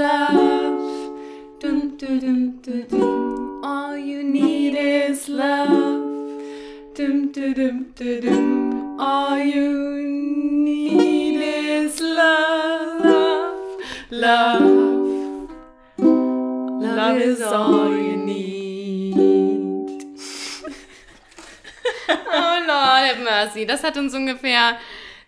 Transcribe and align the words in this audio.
love. 0.00 1.60
Dum, 1.60 1.96
dum, 1.98 2.18
dum, 2.20 2.60
dum, 2.62 2.82
dum. 2.88 3.64
All 3.64 3.96
you 3.98 4.22
need 4.22 4.74
is 4.74 5.28
love. 5.28 5.68
Dum, 6.94 7.32
dum, 7.32 7.52
dum, 7.52 7.76
dum, 7.94 8.20
dum. 8.20 8.98
All 8.98 9.38
you 9.38 10.02
need 10.68 11.36
is 11.36 12.00
love. 12.00 13.04
Love. 14.10 15.50
Love 15.98 17.18
is 17.18 17.42
all 17.42 17.90
you 17.90 18.16
need. 18.16 18.40
Oh 22.32 22.64
Lord, 22.66 23.02
have 23.08 23.20
mercy. 23.22 23.66
Das 23.66 23.82
hat 23.82 23.96
uns 23.96 24.14
ungefähr 24.14 24.78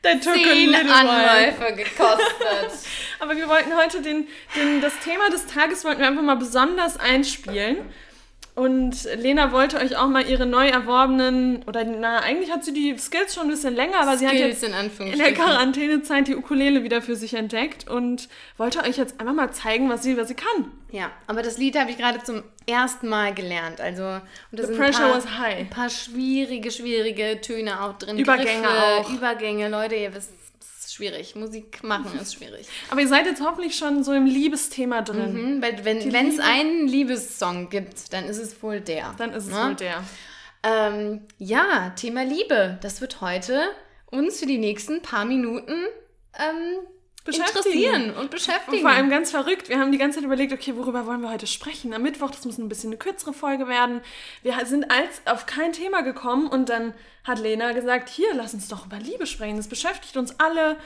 zehn. 0.02 0.74
Anläufe 0.74 1.74
gekostet. 1.76 2.72
Aber 3.22 3.36
wir 3.36 3.48
wollten 3.48 3.76
heute 3.76 4.02
den, 4.02 4.26
den, 4.56 4.80
das 4.80 4.98
Thema 4.98 5.30
des 5.30 5.46
Tages 5.46 5.84
wollten 5.84 6.00
wir 6.00 6.08
einfach 6.08 6.22
mal 6.22 6.34
besonders 6.34 6.98
einspielen. 6.98 7.78
Und 8.56 9.04
Lena 9.14 9.52
wollte 9.52 9.78
euch 9.78 9.96
auch 9.96 10.08
mal 10.08 10.28
ihre 10.28 10.44
neu 10.44 10.66
erworbenen, 10.66 11.62
oder 11.66 11.84
na, 11.84 12.18
eigentlich 12.18 12.50
hat 12.50 12.64
sie 12.64 12.72
die 12.74 12.98
Skills 12.98 13.34
schon 13.34 13.44
ein 13.44 13.50
bisschen 13.50 13.74
länger, 13.74 14.00
aber 14.00 14.18
sie 14.18 14.26
hat 14.26 14.34
Skills 14.34 14.60
jetzt 14.60 14.98
in 15.00 15.06
in 15.06 15.18
der. 15.18 15.32
Quarantänezeit 15.32 16.26
die 16.26 16.36
Ukulele 16.36 16.82
wieder 16.82 17.00
für 17.00 17.14
sich 17.14 17.32
entdeckt 17.34 17.88
und 17.88 18.28
wollte 18.58 18.82
euch 18.82 18.98
jetzt 18.98 19.20
einfach 19.20 19.34
mal 19.34 19.52
zeigen, 19.52 19.88
was 19.88 20.02
sie, 20.02 20.18
was 20.18 20.28
sie 20.28 20.34
kann. 20.34 20.70
Ja, 20.90 21.10
aber 21.28 21.42
das 21.42 21.56
Lied 21.58 21.78
habe 21.78 21.92
ich 21.92 21.96
gerade 21.96 22.22
zum 22.24 22.42
ersten 22.66 23.08
Mal 23.08 23.32
gelernt. 23.32 23.80
Also, 23.80 24.02
und 24.04 24.20
da 24.50 24.64
The 24.64 24.66
sind 24.66 24.78
pressure 24.78 25.04
ein 25.04 25.12
paar, 25.12 25.16
was 25.16 25.38
high. 25.38 25.58
Ein 25.60 25.70
paar 25.70 25.88
schwierige, 25.88 26.70
schwierige 26.72 27.40
Töne 27.40 27.82
auch 27.82 27.96
drin. 27.96 28.18
Übergänge 28.18 28.62
Griffe, 28.62 29.00
auch. 29.00 29.10
Übergänge, 29.10 29.68
Leute, 29.68 29.94
ihr 29.94 30.12
wisst, 30.12 30.32
es 30.60 30.81
ist 30.92 30.96
schwierig. 30.96 31.34
Musik 31.34 31.82
machen 31.82 32.18
ist 32.20 32.34
schwierig. 32.34 32.66
Aber 32.90 33.00
ihr 33.00 33.08
seid 33.08 33.26
jetzt 33.26 33.40
hoffentlich 33.40 33.76
schon 33.76 34.04
so 34.04 34.12
im 34.12 34.26
Liebesthema 34.26 35.02
drin. 35.02 35.56
Mhm, 35.56 35.62
weil 35.62 35.84
wenn 35.84 35.98
es 35.98 36.04
Liebe. 36.04 36.44
einen 36.44 36.86
Liebessong 36.86 37.68
gibt, 37.70 38.12
dann 38.12 38.24
ist 38.26 38.38
es 38.38 38.62
wohl 38.62 38.80
der. 38.80 39.14
Dann 39.18 39.32
ist 39.32 39.46
es 39.46 39.50
Ne? 39.52 39.64
wohl 39.64 39.74
der. 39.74 40.04
Ähm, 40.62 41.22
ja, 41.38 41.90
Thema 41.96 42.24
Liebe. 42.24 42.78
Das 42.82 43.00
wird 43.00 43.20
heute 43.20 43.62
uns 44.10 44.38
für 44.40 44.46
die 44.46 44.58
nächsten 44.58 45.02
paar 45.02 45.24
Minuten 45.24 45.72
ähm. 46.38 46.86
Interessieren 47.24 48.10
und 48.10 48.16
Und 48.16 48.30
beschäftigen. 48.30 48.82
vor 48.82 48.90
allem 48.90 49.10
ganz 49.10 49.30
verrückt. 49.30 49.68
Wir 49.68 49.78
haben 49.78 49.92
die 49.92 49.98
ganze 49.98 50.16
Zeit 50.18 50.24
überlegt, 50.24 50.52
okay, 50.52 50.76
worüber 50.76 51.06
wollen 51.06 51.20
wir 51.20 51.30
heute 51.30 51.46
sprechen? 51.46 51.94
Am 51.94 52.02
Mittwoch, 52.02 52.30
das 52.30 52.44
muss 52.44 52.58
ein 52.58 52.68
bisschen 52.68 52.90
eine 52.90 52.98
kürzere 52.98 53.32
Folge 53.32 53.68
werden. 53.68 54.00
Wir 54.42 54.54
sind 54.66 54.90
als 54.90 55.22
auf 55.26 55.46
kein 55.46 55.72
Thema 55.72 56.02
gekommen 56.02 56.48
und 56.48 56.68
dann 56.68 56.94
hat 57.24 57.38
Lena 57.38 57.72
gesagt, 57.72 58.08
hier, 58.08 58.34
lass 58.34 58.54
uns 58.54 58.68
doch 58.68 58.86
über 58.86 58.98
Liebe 58.98 59.26
sprechen. 59.26 59.56
Das 59.56 59.68
beschäftigt 59.68 60.16
uns 60.16 60.38
alle. 60.40 60.76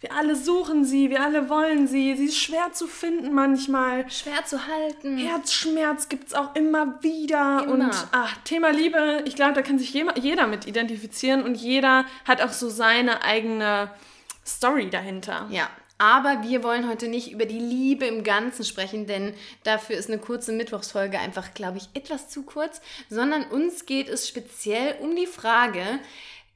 Wir 0.00 0.12
alle 0.12 0.36
suchen 0.36 0.84
sie, 0.84 1.08
wir 1.08 1.22
alle 1.22 1.48
wollen 1.48 1.86
sie. 1.86 2.14
Sie 2.16 2.26
ist 2.26 2.36
schwer 2.38 2.70
zu 2.72 2.86
finden 2.86 3.32
manchmal. 3.32 4.10
Schwer 4.10 4.44
zu 4.44 4.66
halten. 4.66 5.16
Herzschmerz 5.16 6.10
gibt 6.10 6.28
es 6.28 6.34
auch 6.34 6.54
immer 6.54 7.02
wieder. 7.02 7.62
Immer. 7.64 7.72
Und 7.72 8.08
ach, 8.12 8.36
Thema 8.44 8.70
Liebe, 8.72 9.22
ich 9.24 9.36
glaube, 9.36 9.54
da 9.54 9.62
kann 9.62 9.78
sich 9.78 9.94
jeder 9.94 10.46
mit 10.46 10.66
identifizieren 10.66 11.42
und 11.44 11.54
jeder 11.54 12.04
hat 12.26 12.42
auch 12.42 12.52
so 12.52 12.68
seine 12.68 13.22
eigene 13.22 13.90
Story 14.46 14.88
dahinter. 14.90 15.48
Ja, 15.50 15.68
aber 15.98 16.42
wir 16.42 16.62
wollen 16.62 16.88
heute 16.88 17.08
nicht 17.08 17.32
über 17.32 17.46
die 17.46 17.58
Liebe 17.58 18.06
im 18.06 18.22
Ganzen 18.22 18.64
sprechen, 18.64 19.06
denn 19.06 19.32
dafür 19.64 19.96
ist 19.96 20.10
eine 20.10 20.18
kurze 20.18 20.52
Mittwochsfolge 20.52 21.18
einfach, 21.18 21.54
glaube 21.54 21.78
ich, 21.78 21.88
etwas 21.94 22.28
zu 22.28 22.42
kurz, 22.42 22.80
sondern 23.08 23.44
uns 23.44 23.86
geht 23.86 24.08
es 24.08 24.28
speziell 24.28 24.96
um 25.00 25.16
die 25.16 25.26
Frage, 25.26 25.82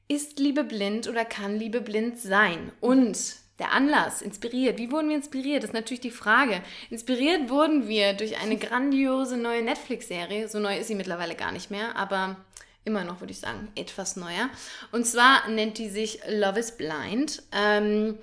ist 0.07 0.39
Liebe 0.39 0.63
blind 0.63 1.07
oder 1.07 1.25
kann 1.25 1.57
Liebe 1.57 1.81
blind 1.81 2.19
sein? 2.19 2.71
Und 2.81 3.17
der 3.59 3.71
Anlass, 3.71 4.21
inspiriert. 4.21 4.77
Wie 4.77 4.91
wurden 4.91 5.09
wir 5.09 5.15
inspiriert? 5.15 5.63
Das 5.63 5.69
ist 5.69 5.75
natürlich 5.75 6.01
die 6.01 6.11
Frage. 6.11 6.61
Inspiriert 6.89 7.49
wurden 7.49 7.87
wir 7.87 8.13
durch 8.13 8.41
eine 8.41 8.57
grandiose 8.57 9.37
neue 9.37 9.61
Netflix-Serie. 9.61 10.49
So 10.49 10.59
neu 10.59 10.79
ist 10.79 10.87
sie 10.87 10.95
mittlerweile 10.95 11.35
gar 11.35 11.51
nicht 11.51 11.69
mehr, 11.69 11.95
aber 11.95 12.37
immer 12.83 13.03
noch, 13.03 13.19
würde 13.19 13.31
ich 13.31 13.39
sagen, 13.39 13.71
etwas 13.75 14.15
neuer. 14.15 14.49
Und 14.91 15.05
zwar 15.05 15.47
nennt 15.47 15.77
die 15.77 15.89
sich 15.89 16.19
Love 16.27 16.59
is 16.59 16.71
Blind. 16.77 17.43
Ähm, 17.51 18.17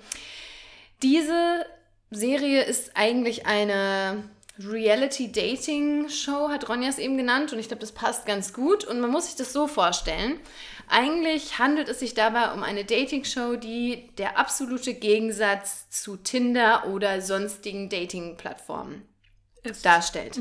diese 1.01 1.65
Serie 2.11 2.63
ist 2.63 2.91
eigentlich 2.95 3.45
eine 3.45 4.23
Reality-Dating-Show, 4.59 6.49
hat 6.49 6.67
Ronja 6.67 6.89
es 6.89 6.97
eben 6.97 7.17
genannt, 7.17 7.53
und 7.53 7.59
ich 7.59 7.67
glaube, 7.67 7.79
das 7.81 7.93
passt 7.93 8.25
ganz 8.25 8.53
gut. 8.53 8.83
Und 8.83 8.99
man 8.99 9.09
muss 9.09 9.27
sich 9.27 9.35
das 9.35 9.53
so 9.53 9.67
vorstellen. 9.67 10.39
Eigentlich 10.89 11.59
handelt 11.59 11.87
es 11.87 11.99
sich 11.99 12.13
dabei 12.13 12.51
um 12.51 12.63
eine 12.63 12.83
Dating-Show, 12.83 13.55
die 13.55 14.09
der 14.17 14.37
absolute 14.37 14.95
Gegensatz 14.95 15.89
zu 15.89 16.17
Tinder 16.17 16.87
oder 16.87 17.21
sonstigen 17.21 17.89
Dating-Plattformen 17.89 19.03
darstellt. 19.83 20.39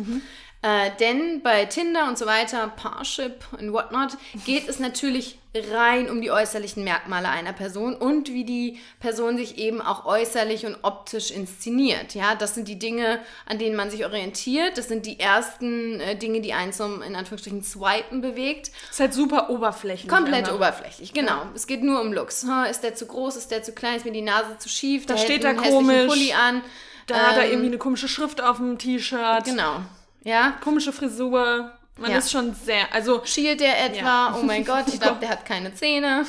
Äh, 0.61 0.91
denn 0.99 1.41
bei 1.43 1.67
Tinder 1.67 2.09
und 2.09 2.19
so 2.19 2.27
weiter, 2.27 2.67
Parship 2.75 3.45
und 3.59 3.73
whatnot, 3.73 4.19
geht 4.45 4.69
es 4.69 4.81
natürlich 4.81 5.39
rein 5.73 6.11
um 6.11 6.21
die 6.21 6.31
äußerlichen 6.33 6.83
Merkmale 6.85 7.29
einer 7.29 7.53
Person 7.53 7.95
und 7.95 8.29
wie 8.29 8.45
die 8.45 8.79
Person 8.99 9.37
sich 9.39 9.57
eben 9.59 9.81
auch 9.81 10.05
äußerlich 10.05 10.67
und 10.67 10.77
optisch 10.83 11.31
inszeniert. 11.31 12.15
Ja, 12.15 12.35
das 12.35 12.55
sind 12.57 12.67
die 12.67 12.79
Dinge, 12.79 13.21
an 13.47 13.59
denen 13.59 13.77
man 13.77 13.91
sich 13.91 14.05
orientiert. 14.05 14.79
Das 14.79 14.89
sind 14.89 15.07
die 15.07 15.21
ersten 15.21 16.01
äh, 16.01 16.17
Dinge, 16.17 16.41
die 16.41 16.53
einen 16.53 16.73
zum, 16.73 17.03
in 17.03 17.15
Anführungsstrichen, 17.15 17.63
Swipen 17.63 18.21
bewegt. 18.21 18.73
Ist 18.91 18.99
halt 19.01 19.15
super 19.15 19.51
oberflächlich. 19.51 20.09
Komplett 20.11 20.45
einfach. 20.47 20.57
oberflächlich, 20.57 21.13
genau. 21.13 21.43
Es 21.55 21.69
geht 21.69 21.85
nur 21.85 22.01
um 22.01 22.13
Looks. 22.13 22.45
Ha, 22.49 22.65
Ist 22.65 22.83
der 22.83 22.97
zu 22.97 23.07
groß, 23.07 23.37
ist 23.37 23.53
der 23.53 23.63
zu 23.63 23.73
klein, 23.73 23.97
ist 23.97 24.05
mir 24.05 24.13
die 24.13 24.23
Nase 24.23 24.59
zu 24.59 24.69
schief, 24.69 25.07
Da 25.07 25.17
steht 25.17 25.45
er 25.45 25.51
hässlichen 25.53 25.73
komisch. 25.87 26.07
Pulli 26.09 26.33
an. 26.33 26.63
Da 27.07 27.15
hat 27.29 27.37
er 27.37 27.45
Ähm, 27.45 27.51
irgendwie 27.53 27.69
eine 27.69 27.79
komische 27.79 28.09
Schrift 28.09 28.43
auf 28.43 28.57
dem 28.59 28.77
T-Shirt. 28.77 29.45
Genau. 29.45 29.81
Ja, 30.25 30.53
Komische 30.63 30.93
Frisur. 30.93 31.73
Man 31.97 32.13
Ja. 32.13 32.19
ist 32.19 32.31
schon 32.31 32.55
sehr, 32.55 32.93
also 32.95 33.23
Schielt 33.25 33.61
der 33.61 33.85
etwa? 33.85 34.29
Ja. 34.29 34.37
Oh 34.39 34.45
mein 34.45 34.65
Gott, 34.65 34.85
ich 34.87 35.01
glaube, 35.01 35.19
der 35.21 35.31
hat 35.31 35.45
keine 35.45 35.75
Zähne. 35.75 36.25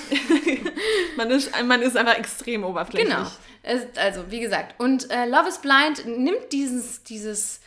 man 1.15 1.29
ist, 1.29 1.51
man 1.63 1.81
ist 1.83 1.95
einfach 1.95 2.15
extrem 2.17 2.63
oberflächlich. 2.63 3.13
Genau. 3.13 3.29
Es, 3.61 3.85
also, 3.97 4.31
wie 4.31 4.39
gesagt. 4.39 4.79
Und 4.79 5.11
äh, 5.11 5.25
Love 5.25 5.47
is 5.47 5.59
Blind 5.59 6.05
nimmt 6.07 6.51
dieses, 6.51 7.03
dieses, 7.03 7.59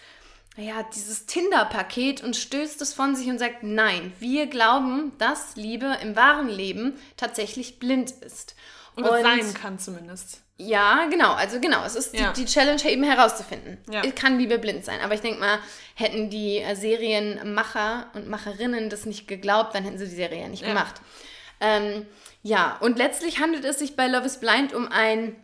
ja, 0.56 0.82
dieses 0.94 1.26
Tinder-Paket 1.26 2.24
und 2.24 2.34
stößt 2.34 2.82
es 2.82 2.92
von 2.92 3.14
sich 3.14 3.28
und 3.28 3.38
sagt, 3.38 3.62
nein, 3.62 4.12
wir 4.18 4.46
glauben, 4.48 5.12
dass 5.18 5.54
Liebe 5.54 5.96
im 6.02 6.16
wahren 6.16 6.48
Leben 6.48 6.94
tatsächlich 7.16 7.78
blind 7.78 8.10
ist. 8.10 8.56
Oder 8.96 9.22
sein 9.22 9.54
kann 9.54 9.78
zumindest. 9.78 10.40
Ja, 10.66 11.06
genau. 11.10 11.32
Also 11.34 11.60
genau, 11.60 11.84
es 11.84 11.94
ist 11.96 12.14
Ja. 12.16 12.32
die, 12.32 12.44
die 12.44 12.50
Challenge 12.52 12.82
eben 12.84 13.02
herauszufinden. 13.04 13.78
Ja. 13.90 14.02
Kann 14.12 14.38
Liebe 14.38 14.58
blind 14.58 14.84
sein. 14.84 15.00
Aber 15.02 15.14
ich 15.14 15.20
denke 15.20 15.40
mal, 15.40 15.58
hätten 15.94 16.30
die 16.30 16.58
äh, 16.58 16.74
Serienmacher 16.76 18.10
und 18.14 18.28
Macherinnen 18.28 18.88
das 18.90 19.06
nicht 19.06 19.28
geglaubt, 19.28 19.74
dann 19.74 19.84
hätten 19.84 19.98
sie 19.98 20.08
die 20.08 20.14
Serie 20.14 20.42
ja 20.42 20.48
nicht 20.48 20.62
Ja. 20.62 20.68
gemacht. 20.68 20.94
Ähm, 21.60 22.06
ja, 22.42 22.76
und 22.80 22.98
letztlich 22.98 23.40
handelt 23.40 23.64
es 23.64 23.78
sich 23.78 23.94
bei 23.96 24.08
Love 24.08 24.26
is 24.26 24.38
Blind 24.40 24.72
um 24.74 24.88
ein, 24.90 25.36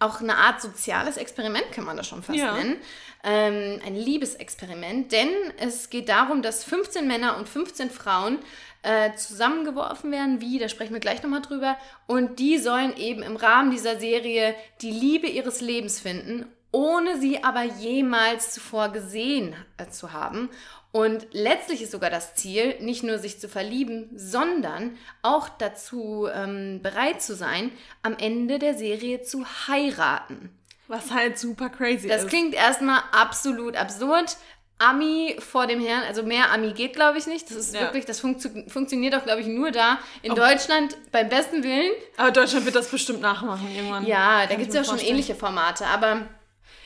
auch 0.00 0.20
eine 0.20 0.36
Art 0.36 0.60
soziales 0.60 1.16
Experiment, 1.16 1.70
kann 1.72 1.84
man 1.84 1.96
das 1.96 2.08
schon 2.08 2.22
fast 2.22 2.38
Ja. 2.38 2.56
nennen. 2.56 2.76
Ähm, 3.24 3.80
ein 3.84 3.96
Liebesexperiment, 3.96 5.10
denn 5.12 5.28
es 5.58 5.90
geht 5.90 6.08
darum, 6.08 6.42
dass 6.42 6.62
15 6.64 7.06
Männer 7.08 7.36
und 7.38 7.48
15 7.48 7.90
Frauen 7.90 8.38
äh, 8.86 9.14
zusammengeworfen 9.16 10.12
werden. 10.12 10.40
Wie, 10.40 10.58
da 10.58 10.68
sprechen 10.68 10.94
wir 10.94 11.00
gleich 11.00 11.22
nochmal 11.22 11.42
drüber. 11.42 11.76
Und 12.06 12.38
die 12.38 12.58
sollen 12.58 12.96
eben 12.96 13.22
im 13.22 13.36
Rahmen 13.36 13.72
dieser 13.72 13.98
Serie 13.98 14.54
die 14.80 14.92
Liebe 14.92 15.26
ihres 15.26 15.60
Lebens 15.60 15.98
finden, 15.98 16.46
ohne 16.70 17.18
sie 17.18 17.42
aber 17.42 17.64
jemals 17.64 18.52
zuvor 18.52 18.90
gesehen 18.90 19.54
äh, 19.76 19.88
zu 19.88 20.12
haben. 20.12 20.50
Und 20.92 21.26
letztlich 21.32 21.82
ist 21.82 21.90
sogar 21.90 22.10
das 22.10 22.36
Ziel, 22.36 22.76
nicht 22.80 23.02
nur 23.02 23.18
sich 23.18 23.40
zu 23.40 23.48
verlieben, 23.48 24.08
sondern 24.14 24.96
auch 25.20 25.48
dazu 25.48 26.28
ähm, 26.32 26.80
bereit 26.80 27.20
zu 27.20 27.34
sein, 27.34 27.72
am 28.02 28.16
Ende 28.16 28.58
der 28.58 28.74
Serie 28.74 29.20
zu 29.20 29.44
heiraten. 29.66 30.50
Was 30.88 31.10
halt 31.10 31.38
super 31.38 31.68
crazy 31.68 32.06
Das 32.06 32.22
ist. 32.22 32.28
klingt 32.28 32.54
erstmal 32.54 33.02
absolut 33.10 33.76
absurd. 33.76 34.36
Ami 34.78 35.36
vor 35.38 35.66
dem 35.66 35.80
Herrn, 35.80 36.02
also 36.06 36.22
mehr 36.22 36.52
Ami 36.52 36.72
geht, 36.72 36.92
glaube 36.94 37.16
ich, 37.18 37.26
nicht. 37.26 37.48
Das 37.48 37.56
ist 37.56 37.74
Ja. 37.74 37.80
wirklich, 37.82 38.04
das 38.04 38.20
funktio 38.20 38.50
funktioniert 38.68 39.14
auch, 39.14 39.24
glaube 39.24 39.40
ich, 39.40 39.46
nur 39.46 39.70
da. 39.70 39.98
In 40.22 40.34
Deutschland 40.34 40.96
beim 41.12 41.28
besten 41.30 41.62
Willen. 41.64 41.92
Aber 42.18 42.30
Deutschland 42.30 42.66
wird 42.66 42.74
das 42.76 42.88
bestimmt 42.88 43.22
nachmachen 43.22 43.68
irgendwann. 43.74 44.06
Ja, 44.06 44.42
da 44.42 44.48
Kann 44.48 44.58
gibt 44.58 44.68
es 44.68 44.74
ja 44.74 44.80
mir 44.82 44.86
schon 44.86 44.98
ähnliche 45.08 45.34
Formate, 45.34 45.86
aber 45.86 46.26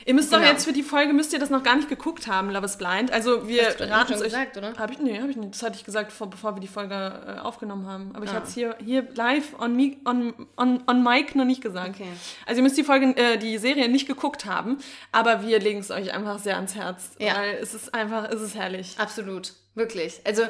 Ihr 0.05 0.13
müsst 0.13 0.31
doch 0.33 0.37
Genau. 0.39 0.49
jetzt 0.51 0.65
für 0.65 0.73
die 0.73 0.83
Folge, 0.83 1.13
müsst 1.13 1.31
ihr 1.33 1.39
das 1.39 1.49
noch 1.49 1.63
gar 1.63 1.75
nicht 1.75 1.89
geguckt 1.89 2.27
haben, 2.27 2.49
Love 2.49 2.65
is 2.65 2.77
Blind. 2.77 3.11
Also 3.11 3.47
wir 3.47 3.65
Hast 3.67 3.79
du 3.79 3.85
doch 3.85 3.91
raten 3.91 4.07
schon 4.07 4.15
es 4.15 4.21
euch. 4.21 4.27
gesagt, 4.29 4.57
oder? 4.57 4.73
Hab 4.77 4.91
ich, 4.91 4.99
nee, 4.99 5.19
habe 5.19 5.29
ich 5.31 5.37
nicht. 5.37 5.53
Das 5.53 5.63
hatte 5.63 5.75
ich 5.77 5.83
gesagt, 5.83 6.11
vor, 6.11 6.29
bevor 6.29 6.55
wir 6.55 6.59
die 6.59 6.67
Folge 6.67 6.93
äh, 7.37 7.39
aufgenommen 7.39 7.85
haben. 7.87 8.11
Aber 8.15 8.25
ich 8.25 8.31
Ah. 8.31 8.35
hatte 8.35 8.47
es 8.47 8.53
hier, 8.53 8.75
hier 8.83 9.07
live 9.13 9.59
on, 9.59 9.75
me, 9.75 9.97
on, 10.05 10.33
on, 10.57 10.83
on 10.87 11.03
mic 11.03 11.35
noch 11.35 11.45
nicht 11.45 11.61
gesagt. 11.61 11.89
Okay. 11.95 12.07
Also 12.45 12.59
ihr 12.59 12.63
müsst 12.63 12.77
die 12.77 12.83
Folge, 12.83 13.15
äh, 13.17 13.37
die 13.37 13.57
Serie 13.57 13.89
nicht 13.89 14.07
geguckt 14.07 14.45
haben, 14.45 14.77
aber 15.11 15.43
wir 15.43 15.59
legen 15.59 15.79
es 15.79 15.91
euch 15.91 16.13
einfach 16.13 16.39
sehr 16.39 16.55
ans 16.55 16.75
Herz. 16.75 17.11
Ja. 17.19 17.35
Weil 17.35 17.55
es 17.61 17.73
ist 17.73 17.93
einfach, 17.93 18.29
es 18.29 18.41
ist 18.41 18.55
herrlich. 18.55 18.95
absolut, 18.97 19.53
wirklich. 19.75 20.21
Also 20.25 20.43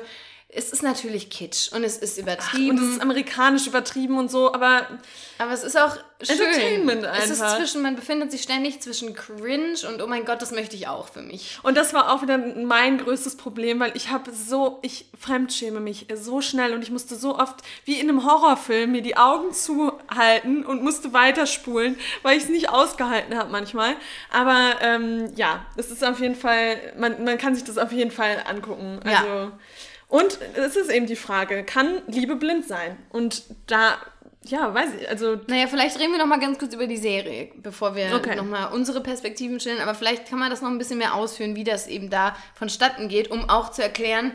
es 0.53 0.71
ist 0.71 0.83
natürlich 0.83 1.29
Kitsch 1.29 1.71
und 1.71 1.83
es 1.83 1.97
ist 1.97 2.17
Ach, 2.17 2.23
übertrieben. 2.23 2.77
und 2.77 2.83
es 2.83 2.95
ist 2.95 3.01
amerikanisch 3.01 3.67
übertrieben 3.67 4.17
und 4.17 4.29
so, 4.29 4.53
aber 4.53 4.85
aber 5.37 5.53
es 5.53 5.63
ist 5.63 5.77
auch 5.77 5.95
schön. 6.21 6.39
Entertainment 6.39 7.03
Es 7.17 7.29
ist 7.29 7.41
einfach. 7.41 7.57
zwischen, 7.57 7.81
man 7.81 7.95
befindet 7.95 8.31
sich 8.31 8.43
ständig 8.43 8.81
zwischen 8.81 9.15
cringe 9.15 9.75
und 9.87 10.01
oh 10.01 10.07
mein 10.07 10.25
Gott, 10.25 10.41
das 10.41 10.51
möchte 10.51 10.75
ich 10.75 10.87
auch 10.87 11.07
für 11.07 11.21
mich. 11.21 11.57
Und 11.63 11.77
das 11.77 11.93
war 11.93 12.11
auch 12.11 12.21
wieder 12.21 12.37
mein 12.37 12.97
größtes 12.97 13.37
Problem, 13.37 13.79
weil 13.79 13.95
ich 13.95 14.09
habe 14.09 14.31
so, 14.31 14.79
ich 14.81 15.05
fremdschäme 15.19 15.79
mich 15.79 16.07
so 16.13 16.41
schnell 16.41 16.73
und 16.73 16.83
ich 16.83 16.91
musste 16.91 17.15
so 17.15 17.39
oft, 17.39 17.55
wie 17.85 17.99
in 17.99 18.09
einem 18.09 18.25
Horrorfilm, 18.25 18.91
mir 18.91 19.01
die 19.01 19.17
Augen 19.17 19.53
zuhalten 19.53 20.65
und 20.65 20.83
musste 20.83 21.13
weiterspulen, 21.13 21.97
weil 22.23 22.37
ich 22.37 22.43
es 22.43 22.49
nicht 22.49 22.69
ausgehalten 22.69 23.37
habe 23.37 23.51
manchmal. 23.51 23.95
Aber 24.31 24.75
ähm, 24.81 25.31
ja, 25.35 25.65
es 25.77 25.89
ist 25.91 26.03
auf 26.03 26.19
jeden 26.19 26.35
Fall, 26.35 26.77
man, 26.97 27.23
man 27.23 27.37
kann 27.37 27.55
sich 27.55 27.63
das 27.63 27.77
auf 27.77 27.91
jeden 27.91 28.11
Fall 28.11 28.43
angucken. 28.47 28.99
Ja. 29.05 29.51
Also, 30.11 30.25
Und 30.25 30.39
es 30.55 30.75
ist 30.75 30.91
eben 30.91 31.05
die 31.05 31.15
Frage, 31.15 31.63
kann 31.63 32.01
Liebe 32.07 32.35
blind 32.35 32.67
sein? 32.67 32.97
Und 33.09 33.43
da, 33.67 33.97
ja, 34.43 34.73
weiß 34.73 34.89
ich, 34.99 35.09
also 35.09 35.39
Naja, 35.47 35.67
vielleicht 35.67 35.99
reden 35.99 36.11
wir 36.11 36.19
noch 36.19 36.25
mal 36.25 36.39
ganz 36.39 36.59
kurz 36.59 36.73
über 36.73 36.87
die 36.87 36.97
Serie, 36.97 37.49
bevor 37.57 37.95
wir 37.95 38.13
Okay. 38.15 38.35
noch 38.35 38.45
mal 38.45 38.65
unsere 38.67 39.01
Perspektiven 39.01 39.59
stellen. 39.59 39.79
Aber 39.79 39.95
vielleicht 39.95 40.27
kann 40.29 40.39
man 40.39 40.49
das 40.49 40.61
noch 40.61 40.69
ein 40.69 40.77
bisschen 40.77 40.97
mehr 40.97 41.15
ausführen, 41.15 41.55
wie 41.55 41.63
das 41.63 41.87
eben 41.87 42.09
da 42.09 42.35
vonstatten 42.55 43.07
geht, 43.07 43.31
um 43.31 43.49
auch 43.49 43.71
zu 43.71 43.81
erklären, 43.81 44.33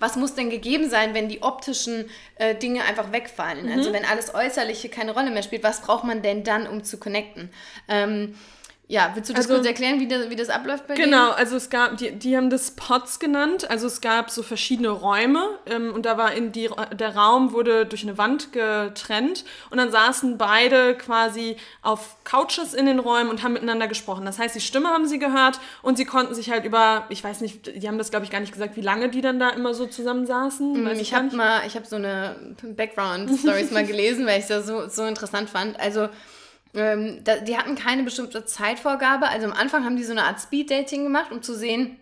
was 0.00 0.16
muss 0.16 0.34
denn 0.34 0.50
gegeben 0.50 0.90
sein, 0.90 1.14
wenn 1.14 1.28
die 1.28 1.42
optischen 1.42 2.10
äh, 2.36 2.54
Dinge 2.56 2.82
einfach 2.82 3.12
wegfallen? 3.12 3.70
Also 3.72 3.92
wenn 3.92 4.04
alles 4.04 4.34
Äußerliche 4.34 4.88
keine 4.88 5.12
Rolle 5.12 5.30
mehr 5.30 5.44
spielt, 5.44 5.62
was 5.62 5.82
braucht 5.82 6.04
man 6.04 6.20
denn 6.20 6.42
dann, 6.42 6.66
um 6.66 6.82
zu 6.82 6.98
connecten? 6.98 7.48
Ähm, 7.88 8.34
ja, 8.86 9.12
willst 9.14 9.30
du 9.30 9.32
das 9.34 9.44
Also- 9.46 9.54
kurz 9.54 9.66
erklären, 9.66 9.98
wie, 9.98 10.06
das- 10.06 10.28
wie 10.28 10.36
das 10.36 10.50
abläuft 10.50 10.86
bei 10.86 10.94
Genau, 10.94 11.30
also 11.30 11.56
es 11.56 11.70
gab, 11.70 11.96
die, 11.96 12.12
die 12.12 12.36
haben 12.36 12.50
das 12.50 12.72
Pots 12.72 13.18
genannt, 13.18 13.70
also 13.70 13.86
es 13.86 14.00
gab 14.02 14.28
so 14.30 14.42
verschiedene 14.42 14.90
Räume 14.90 15.42
ähm, 15.66 15.92
und 15.94 16.04
da 16.04 16.18
war 16.18 16.32
in 16.34 16.52
die, 16.52 16.68
der 16.92 17.16
Raum 17.16 17.52
wurde 17.52 17.86
durch 17.86 18.02
eine 18.02 18.18
Wand 18.18 18.52
getrennt 18.52 19.44
und 19.70 19.78
dann 19.78 19.90
saßen 19.90 20.36
beide 20.36 20.94
quasi 20.96 21.56
auf 21.80 22.16
Couches 22.24 22.74
in 22.74 22.84
den 22.84 22.98
Räumen 22.98 23.30
und 23.30 23.42
haben 23.42 23.54
miteinander 23.54 23.88
gesprochen. 23.88 24.26
Das 24.26 24.38
heißt, 24.38 24.54
die 24.54 24.60
Stimme 24.60 24.88
haben 24.88 25.06
sie 25.06 25.18
gehört 25.18 25.60
und 25.82 25.96
sie 25.96 26.04
konnten 26.04 26.34
sich 26.34 26.50
halt 26.50 26.64
über, 26.66 27.06
ich 27.08 27.24
weiß 27.24 27.40
nicht, 27.40 27.74
die 27.82 27.88
haben 27.88 27.96
das 27.98 28.10
glaube 28.10 28.26
ich 28.26 28.30
gar 28.30 28.40
nicht 28.40 28.52
gesagt, 28.52 28.76
wie 28.76 28.82
lange 28.82 29.08
die 29.08 29.22
dann 29.22 29.40
da 29.40 29.48
immer 29.48 29.72
so 29.72 29.86
zusammen 29.86 30.26
saßen. 30.26 30.84
Weiß 30.84 31.00
Ich 31.00 31.14
habe 31.14 31.34
mal, 31.34 31.62
ich 31.66 31.74
habe 31.74 31.86
so 31.86 31.96
eine 31.96 32.36
Background-Stories 32.62 33.70
mal 33.70 33.84
gelesen, 33.86 34.26
weil 34.26 34.40
ich 34.40 34.46
das 34.46 34.66
so, 34.66 34.88
so 34.88 35.04
interessant 35.04 35.48
fand. 35.50 35.80
Also, 35.80 36.08
ähm, 36.74 37.20
da, 37.24 37.36
die 37.36 37.56
hatten 37.56 37.74
keine 37.76 38.02
bestimmte 38.02 38.44
Zeitvorgabe. 38.44 39.28
Also 39.28 39.46
am 39.46 39.52
Anfang 39.52 39.84
haben 39.84 39.96
die 39.96 40.04
so 40.04 40.12
eine 40.12 40.24
Art 40.24 40.40
Speed-Dating 40.40 41.04
gemacht, 41.04 41.30
um 41.32 41.42
zu 41.42 41.54
sehen, 41.54 41.98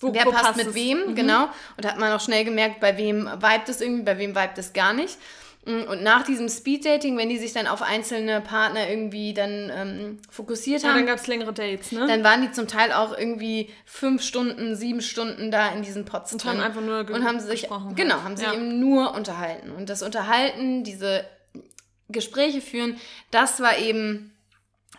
Wo- 0.00 0.12
wer 0.12 0.26
wo 0.26 0.30
passt 0.30 0.44
passt 0.44 0.56
mit 0.58 0.66
es? 0.68 0.74
wem, 0.74 1.14
genau. 1.14 1.44
Und 1.76 1.84
da 1.84 1.90
hat 1.90 1.98
man 1.98 2.12
auch 2.12 2.20
schnell 2.20 2.44
gemerkt, 2.44 2.80
bei 2.80 2.96
wem 2.98 3.26
vibet 3.26 3.68
es 3.68 3.80
irgendwie, 3.80 4.02
bei 4.02 4.18
wem 4.18 4.30
vibet 4.34 4.58
es 4.58 4.72
gar 4.72 4.92
nicht. 4.92 5.16
Mm, 5.64 5.82
Und 5.90 6.02
nach 6.02 6.22
diesem 6.22 6.48
Speed-Dating, 6.48 7.16
wenn 7.16 7.28
die 7.28 7.38
sich 7.38 7.52
dann 7.52 7.66
auf 7.66 7.82
einzelne 7.82 8.40
Partner 8.40 8.88
irgendwie 8.88 9.32
dann 9.34 9.70
ähm, 9.74 10.18
fokussiert 10.30 10.82
Ja, 10.82 10.90
haben, 10.90 10.96
dann 10.98 11.06
gab 11.06 11.18
es 11.18 11.26
längere 11.26 11.52
Dates, 11.52 11.90
ne? 11.92 12.06
dann 12.06 12.22
waren 12.22 12.42
die 12.42 12.52
zum 12.52 12.68
Teil 12.68 12.92
auch 12.92 13.16
irgendwie 13.16 13.70
fünf 13.84 14.22
Stunden, 14.22 14.76
sieben 14.76 15.00
Stunden 15.00 15.50
da 15.50 15.70
in 15.70 15.82
diesen 15.82 16.04
Pots 16.04 16.32
Und 16.32 16.44
drin. 16.44 16.52
haben 16.52 16.60
einfach 16.60 16.82
nur 16.82 17.04
ge- 17.04 17.16
und 17.16 17.24
haben 17.24 17.40
sich 17.40 17.62
gesprochen 17.62 17.86
halt. 17.86 17.96
genau 17.96 18.22
haben 18.22 18.36
sich 18.36 18.46
Ja. 18.46 18.54
eben 18.54 18.78
nur 18.78 19.14
unterhalten 19.14 19.70
und 19.72 19.88
das 19.88 20.02
Unterhalten, 20.02 20.84
diese 20.84 21.24
Gespräche 22.08 22.60
führen, 22.60 22.98
das 23.30 23.60
war 23.60 23.78
eben 23.78 24.32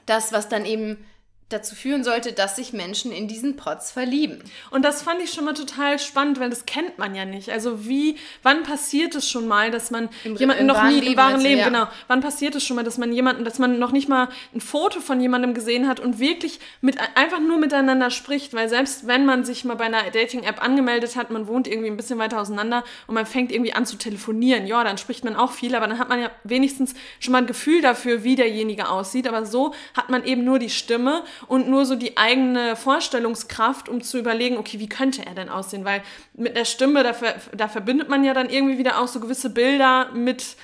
das, 0.06 0.32
was 0.32 0.50
dann 0.50 0.66
eben 0.66 1.06
dazu 1.50 1.76
führen 1.76 2.04
sollte, 2.04 2.34
dass 2.34 2.58
sich 2.58 2.74
Menschen 2.74 3.12
in 3.12 3.28
diesen 3.30 3.56
Pots 3.56 3.92
verlieben. 3.92 4.44
Und 4.70 4.84
das 4.84 5.02
fand 5.02 5.22
ich 5.22 5.32
schon 5.32 5.46
mal 5.46 5.54
total 5.54 5.98
spannend, 5.98 6.40
weil 6.42 6.50
das 6.50 6.66
kennt 6.66 6.98
man 6.98 7.16
ja 7.16 7.24
nicht. 7.24 7.50
Also 7.50 7.88
wie, 7.88 8.18
wann 8.44 8.64
passiert 8.64 9.16
es 9.16 9.30
schon 9.30 9.48
mal, 9.48 9.72
dass 9.72 9.90
man 9.90 10.10
Im- 10.26 10.36
jemanden 10.36 10.62
im 10.62 10.68
noch 10.68 10.84
nie 10.84 10.96
Leben 10.96 11.08
im 11.08 11.18
wahren 11.18 11.42
Leben, 11.42 11.60
ja. 11.60 11.66
genau. 11.70 11.88
Wann 12.08 12.20
passiert 12.20 12.56
es 12.56 12.66
schon 12.66 12.76
mal, 12.76 12.84
dass 12.84 12.98
man 12.98 13.14
jemanden, 13.14 13.46
dass 13.46 13.60
man 13.60 13.80
noch 13.80 13.94
nicht 13.94 14.10
mal 14.10 14.28
ein 14.54 14.60
Foto 14.60 15.00
von 15.00 15.22
jemandem 15.22 15.54
gesehen 15.54 15.88
hat 15.88 16.02
und 16.02 16.20
wirklich 16.20 16.60
mit 16.82 16.98
einfach 17.16 17.40
nur 17.40 17.58
miteinander 17.60 18.12
spricht, 18.12 18.54
weil 18.54 18.68
selbst 18.68 19.08
wenn 19.08 19.26
man 19.26 19.46
sich 19.46 19.64
mal 19.64 19.76
bei 19.76 19.86
einer 19.86 20.04
Dating-App 20.12 20.62
angemeldet 20.62 21.16
hat, 21.16 21.32
man 21.32 21.48
wohnt 21.48 21.68
irgendwie 21.68 21.90
ein 21.90 21.98
bisschen 21.98 22.20
weiter 22.20 22.42
auseinander 22.42 22.84
und 23.08 23.16
man 23.16 23.26
fängt 23.26 23.54
irgendwie 23.54 23.72
an 23.74 23.86
zu 23.86 23.96
telefonieren, 23.96 24.68
ja, 24.68 24.84
dann 24.84 24.98
spricht 24.98 25.24
man 25.24 25.38
auch 25.38 25.54
viel, 25.54 25.76
aber 25.76 25.88
dann 25.88 25.98
hat 25.98 26.10
man 26.10 26.20
ja 26.20 26.30
wenigstens 26.44 26.94
schon 27.20 27.32
mal 27.32 27.38
ein 27.38 27.48
Gefühl 27.48 27.82
dafür, 27.82 28.26
wie 28.26 28.36
derjenige 28.36 28.90
aussieht. 28.90 29.28
Aber 29.30 29.46
so 29.46 29.74
hat 29.94 30.10
man 30.10 30.26
eben 30.26 30.44
nur 30.44 30.60
die 30.60 30.70
Stimme 30.70 31.24
und 31.48 31.70
nur 31.70 31.86
so 31.86 31.96
die 31.96 32.18
eigene 32.18 32.76
Vorstellungskraft, 32.76 33.90
um 33.90 34.02
zu 34.02 34.18
überlegen, 34.18 34.58
okay, 34.58 34.80
wie 34.80 34.90
könnte 34.90 35.26
er 35.26 35.36
denn 35.36 35.50
aussehen? 35.50 35.86
Weil 35.86 36.04
mit 36.34 36.56
der 36.56 36.66
Stimme, 36.66 37.04
da, 37.04 37.14
ver, 37.14 37.36
da 37.56 37.68
verbindet 37.68 38.10
man 38.10 38.24
ja 38.24 38.34
dann 38.34 38.50
irgendwie 38.50 38.78
wieder 38.78 39.00
auch 39.00 39.08
so 39.08 39.20
gewisse 39.20 39.50
Bilder 39.50 40.12
mit 40.12 40.56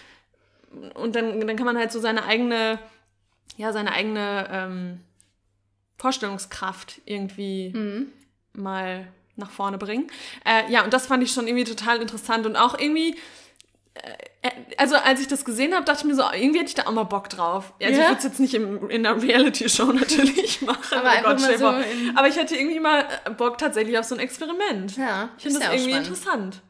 und 0.96 1.16
dann, 1.16 1.40
dann 1.40 1.56
kann 1.56 1.66
man 1.66 1.78
halt 1.78 1.92
so 1.92 2.00
seine 2.00 2.26
eigene, 2.26 2.80
ja, 3.58 3.72
seine 3.72 3.92
eigene 3.92 4.50
ähm, 4.52 5.00
Vorstellungskraft 5.98 7.02
irgendwie 7.06 7.72
mal 8.54 9.08
nach 9.36 9.50
vorne 9.50 9.78
bringen. 9.78 10.12
Äh, 10.46 10.72
ja, 10.72 10.84
und 10.84 10.94
das 10.94 11.08
fand 11.08 11.24
ich 11.24 11.32
schon 11.32 11.48
irgendwie 11.48 11.64
total 11.66 12.02
interessant 12.02 12.46
und 12.46 12.56
auch 12.56 12.78
irgendwie, 12.78 13.16
also 14.78 14.96
als 14.96 15.22
ich 15.22 15.28
das 15.28 15.46
gesehen 15.46 15.74
habe, 15.74 15.86
dachte 15.86 16.00
ich 16.00 16.06
mir 16.06 16.16
so, 16.16 16.24
irgendwie 16.34 16.60
hätte 16.60 16.70
ich 16.70 16.76
da 16.76 16.88
auch 16.88 16.92
mal 16.92 17.04
Bock 17.04 17.30
drauf. 17.30 17.74
Also 17.82 17.94
Ja? 18.00 18.04
ich 18.04 18.08
würde 18.10 18.18
es 18.18 18.24
jetzt 18.24 18.40
nicht 18.40 18.54
im, 18.54 18.90
in 18.90 19.06
einer 19.06 19.22
Reality-Show 19.22 19.86
natürlich 19.94 20.62
machen. 20.62 20.98
Aber 20.98 21.38
stell 21.40 21.54
dir 21.54 21.58
so 21.60 21.68
Aber 22.16 22.28
ich 22.28 22.36
hätte 22.36 22.56
irgendwie 22.56 22.80
mal 22.80 23.06
äh, 23.26 23.30
Bock 23.32 23.58
tatsächlich 23.58 23.98
auf 23.98 24.06
so 24.06 24.16
ein 24.16 24.20
Experiment. 24.20 24.98
Ja, 24.98 25.30
ich 25.38 25.44
finde 25.44 25.60
das 25.60 25.68
ja 25.68 25.74
irgendwie 25.74 25.92
spannend. 25.92 26.08
interessant. 26.08 26.62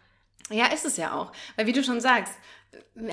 Ja, 0.52 0.66
ist 0.68 0.86
es 0.86 0.98
ja 0.98 1.14
auch. 1.14 1.32
Weil 1.56 1.66
wie 1.66 1.72
du 1.72 1.84
schon 1.84 2.02
sagst, 2.02 2.34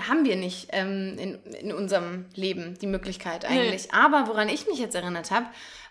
haben 0.09 0.25
wir 0.25 0.37
nicht 0.37 0.69
ähm, 0.73 1.17
in, 1.19 1.35
in 1.55 1.73
unserem 1.73 2.27
Leben 2.35 2.77
die 2.81 2.87
Möglichkeit 2.87 3.45
eigentlich. 3.45 3.95
Aber 3.95 4.27
woran 4.27 4.49
ich 4.49 4.67
mich 4.67 4.79
jetzt 4.79 4.95
erinnert 4.95 5.31
habe, 5.31 5.47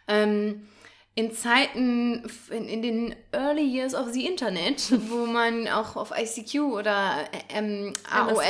ähm, 0.07 0.67
in 1.15 1.33
Zeiten, 1.33 2.29
in, 2.49 2.67
in 2.67 2.81
den 2.81 3.15
Early 3.31 3.63
Years 3.63 3.93
of 3.93 4.13
the 4.13 4.25
Internet, 4.25 4.91
wo 5.09 5.25
man 5.25 5.67
auch 5.67 5.95
auf 5.95 6.11
ICQ 6.11 6.61
oder 6.61 7.27
ähm, 7.49 7.93
AOL, 8.09 8.41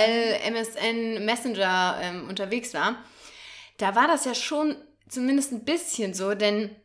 MSN, 0.51 1.25
Messenger 1.25 2.00
ähm, 2.01 2.27
unterwegs 2.29 2.73
war, 2.73 2.97
da 3.77 3.95
war 3.95 4.07
das 4.07 4.25
ja 4.25 4.35
schon 4.35 4.75
zumindest 5.07 5.51
ein 5.51 5.63
bisschen 5.63 6.13
so, 6.13 6.35
denn 6.35 6.75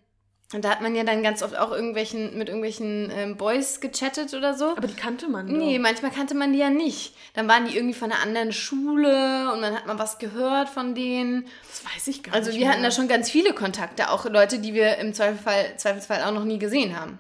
da 0.63 0.69
hat 0.71 0.83
man 0.83 0.95
ja 0.95 1.05
dann 1.05 1.23
ganz 1.23 1.43
oft 1.43 1.57
auch 1.59 1.73
irgendwelchen, 1.73 2.37
mit 2.37 2.49
irgendwelchen 2.49 3.11
ähm, 3.17 3.37
Boys 3.39 3.81
gechattet 3.81 4.35
oder 4.35 4.53
so. 4.55 4.73
Aber 4.77 4.87
die 4.87 4.95
kannte 4.95 5.27
man 5.29 5.47
Nee, 5.47 5.77
doch. 5.79 5.83
manchmal 5.83 6.11
kannte 6.11 6.35
man 6.35 6.53
die 6.53 6.59
ja 6.59 6.69
nicht. 6.69 7.15
Dann 7.33 7.49
waren 7.49 7.65
die 7.67 7.75
irgendwie 7.75 7.95
von 7.95 8.13
einer 8.13 8.21
anderen 8.23 8.53
Schule 8.53 9.51
und 9.53 9.63
dann 9.63 9.75
hat 9.75 9.87
man 9.87 9.99
was 9.99 10.19
gehört 10.19 10.69
von 10.69 10.95
denen. 10.95 11.47
Das 11.67 11.85
weiß 11.95 12.07
ich 12.09 12.23
gar 12.23 12.35
Also 12.35 12.51
nicht 12.51 12.61
wir 12.61 12.69
hatten 12.69 12.83
da 12.83 12.91
schon 12.91 13.09
ganz 13.09 13.31
viele 13.31 13.55
Kontakte, 13.55 14.11
auch 14.11 14.27
Leute, 14.27 14.59
die 14.59 14.75
wir 14.75 14.99
im 14.99 15.15
Zweifelsfall, 15.15 15.77
Zweifelsfall 15.79 16.23
auch 16.25 16.33
noch 16.33 16.45
nie 16.45 16.59
gesehen 16.59 16.99
haben. 17.01 17.19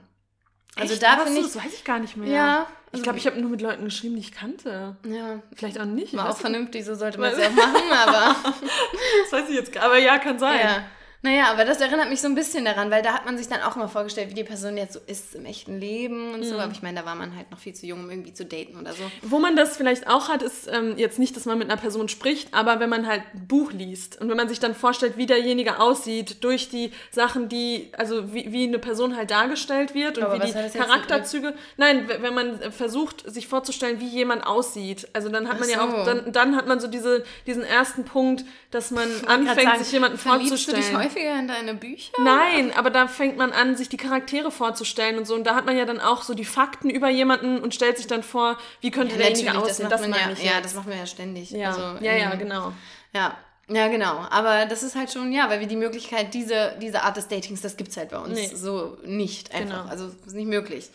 Also 0.76 0.92
Echt? 0.94 1.02
da 1.02 1.16
finde 1.18 1.40
ich, 1.40 1.46
Das 1.52 1.56
weiß 1.64 1.72
ich 1.72 1.84
gar 1.84 1.98
nicht 2.00 2.16
mehr. 2.16 2.28
Ja, 2.28 2.66
Ich 2.92 3.02
glaube, 3.02 3.18
ich 3.18 3.26
habe 3.26 3.40
nur 3.40 3.48
mit 3.50 3.60
Leuten 3.62 3.84
geschrieben, 3.84 4.14
die 4.16 4.20
ich 4.20 4.32
kannte. 4.32 4.96
ja, 5.06 5.40
Vielleicht 5.54 5.80
auch 5.80 5.84
nicht. 5.84 6.12
ich 6.12 6.16
war 6.18 6.26
auch 6.26 6.28
nicht. 6.30 6.40
vernünftig, 6.40 6.84
so 6.84 6.94
sollte 6.94 7.18
man 7.18 7.32
es 7.32 7.38
ja 7.38 7.46
auch 7.46 7.52
machen, 7.52 7.82
aber 8.06 8.36
Das 9.24 9.32
weiß 9.32 9.48
ich 9.48 9.54
jetzt 9.56 9.72
gar 9.72 9.84
Aber 9.84 9.98
ja, 9.98 10.18
kann 10.18 10.38
sein. 10.38 10.58
ja. 10.60 10.84
Naja, 11.24 11.50
aber 11.50 11.64
das 11.64 11.80
erinnert 11.80 12.10
mich 12.10 12.20
so 12.20 12.28
ein 12.28 12.34
bisschen 12.34 12.66
daran, 12.66 12.90
weil 12.90 13.00
da 13.02 13.14
hat 13.14 13.24
man 13.24 13.38
sich 13.38 13.48
dann 13.48 13.62
auch 13.62 13.76
immer 13.76 13.88
vorgestellt, 13.88 14.28
wie 14.28 14.34
die 14.34 14.44
Person 14.44 14.76
jetzt 14.76 14.92
so 14.92 15.00
ist 15.06 15.34
im 15.34 15.46
echten 15.46 15.80
Leben 15.80 16.34
und 16.34 16.40
Mhm. 16.40 16.44
so. 16.44 16.58
Aber 16.58 16.70
ich 16.70 16.82
meine, 16.82 17.00
da 17.00 17.06
war 17.06 17.14
man 17.14 17.34
halt 17.34 17.50
noch 17.50 17.58
viel 17.58 17.72
zu 17.74 17.86
jung, 17.86 18.00
um 18.00 18.10
irgendwie 18.10 18.34
zu 18.34 18.44
daten 18.44 18.78
oder 18.78 18.92
so. 18.92 19.02
Wo 19.22 19.38
man 19.38 19.56
das 19.56 19.78
vielleicht 19.78 20.06
auch 20.06 20.28
hat, 20.28 20.42
ist 20.42 20.68
ähm, 20.70 20.98
jetzt 20.98 21.18
nicht, 21.18 21.34
dass 21.34 21.46
man 21.46 21.56
mit 21.56 21.70
einer 21.70 21.80
Person 21.80 22.10
spricht, 22.10 22.52
aber 22.52 22.78
wenn 22.78 22.90
man 22.90 23.06
halt 23.06 23.22
ein 23.34 23.46
Buch 23.48 23.72
liest 23.72 24.20
und 24.20 24.28
wenn 24.28 24.36
man 24.36 24.50
sich 24.50 24.60
dann 24.60 24.74
vorstellt, 24.74 25.16
wie 25.16 25.24
derjenige 25.24 25.80
aussieht, 25.80 26.44
durch 26.44 26.68
die 26.68 26.92
Sachen, 27.10 27.48
die, 27.48 27.90
also 27.96 28.34
wie, 28.34 28.52
wie 28.52 28.64
eine 28.64 28.78
Person 28.78 29.16
halt 29.16 29.30
dargestellt 29.30 29.94
wird 29.94 30.18
und 30.18 30.24
Aber 30.24 30.34
wie 30.42 30.46
die 30.46 30.78
Charakterzüge. 30.78 31.54
Nein, 31.78 32.06
wenn 32.20 32.34
man 32.34 32.60
versucht, 32.70 33.24
sich 33.32 33.48
vorzustellen, 33.48 33.98
wie 33.98 34.08
jemand 34.08 34.46
aussieht. 34.46 35.08
Also 35.14 35.30
dann 35.30 35.48
hat 35.48 35.58
man 35.58 35.70
ja 35.70 35.78
so. 35.78 35.84
auch, 35.96 36.04
dann, 36.04 36.32
dann 36.32 36.54
hat 36.54 36.66
man 36.66 36.80
so 36.80 36.86
diese, 36.86 37.24
diesen 37.46 37.62
ersten 37.64 38.04
Punkt, 38.04 38.44
dass 38.70 38.90
man 38.90 39.08
anfängt, 39.26 39.62
sagen, 39.62 39.82
sich 39.82 39.92
jemanden 39.92 40.18
vorzustellen. 40.18 41.13
Häufiger 41.14 41.38
in 41.38 41.48
deine 41.48 41.74
Bücher? 41.74 42.12
Nein, 42.22 42.72
aber 42.76 42.90
da 42.90 43.08
fängt 43.08 43.36
man 43.36 43.52
an, 43.52 43.76
sich 43.76 43.88
die 43.88 43.96
Charaktere 43.96 44.50
vorzustellen 44.50 45.18
und 45.18 45.26
so. 45.26 45.34
Und 45.34 45.44
da 45.44 45.54
hat 45.54 45.66
man 45.66 45.76
ja 45.76 45.84
dann 45.84 46.00
auch 46.00 46.22
so 46.22 46.34
die 46.34 46.44
Fakten 46.44 46.90
über 46.90 47.08
jemanden 47.08 47.60
und 47.60 47.74
stellt 47.74 47.96
sich 47.96 48.06
dann 48.06 48.22
vor, 48.22 48.58
wie 48.80 48.90
könnte 48.90 49.16
derjenige 49.16 49.46
Natürlich, 49.46 49.70
aussehen. 49.70 49.88
das, 49.88 50.00
macht 50.00 50.10
man 50.10 50.18
ja, 50.42 50.52
ja, 50.52 50.60
das 50.60 50.74
machen 50.74 50.90
wir 50.90 50.96
ja 50.98 51.06
ständig. 51.06 51.50
ja. 51.50 51.68
Also, 51.68 52.04
ja, 52.04 52.12
ja, 52.16 52.32
ähm, 52.32 52.38
genau. 52.38 52.72
Ja, 53.12 53.36
ja, 53.68 53.88
genau. 53.88 54.26
Aber 54.30 54.66
das 54.66 54.82
ist 54.82 54.94
halt 54.94 55.10
schon, 55.10 55.32
ja, 55.32 55.48
weil 55.48 55.60
wir 55.60 55.66
die 55.66 55.76
Möglichkeit, 55.76 56.34
diese, 56.34 56.76
diese 56.82 57.02
Art 57.02 57.16
des 57.16 57.28
Datings, 57.28 57.62
das 57.62 57.76
gibt 57.76 57.90
es 57.90 57.96
halt 57.96 58.10
bei 58.10 58.18
uns 58.18 58.34
Nee. 58.34 58.50
so 58.54 58.98
nicht 59.04 59.54
einfach. 59.54 59.82
Genau. 59.82 59.90
Also 59.90 60.10
ist 60.26 60.34
nicht 60.34 60.48
möglich. 60.48 60.90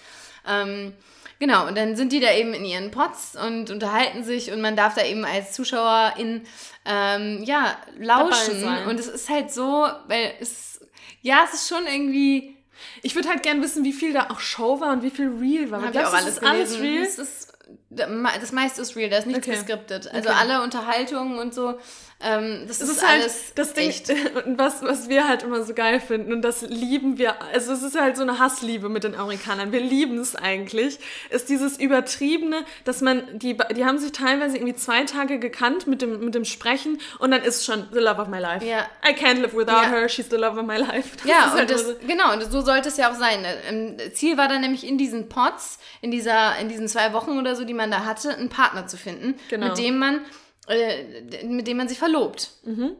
Ähm, 0.47 0.93
genau, 1.39 1.67
und 1.67 1.77
dann 1.77 1.95
sind 1.95 2.11
die 2.11 2.19
da 2.19 2.33
eben 2.33 2.53
in 2.53 2.65
ihren 2.65 2.91
Pots 2.91 3.35
und 3.35 3.71
unterhalten 3.71 4.23
sich 4.23 4.51
und 4.51 4.61
man 4.61 4.75
darf 4.75 4.95
da 4.95 5.03
eben 5.03 5.25
als 5.25 5.53
Zuschauerin 5.53 6.43
ähm, 6.85 7.43
ja, 7.43 7.77
lauschen. 7.97 8.63
Und 8.87 8.99
es 8.99 9.07
ist 9.07 9.29
halt 9.29 9.51
so, 9.51 9.87
weil 10.07 10.33
es, 10.39 10.79
ja, 11.21 11.43
es 11.45 11.53
ist 11.53 11.69
schon 11.69 11.85
irgendwie. 11.87 12.55
Ich 13.01 13.15
würde 13.15 13.27
halt 13.27 13.43
gern 13.43 13.61
wissen, 13.61 13.83
wie 13.83 13.91
viel 13.91 14.13
da 14.13 14.29
auch 14.29 14.39
Show 14.39 14.79
war 14.79 14.93
und 14.93 15.03
wie 15.03 15.09
viel 15.09 15.27
real 15.27 15.69
war. 15.69 15.81
Hab 15.81 15.91
Glaubst 15.91 16.13
du, 16.13 16.17
es 16.17 16.27
ist 16.27 16.43
alles 16.43 16.79
real? 16.79 17.03
Es 17.03 17.19
ist 17.19 17.53
das 17.91 18.51
meiste 18.51 18.81
ist 18.81 18.95
real, 18.95 19.09
da 19.09 19.17
ist 19.17 19.25
nichts 19.27 19.47
Okay. 19.47 19.57
geskriptet. 19.57 20.11
Also 20.13 20.29
Okay. 20.29 20.37
alle 20.39 20.61
Unterhaltungen 20.63 21.39
und 21.39 21.53
so, 21.55 21.79
ähm, 22.21 22.65
das 22.67 22.81
Es 22.81 22.89
ist, 22.89 22.97
ist 22.97 23.07
halt 23.07 23.21
alles 23.21 23.53
das 23.55 23.73
Ding, 23.73 23.89
echt. 23.89 24.09
und 24.45 24.59
was, 24.59 24.83
was 24.83 25.07
wir 25.09 25.27
halt 25.27 25.43
immer 25.43 25.63
so 25.63 25.73
geil 25.73 25.99
finden 26.01 26.33
und 26.33 26.41
das 26.41 26.61
lieben 26.63 27.17
wir, 27.17 27.41
also 27.53 27.71
es 27.71 27.81
ist 27.81 27.99
halt 27.99 28.17
so 28.17 28.23
eine 28.23 28.37
Hassliebe 28.39 28.89
mit 28.89 29.05
den 29.05 29.15
Amerikanern, 29.15 29.71
wir 29.71 29.79
lieben 29.79 30.17
es 30.19 30.35
eigentlich, 30.35 30.99
ist 31.29 31.49
dieses 31.49 31.79
Übertriebene, 31.79 32.65
dass 32.83 33.01
man, 33.01 33.23
die, 33.39 33.57
die 33.75 33.85
haben 33.85 33.97
sich 33.97 34.11
teilweise 34.11 34.57
irgendwie 34.57 34.75
zwei 34.75 35.05
Tage 35.05 35.39
gekannt 35.39 35.87
mit 35.87 36.01
dem, 36.01 36.19
mit 36.23 36.35
dem 36.35 36.45
Sprechen 36.45 36.99
und 37.19 37.31
dann 37.31 37.41
ist 37.41 37.65
schon 37.65 37.87
the 37.93 37.99
love 37.99 38.21
of 38.21 38.27
my 38.27 38.37
life. 38.39 38.65
Ja. 38.65 38.85
I 39.07 39.13
can't 39.13 39.39
live 39.39 39.53
without 39.55 39.71
Ja. 39.83 39.89
her, 39.89 40.09
she's 40.09 40.29
the 40.29 40.35
love 40.35 40.59
of 40.59 40.65
my 40.67 40.77
life. 40.77 41.15
Das 41.17 41.25
Ja, 41.25 41.51
halt 41.51 41.61
und 41.61 41.71
das, 41.71 41.85
so- 41.87 41.95
genau, 42.05 42.33
und 42.33 42.43
so 42.51 42.61
sollte 42.61 42.89
es 42.89 42.97
ja 42.97 43.09
auch 43.09 43.15
sein. 43.15 43.39
Ziel 44.13 44.37
war 44.37 44.47
dann 44.49 44.61
nämlich 44.61 44.85
in 44.85 44.97
diesen 44.97 45.29
Pots, 45.29 45.79
in, 46.01 46.11
dieser, 46.11 46.57
in 46.59 46.67
diesen 46.69 46.87
zwei 46.89 47.13
Wochen 47.13 47.39
oder 47.39 47.55
so, 47.55 47.63
die 47.63 47.73
man 47.79 47.89
da 47.89 48.05
hatte, 48.05 48.35
einen 48.35 48.49
Partner 48.49 48.85
zu 48.85 48.97
finden, 48.97 49.39
Genau. 49.49 49.69
mit 49.69 49.77
dem 49.79 49.97
man, 49.97 50.21
äh, 50.67 51.43
mit 51.43 51.65
dem 51.67 51.77
man 51.77 51.87
sich 51.87 51.97
verlobt. 51.97 52.51
Mhm. 52.63 52.91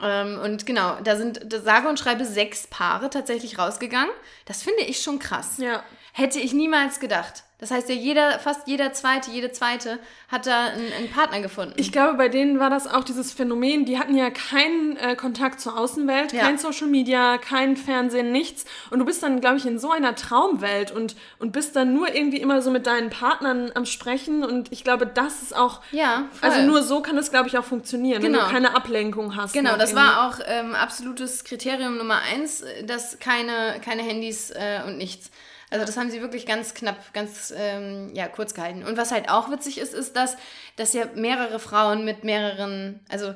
Ähm, 0.00 0.38
und 0.42 0.64
genau, 0.64 0.96
da 1.02 1.16
sind 1.16 1.52
da 1.52 1.60
sage 1.60 1.88
und 1.88 1.98
schreibe 1.98 2.24
sechs 2.24 2.66
Paare 2.68 3.10
tatsächlich 3.10 3.58
rausgegangen. 3.58 4.12
Das 4.46 4.62
finde 4.62 4.82
ich 4.84 5.02
schon 5.02 5.18
krass. 5.18 5.56
ja. 5.58 5.82
Hätte 6.12 6.40
ich 6.40 6.52
niemals 6.52 6.98
gedacht. 7.00 7.44
Das 7.60 7.72
heißt 7.72 7.88
ja, 7.88 7.94
jeder, 7.96 8.38
fast 8.38 8.68
jeder 8.68 8.92
zweite, 8.92 9.32
jede 9.32 9.50
zweite 9.50 9.98
hat 10.28 10.46
da 10.46 10.66
einen, 10.66 10.92
einen 10.92 11.10
Partner 11.10 11.40
gefunden. 11.40 11.74
Ich 11.76 11.90
glaube, 11.90 12.14
bei 12.16 12.28
denen 12.28 12.60
war 12.60 12.70
das 12.70 12.86
auch 12.86 13.02
dieses 13.02 13.32
Phänomen, 13.32 13.84
die 13.84 13.98
hatten 13.98 14.14
ja 14.16 14.30
keinen 14.30 14.96
äh, 14.96 15.16
Kontakt 15.16 15.60
zur 15.60 15.76
Außenwelt, 15.76 16.32
Ja. 16.32 16.42
kein 16.44 16.58
Social 16.58 16.86
Media, 16.86 17.36
kein 17.36 17.76
Fernsehen, 17.76 18.30
nichts. 18.30 18.64
Und 18.90 19.00
du 19.00 19.04
bist 19.04 19.24
dann, 19.24 19.40
glaube 19.40 19.56
ich, 19.56 19.66
in 19.66 19.80
so 19.80 19.90
einer 19.90 20.14
Traumwelt 20.14 20.92
und, 20.92 21.16
und 21.40 21.50
bist 21.50 21.74
dann 21.74 21.94
nur 21.94 22.14
irgendwie 22.14 22.36
immer 22.36 22.62
so 22.62 22.70
mit 22.70 22.86
deinen 22.86 23.10
Partnern 23.10 23.72
am 23.74 23.86
Sprechen. 23.86 24.44
Und 24.44 24.70
ich 24.70 24.84
glaube, 24.84 25.04
das 25.06 25.42
ist 25.42 25.56
auch. 25.56 25.80
ja, 25.90 26.28
voll. 26.38 26.50
Also 26.50 26.62
nur 26.62 26.84
so 26.84 27.00
kann 27.00 27.16
das, 27.16 27.30
glaube 27.30 27.48
ich, 27.48 27.58
auch 27.58 27.64
funktionieren, 27.64 28.22
wenn 28.22 28.32
Genau. 28.34 28.44
du 28.46 28.52
keine 28.52 28.76
Ablenkung 28.76 29.34
hast. 29.34 29.52
Genau, 29.52 29.76
das 29.76 29.90
irgendwie. 29.92 30.06
war 30.06 30.28
auch 30.28 30.38
ähm, 30.46 30.76
absolutes 30.76 31.42
Kriterium 31.42 31.96
Nummer 31.96 32.20
eins, 32.32 32.62
dass 32.86 33.18
keine, 33.18 33.80
keine 33.84 34.02
Handys 34.02 34.50
äh, 34.52 34.82
und 34.86 34.96
nichts. 34.98 35.30
Also 35.70 35.84
das 35.84 35.96
haben 35.96 36.10
sie 36.10 36.22
wirklich 36.22 36.46
ganz 36.46 36.74
knapp, 36.74 37.12
ganz 37.12 37.52
ähm, 37.56 38.10
ja, 38.14 38.26
kurz 38.28 38.54
gehalten. 38.54 38.84
Und 38.84 38.96
was 38.96 39.12
halt 39.12 39.28
auch 39.28 39.50
witzig 39.50 39.78
ist, 39.78 39.94
ist, 39.94 40.16
dass, 40.16 40.36
dass 40.76 40.92
ja 40.94 41.04
mehrere 41.14 41.58
Frauen 41.58 42.04
mit 42.04 42.24
mehreren, 42.24 43.00
also 43.08 43.34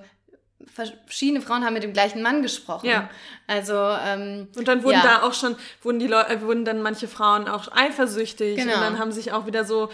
verschiedene 0.72 1.40
Frauen 1.42 1.64
haben 1.64 1.74
mit 1.74 1.82
dem 1.82 1.92
gleichen 1.92 2.22
Mann 2.22 2.42
gesprochen. 2.42 2.86
Ja. 2.86 3.10
Also 3.46 3.74
ähm, 3.74 4.48
Und 4.56 4.68
dann 4.68 4.82
wurden 4.82 4.94
ja. 4.94 5.02
da 5.02 5.22
auch 5.22 5.34
schon, 5.34 5.56
wurden 5.82 5.98
die 5.98 6.06
Leute, 6.06 6.30
äh, 6.30 6.40
wurden 6.40 6.64
dann 6.64 6.82
manche 6.82 7.08
Frauen 7.08 7.48
auch 7.48 7.68
eifersüchtig 7.72 8.56
Genau. 8.56 8.74
und 8.74 8.80
dann 8.80 8.98
haben 8.98 9.12
sich 9.12 9.32
auch 9.32 9.46
wieder 9.46 9.64
so, 9.64 9.90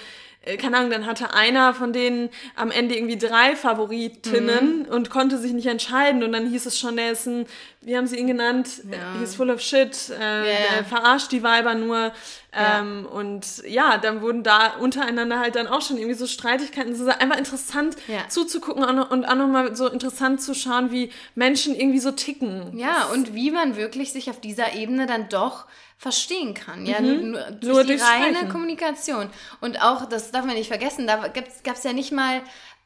keine 0.56 0.76
Ahnung, 0.78 0.90
dann 0.90 1.06
hatte 1.06 1.34
einer 1.34 1.74
von 1.74 1.92
denen 1.92 2.30
am 2.56 2.70
Ende 2.70 2.96
irgendwie 2.96 3.18
drei 3.18 3.54
Favoritinnen 3.56 4.80
Mhm. 4.86 4.92
und 4.92 5.10
konnte 5.10 5.38
sich 5.38 5.52
nicht 5.52 5.66
entscheiden 5.66 6.22
und 6.22 6.32
dann 6.32 6.48
hieß 6.48 6.66
es 6.66 6.78
schon, 6.78 6.96
der 6.96 7.12
ist 7.12 7.26
ein, 7.26 7.46
wie 7.80 7.96
haben 7.96 8.06
sie 8.06 8.16
ihn 8.16 8.26
genannt? 8.26 8.82
Ja. 8.90 9.20
He's 9.20 9.34
full 9.34 9.50
of 9.50 9.60
shit, 9.60 10.10
äh, 10.10 10.38
ja. 10.38 10.42
der 10.76 10.84
verarscht 10.84 11.32
die 11.32 11.42
Weiber 11.42 11.74
nur. 11.74 12.12
Ähm, 12.52 13.06
Und 13.06 13.62
ja, 13.68 13.98
dann 13.98 14.22
wurden 14.22 14.42
da 14.42 14.74
untereinander 14.80 15.38
halt 15.38 15.54
dann 15.54 15.66
auch 15.66 15.82
schon 15.82 15.96
irgendwie 15.98 16.14
so 16.16 16.26
Streitigkeiten. 16.26 16.92
Es 16.92 16.98
ist 17.00 17.06
einfach 17.08 17.36
interessant 17.36 17.96
Ja. 18.08 18.26
zuzugucken 18.28 18.82
und 18.84 18.98
und 18.98 19.24
auch 19.26 19.34
nochmal 19.34 19.76
so 19.76 19.86
interessant 19.88 20.40
zu 20.42 20.54
schauen, 20.54 20.90
wie 20.90 21.10
Menschen 21.34 21.74
irgendwie 21.74 21.98
so 22.00 22.10
ticken. 22.10 22.76
Ja, 22.78 23.04
und 23.12 23.34
wie 23.34 23.50
man 23.50 23.76
wirklich 23.76 24.12
sich 24.12 24.30
auf 24.30 24.40
dieser 24.40 24.74
Ebene 24.74 25.06
dann 25.06 25.28
doch 25.28 25.66
verstehen 25.98 26.54
kann. 26.54 26.86
Ja, 26.86 27.00
Mhm. 27.00 27.32
nur, 27.32 27.40
durch 27.50 27.72
Nur 27.72 27.82
die 27.82 27.88
durchs 27.96 28.04
reine 28.08 28.34
Sprechen. 28.36 28.48
Kommunikation. 28.50 29.30
Und 29.60 29.82
auch, 29.82 30.08
das 30.08 30.30
darf 30.30 30.44
man 30.44 30.54
nicht 30.54 30.68
vergessen, 30.68 31.06
da 31.06 31.26
gab 31.26 31.74
es 31.76 31.82
ja 31.84 31.92
nicht 31.92 32.12
mal 32.12 32.40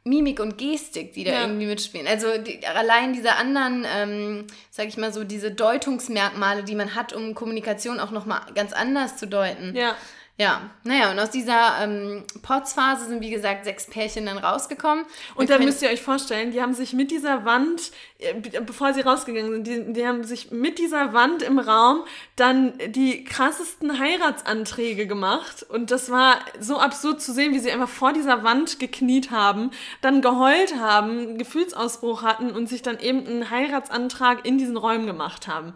Mimik 0.05 0.41
und 0.41 0.59
Gestik, 0.59 1.13
die 1.13 1.23
da 1.23 1.33
Ja. 1.33 1.41
irgendwie 1.43 1.67
mitspielen. 1.67 2.09
Also 2.09 2.27
die, 2.39 2.67
allein 2.67 3.13
diese 3.13 3.37
anderen, 3.37 3.87
ähm, 3.89 4.47
sag 4.71 4.89
ich 4.89 4.97
mal 4.97 5.13
so, 5.13 5.23
diese 5.23 5.53
Deutungsmerkmale, 5.53 6.65
die 6.65 6.75
man 6.75 6.95
hat, 6.97 7.13
um 7.13 7.35
Kommunikation 7.35 8.01
auch 8.01 8.11
nochmal 8.11 8.41
ganz 8.55 8.73
anders 8.73 9.17
zu 9.19 9.27
deuten. 9.29 9.77
Ja. 9.77 9.95
Ja, 10.39 10.71
naja, 10.83 11.11
und 11.11 11.19
aus 11.21 11.31
dieser 11.31 11.83
ähm, 11.83 12.25
Pots-Phase 12.41 13.05
sind, 13.07 13.21
wie 13.21 13.31
gesagt, 13.31 13.65
sechs 13.65 13.87
Pärchen 13.87 14.25
dann 14.25 14.39
rausgekommen. 14.39 15.05
Und 15.35 15.49
Wir 15.49 15.57
dann 15.57 15.65
müsst 15.67 15.83
ihr 15.83 15.91
euch 15.91 16.01
vorstellen, 16.01 16.53
die 16.53 16.63
haben 16.63 16.73
sich 16.73 16.95
mit 16.95 17.11
dieser 17.11 17.45
Wand, 17.45 17.93
äh, 18.19 18.33
be- 18.33 18.63
bevor 18.63 18.95
sie 18.95 19.03
rausgegangen 19.03 19.53
sind, 19.53 19.67
die, 19.67 19.93
die 19.93 20.07
haben 20.07 20.25
sich 20.25 20.51
mit 20.51 20.79
dieser 20.79 21.13
Wand 21.13 21.43
im 21.43 21.59
Raum 21.59 22.05
dann 22.35 22.73
die 22.89 23.25
krassesten 23.25 24.01
Heiratsanträge 24.01 25.07
gemacht. 25.07 25.67
Und 25.69 25.91
das 25.91 26.11
war 26.11 26.39
so 26.59 26.79
absurd 26.79 27.21
zu 27.21 27.33
sehen, 27.35 27.53
wie 27.53 27.59
sie 27.61 27.71
einfach 27.71 27.91
vor 27.91 28.15
dieser 28.15 28.43
Wand 28.43 28.81
gekniet 28.81 29.31
haben, 29.31 29.71
dann 30.01 30.23
geheult 30.23 30.75
haben, 30.81 31.11
einen 31.11 31.39
Gefühlsausbruch 31.39 32.23
hatten 32.23 32.51
und 32.53 32.71
sich 32.71 32.81
dann 32.81 32.99
eben 32.99 33.27
einen 33.27 33.51
Heiratsantrag 33.51 34.47
in 34.47 34.57
diesen 34.57 34.79
Räumen 34.79 35.07
gemacht 35.07 35.47
haben. 35.47 35.75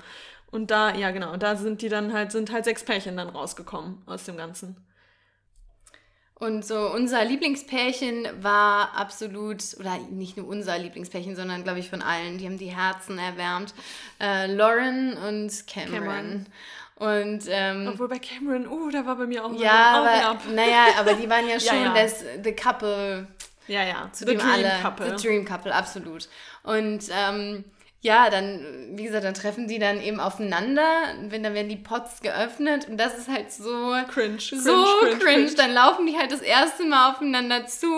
Und 0.56 0.70
da, 0.70 0.94
ja 0.94 1.10
genau, 1.10 1.36
da 1.36 1.54
sind 1.54 1.82
die 1.82 1.90
dann 1.90 2.14
halt, 2.14 2.32
sind 2.32 2.50
halt 2.50 2.64
sechs 2.64 2.82
Pärchen 2.82 3.18
dann 3.18 3.28
rausgekommen 3.28 4.00
aus 4.06 4.24
dem 4.24 4.38
Ganzen. 4.38 4.74
Und 6.32 6.64
so 6.64 6.90
unser 6.94 7.22
Lieblingspärchen 7.26 8.26
war 8.40 8.96
absolut, 8.96 9.62
oder 9.78 9.98
nicht 10.10 10.38
nur 10.38 10.48
unser 10.48 10.78
Lieblingspärchen, 10.78 11.36
sondern 11.36 11.62
glaube 11.62 11.80
ich 11.80 11.90
von 11.90 12.00
allen, 12.00 12.38
die 12.38 12.46
haben 12.46 12.56
die 12.56 12.74
Herzen 12.74 13.18
erwärmt. 13.18 13.74
Äh, 14.18 14.46
Lauren 14.46 15.18
und 15.28 15.66
Cameron. 15.66 16.00
Cameron. 16.06 16.46
Und 16.94 17.42
ähm, 17.50 17.90
Obwohl 17.92 18.08
bei 18.08 18.18
Cameron, 18.18 18.66
uh, 18.66 18.88
da 18.88 19.04
war 19.04 19.16
bei 19.16 19.26
mir 19.26 19.44
auch 19.44 19.50
immer 19.50 19.60
ja, 19.60 19.98
aber, 19.98 20.30
Ab. 20.30 20.42
naja, 20.54 20.86
aber 20.98 21.12
die 21.12 21.28
waren 21.28 21.46
ja 21.46 21.56
Ja, 21.58 21.60
schon 21.60 21.82
ja. 21.82 21.92
Das, 21.94 22.24
the 22.42 22.52
couple, 22.54 23.26
Ja, 23.66 23.84
ja. 23.84 24.08
zu 24.10 24.24
The 24.24 24.30
dem 24.30 24.38
Dream 24.38 24.50
alle, 24.50 24.72
Couple. 24.80 25.18
the 25.18 25.28
Dream 25.28 25.44
Couple, 25.44 25.74
absolut. 25.74 26.30
Und 26.62 27.04
ähm, 27.10 27.64
ja, 28.06 28.30
dann, 28.30 28.64
wie 28.92 29.02
gesagt, 29.02 29.24
dann 29.24 29.34
treffen 29.34 29.66
die 29.66 29.80
dann 29.80 30.00
eben 30.00 30.20
aufeinander, 30.20 30.86
wenn 31.28 31.42
dann 31.42 31.54
werden 31.54 31.68
die 31.68 31.74
Pots 31.76 32.20
geöffnet 32.20 32.86
und 32.88 32.98
das 32.98 33.18
ist 33.18 33.28
halt 33.28 33.50
so 33.50 33.96
Cringe, 34.08 34.38
so 34.38 34.84
cringe, 35.18 35.50
Dann 35.56 35.74
laufen 35.74 36.06
die 36.06 36.16
halt 36.16 36.30
das 36.30 36.40
erste 36.40 36.84
Mal 36.84 37.10
aufeinander 37.10 37.66
zu 37.66 37.92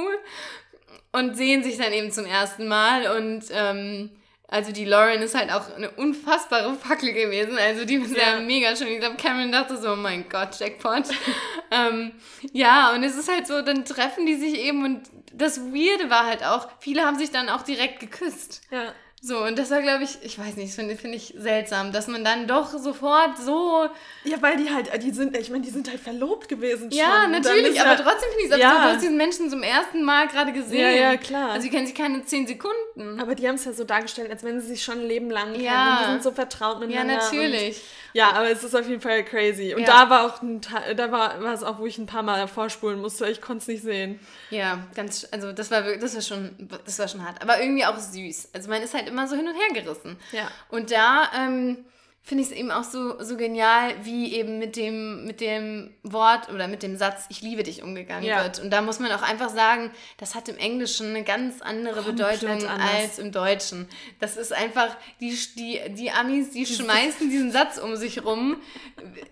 und 1.13 1.37
sehen 1.37 1.63
sich 1.63 1.77
dann 1.77 1.93
eben 1.93 2.11
zum 2.11 2.25
ersten 2.25 2.69
Mal. 2.69 3.19
Und 3.19 3.45
ähm, 3.53 4.11
also 4.49 4.73
die 4.73 4.87
Lauren 4.87 5.21
ist 5.21 5.35
halt 5.35 5.53
auch 5.53 5.77
eine 5.77 5.91
unfassbare 5.91 6.75
Fackel 6.75 7.13
gewesen. 7.13 7.59
Also 7.59 7.85
die 7.85 7.97
ist 7.97 8.17
ja, 8.17 8.39
Ja. 8.39 8.41
mega 8.41 8.75
schön. 8.75 8.89
Ich 8.89 9.01
glaube, 9.01 9.17
Cameron 9.17 9.53
dachte 9.53 9.77
so, 9.77 9.93
oh 9.93 9.97
mein 9.97 10.27
Gott, 10.31 10.59
Jackpot. 10.59 11.05
ähm, 11.71 12.13
ja, 12.53 12.95
und 12.95 13.03
es 13.03 13.15
ist 13.15 13.31
halt 13.31 13.47
so, 13.47 13.61
dann 13.61 13.85
treffen 13.85 14.25
die 14.25 14.37
sich 14.37 14.55
eben 14.59 14.85
und 14.85 15.03
das 15.35 15.61
Weirde 15.61 16.09
war 16.09 16.25
halt 16.27 16.43
auch, 16.45 16.67
viele 16.81 17.03
haben 17.05 17.19
sich 17.19 17.31
dann 17.31 17.51
auch 17.51 17.61
direkt 17.63 18.01
geküsst. 18.01 18.63
Ja. 18.71 18.95
So, 19.21 19.39
und 19.45 19.59
das 19.59 19.71
war, 19.71 19.83
glaube 19.83 20.05
ich, 20.05 20.19
ich 20.23 20.39
weiß 20.39 20.55
nicht, 20.57 20.69
das 20.69 20.77
finde 20.77 20.95
find 20.97 21.13
ich 21.15 21.35
seltsam, 21.37 21.91
dass 21.91 22.07
man 22.07 22.23
dann 22.25 22.47
doch 22.47 22.71
sofort 22.71 23.37
so 23.37 23.89
Ja, 24.23 24.41
weil 24.41 24.57
die 24.57 24.71
halt, 24.73 24.91
die 25.03 25.11
sind, 25.11 25.37
ich 25.37 25.51
meine, 25.51 25.65
die 25.65 25.71
sind 25.71 25.89
halt 25.91 25.99
verlobt 25.99 26.49
gewesen 26.49 26.91
schon. 26.91 27.01
Ja, 27.01 27.27
natürlich, 27.27 27.81
aber 27.81 27.91
ja, 27.91 27.97
trotzdem 27.97 28.29
finde 28.31 28.45
ich 28.45 28.51
es 28.53 28.59
Ja. 28.59 28.69
absurd, 28.69 28.85
du 28.85 28.95
hast 28.95 29.03
diesen 29.03 29.17
Menschen 29.17 29.51
zum 29.51 29.63
ersten 29.65 30.05
Mal 30.05 30.29
gerade 30.29 30.53
gesehen. 30.53 30.81
Ja, 30.81 30.91
ja, 30.91 31.17
klar. 31.17 31.51
Also, 31.51 31.63
die 31.65 31.71
kennen 31.71 31.87
sich 31.87 31.97
keine 31.97 32.25
zehn 32.25 32.47
Sekunden. 32.47 33.19
Aber 33.21 33.35
die 33.35 33.49
haben 33.49 33.57
es 33.57 33.65
ja 33.65 33.73
so 33.73 33.83
dargestellt, 33.85 34.31
als 34.31 34.45
wenn 34.45 34.61
sie 34.61 34.69
sich 34.69 34.83
schon 34.85 35.01
ein 35.01 35.07
Leben 35.09 35.31
lang 35.31 35.53
kennen. 35.53 35.65
Ja. 35.65 35.95
Und 35.99 36.07
die 36.07 36.11
sind 36.13 36.23
so 36.23 36.31
vertraut 36.31 36.81
Ja, 36.81 36.87
miteinander. 36.87 37.15
natürlich. 37.17 37.83
Ja, 38.13 38.31
aber 38.33 38.51
es 38.51 38.65
ist 38.65 38.75
auf 38.75 38.89
jeden 38.89 39.01
Fall 39.01 39.25
crazy. 39.25 39.75
Und 39.75 39.83
Ja. 39.83 39.87
da 40.05 40.11
war 40.11 40.25
auch 40.27 40.41
ein 40.43 40.61
Teil, 40.63 40.95
da 40.95 41.13
war, 41.13 41.43
war 41.43 41.53
es 41.55 41.63
auch, 41.63 41.79
wo 41.79 41.87
ich 41.87 41.99
ein 41.99 42.07
paar 42.07 42.23
Mal 42.23 42.49
vorspulen 42.49 43.01
musste. 43.01 43.29
Ich 43.29 43.41
konnte 43.41 43.63
es 43.63 43.69
nicht 43.69 43.83
sehen. 43.83 44.19
Ja, 44.51 44.79
ganz, 44.95 45.27
also 45.31 45.53
das 45.53 45.71
war 45.71 45.85
wirklich, 45.85 46.03
das 46.03 46.15
war 46.15 46.23
schon, 46.23 46.69
das 46.85 46.99
war 46.99 47.09
schon 47.09 47.25
hart. 47.25 47.43
Aber 47.43 47.61
irgendwie 47.61 47.85
auch 47.85 47.99
süß. 47.99 48.49
Also 48.55 48.69
man 48.71 48.83
ist 48.83 48.95
halt 48.95 49.09
immer 49.09 49.29
so 49.29 49.37
hin 49.37 49.47
und 49.49 49.55
her 49.55 49.83
gerissen. 49.83 50.17
Ja. 50.33 50.49
Und 50.71 50.91
da 50.91 51.31
ähm, 51.37 51.85
finde 52.29 52.45
ich 52.45 52.51
es 52.51 52.55
eben 52.57 52.71
auch 52.71 52.85
so, 52.85 53.21
so 53.23 53.37
genial, 53.37 53.95
wie 54.03 54.35
eben 54.35 54.59
mit 54.59 54.77
dem, 54.77 55.25
mit 55.25 55.41
dem 55.41 55.95
Wort 56.03 56.51
oder 56.53 56.69
mit 56.69 56.83
dem 56.83 56.97
Satz 56.97 57.25
Ich 57.31 57.41
liebe 57.41 57.63
dich 57.63 57.83
umgegangen 57.83 58.23
Ja. 58.25 58.43
wird. 58.43 58.61
Und 58.61 58.71
da 58.71 58.83
muss 58.83 58.99
man 59.01 59.11
auch 59.13 59.23
einfach 59.23 59.49
sagen, 59.49 59.91
das 60.19 60.35
hat 60.35 60.49
im 60.51 60.59
Englischen 60.59 61.09
eine 61.09 61.25
ganz 61.25 61.63
andere 61.63 62.03
Komplett 62.03 62.41
Bedeutung 62.41 62.69
anders. 62.69 62.91
als 62.95 63.19
im 63.19 63.33
Deutschen. 63.33 63.89
Das 64.21 64.37
ist 64.37 64.53
einfach, 64.53 64.95
die, 65.21 65.37
die, 65.57 65.81
die 65.95 66.11
Amis, 66.11 66.51
die 66.51 66.67
schmeißen 66.67 67.31
diesen 67.31 67.51
Satz 67.51 67.79
um 67.79 67.97
sich 67.97 68.23
rum. 68.25 68.57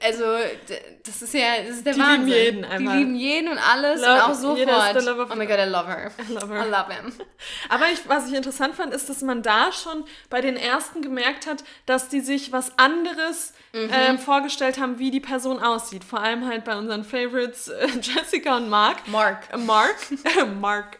Also, 0.02 0.24
das 1.04 1.20
ist 1.22 1.34
ja, 1.34 1.60
das 1.66 1.76
ist 1.76 1.86
der 1.86 1.92
Die 1.94 2.00
lieben 2.00 2.10
Wahnsinn. 2.12 2.32
jeden 2.34 2.62
Die 2.62 2.68
einfach. 2.68 2.94
lieben 2.94 3.14
jeden 3.14 3.48
und 3.48 3.58
alles 3.58 4.00
Love- 4.00 4.14
und 4.14 4.20
auch 4.22 4.34
sofort. 4.34 5.30
oh 5.32 5.36
my 5.36 5.46
god, 5.46 5.58
I 5.58 5.68
love 5.68 5.86
her. 5.86 6.10
I 6.28 6.32
love 6.32 6.48
her. 6.52 6.66
I 6.66 6.70
love 6.70 6.92
him. 6.92 7.12
Aber 7.68 7.86
ich, 7.92 8.08
was 8.08 8.28
ich 8.28 8.34
interessant 8.34 8.74
fand, 8.74 8.94
ist, 8.94 9.08
dass 9.08 9.20
man 9.22 9.42
da 9.42 9.70
schon 9.72 10.04
bei 10.30 10.40
den 10.40 10.56
ersten 10.56 11.02
gemerkt 11.02 11.46
hat, 11.46 11.62
dass 11.84 12.08
die 12.08 12.20
sich 12.20 12.52
was 12.52 12.78
anderes 12.86 13.52
Mhm. 13.72 13.90
ähm, 13.92 14.18
vorgestellt 14.18 14.78
haben, 14.80 14.98
wie 14.98 15.10
die 15.10 15.20
Person 15.20 15.58
aussieht. 15.58 16.02
Vor 16.02 16.20
allem 16.20 16.46
halt 16.46 16.64
bei 16.64 16.76
unseren 16.78 17.04
Favorites 17.04 17.68
äh, 17.68 17.88
Jessica 18.00 18.56
und 18.56 18.70
Mark. 18.70 19.06
Mark. 19.08 19.52
Äh, 19.52 19.58
Mark. 19.58 19.96
Mark. 20.60 20.98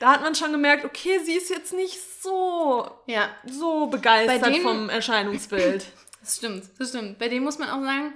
Da 0.00 0.12
hat 0.12 0.22
man 0.22 0.34
schon 0.34 0.50
gemerkt, 0.50 0.84
okay, 0.84 1.20
sie 1.24 1.34
ist 1.34 1.50
jetzt 1.50 1.72
nicht 1.72 1.96
so, 2.22 2.90
Ja, 3.06 3.28
so 3.44 3.86
begeistert 3.86 4.44
denen- 4.54 4.62
vom 4.62 4.88
Erscheinungsbild. 4.88 5.86
das 6.20 6.36
stimmt, 6.36 6.64
das 6.78 6.88
stimmt. 6.88 7.18
Bei 7.18 7.28
dem 7.28 7.44
muss 7.44 7.58
man 7.58 7.68
auch 7.68 7.82
sagen, 7.84 8.12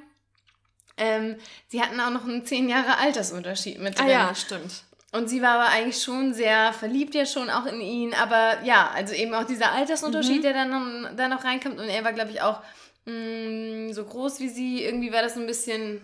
ähm, 0.97 1.37
sie 1.69 1.81
hatten 1.81 2.01
auch 2.01 2.11
noch 2.11 2.25
einen 2.25 2.45
10 2.45 2.69
Jahre 2.69 2.97
Altersunterschied 2.99 3.79
mit 3.81 3.97
drin. 3.99 4.07
ah 4.07 4.11
ja, 4.11 4.35
stimmt. 4.35 4.83
Und 5.13 5.29
sie 5.29 5.41
war 5.43 5.55
aber 5.61 5.69
eigentlich 5.69 6.03
schon 6.03 6.35
sehr 6.35 6.73
verliebt 6.73 7.15
ja 7.15 7.27
schon 7.27 7.49
auch 7.51 7.67
in 7.67 7.81
ihn. 7.81 8.15
Aber 8.15 8.63
ja, 8.65 8.91
also 8.95 9.15
eben 9.15 9.35
auch 9.35 9.45
dieser 9.45 9.73
Altersunterschied, 9.73 10.39
mhm. 10.39 10.43
der 10.43 10.53
dann, 10.53 11.17
dann 11.17 11.31
noch 11.31 11.45
reinkommt. 11.45 11.79
Und 11.79 11.89
er 11.89 12.05
war, 12.05 12.13
glaube 12.13 12.31
ich, 12.31 12.43
auch 12.43 12.61
mh, 13.07 13.89
mm, 13.89 13.93
so 13.93 14.05
groß 14.05 14.41
wie 14.41 14.49
sie. 14.49 14.85
Irgendwie 14.85 15.13
war 15.13 15.23
das 15.23 15.35
so 15.35 15.41
ein 15.41 15.47
bisschen 15.47 16.01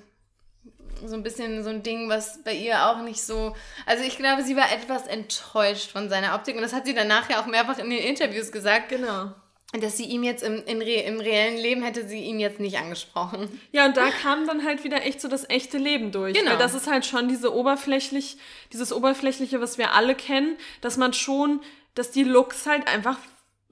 so 1.05 1.15
ein 1.15 1.23
bisschen 1.23 1.62
so 1.62 1.71
ein 1.71 1.83
Ding, 1.83 2.09
was 2.09 2.43
bei 2.43 2.55
ihr 2.55 2.87
auch 2.87 3.03
nicht 3.03 3.23
so. 3.23 3.55
Also 3.85 4.05
ich 4.05 4.17
glaube, 4.17 4.43
sie 4.43 4.57
war 4.57 4.73
etwas 4.73 5.07
enttäuscht 5.07 5.91
von 5.91 6.09
seiner 6.09 6.35
Optik 6.35 6.57
und 6.57 6.62
das 6.62 6.73
hat 6.73 6.87
sie 6.87 6.95
danach 6.95 7.29
ja 7.29 7.41
auch 7.41 7.47
mehrfach 7.47 7.79
in 7.79 7.91
den 7.91 7.99
Interviews 7.99 8.53
gesagt. 8.53 8.88
Genau. 8.88 9.33
Dass 9.73 9.97
sie 9.97 10.05
ihm 10.05 10.23
jetzt 10.23 10.43
im, 10.43 10.62
Re 10.81 11.03
im 11.03 11.21
reellen 11.21 11.59
Leben 11.59 11.83
hätte 11.83 12.07
sie 12.07 12.21
ihn 12.21 12.38
jetzt 12.38 12.61
nicht 12.61 12.79
angesprochen. 12.79 13.61
Ja, 13.73 13.85
und 13.85 13.97
da 13.97 14.11
kam 14.11 14.47
dann 14.47 14.65
halt 14.65 14.85
wieder 14.85 15.05
echt 15.05 15.21
so 15.21 15.29
das 15.29 15.49
echte 15.50 15.76
Leben 15.76 16.12
durch. 16.12 16.35
Genau. 16.35 16.53
Weil 16.53 16.59
das 16.59 16.73
ist 16.73 16.87
halt 16.87 17.05
schon 17.05 17.29
diese 17.29 17.55
oberflächlich, 17.55 18.38
dieses 18.73 18.93
Oberflächliche, 18.93 19.61
was 19.61 19.76
wir 19.76 19.93
alle 19.93 20.15
kennen, 20.15 20.57
dass 20.81 20.97
man 20.97 21.12
schon, 21.12 21.61
dass 21.95 22.11
die 22.11 22.23
Looks 22.23 22.67
halt 22.67 22.87
einfach 22.87 23.19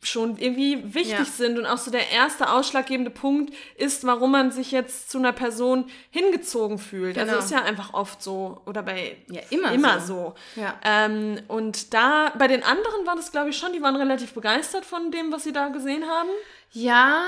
schon 0.06 0.36
irgendwie 0.38 0.94
wichtig 0.94 1.18
ja. 1.18 1.24
sind 1.24 1.58
und 1.58 1.66
auch 1.66 1.78
so 1.78 1.90
der 1.90 2.10
erste 2.10 2.50
ausschlaggebende 2.50 3.10
Punkt 3.10 3.54
ist, 3.76 4.04
warum 4.04 4.32
man 4.32 4.50
sich 4.50 4.72
jetzt 4.72 5.10
zu 5.10 5.18
einer 5.18 5.32
Person 5.32 5.86
hingezogen 6.10 6.78
fühlt. 6.78 7.18
Also 7.18 7.30
genau. 7.30 7.42
Also 7.42 7.54
ist 7.54 7.60
ja 7.60 7.66
einfach 7.66 7.94
oft 7.94 8.22
so 8.22 8.60
oder 8.66 8.82
bei 8.82 9.16
ja, 9.30 9.40
immer, 9.50 9.72
immer 9.72 10.00
so. 10.00 10.34
so. 10.54 10.60
Ja. 10.60 10.74
Ähm, 10.84 11.40
und 11.48 11.94
da 11.94 12.32
bei 12.38 12.48
den 12.48 12.62
anderen 12.62 13.06
war 13.06 13.16
das 13.16 13.32
glaube 13.32 13.50
ich 13.50 13.56
schon, 13.56 13.72
die 13.72 13.82
waren 13.82 13.96
relativ 13.96 14.32
begeistert 14.32 14.84
von 14.84 15.10
dem, 15.10 15.32
was 15.32 15.44
sie 15.44 15.52
da 15.52 15.68
gesehen 15.68 16.04
haben. 16.04 16.30
Ja. 16.72 17.26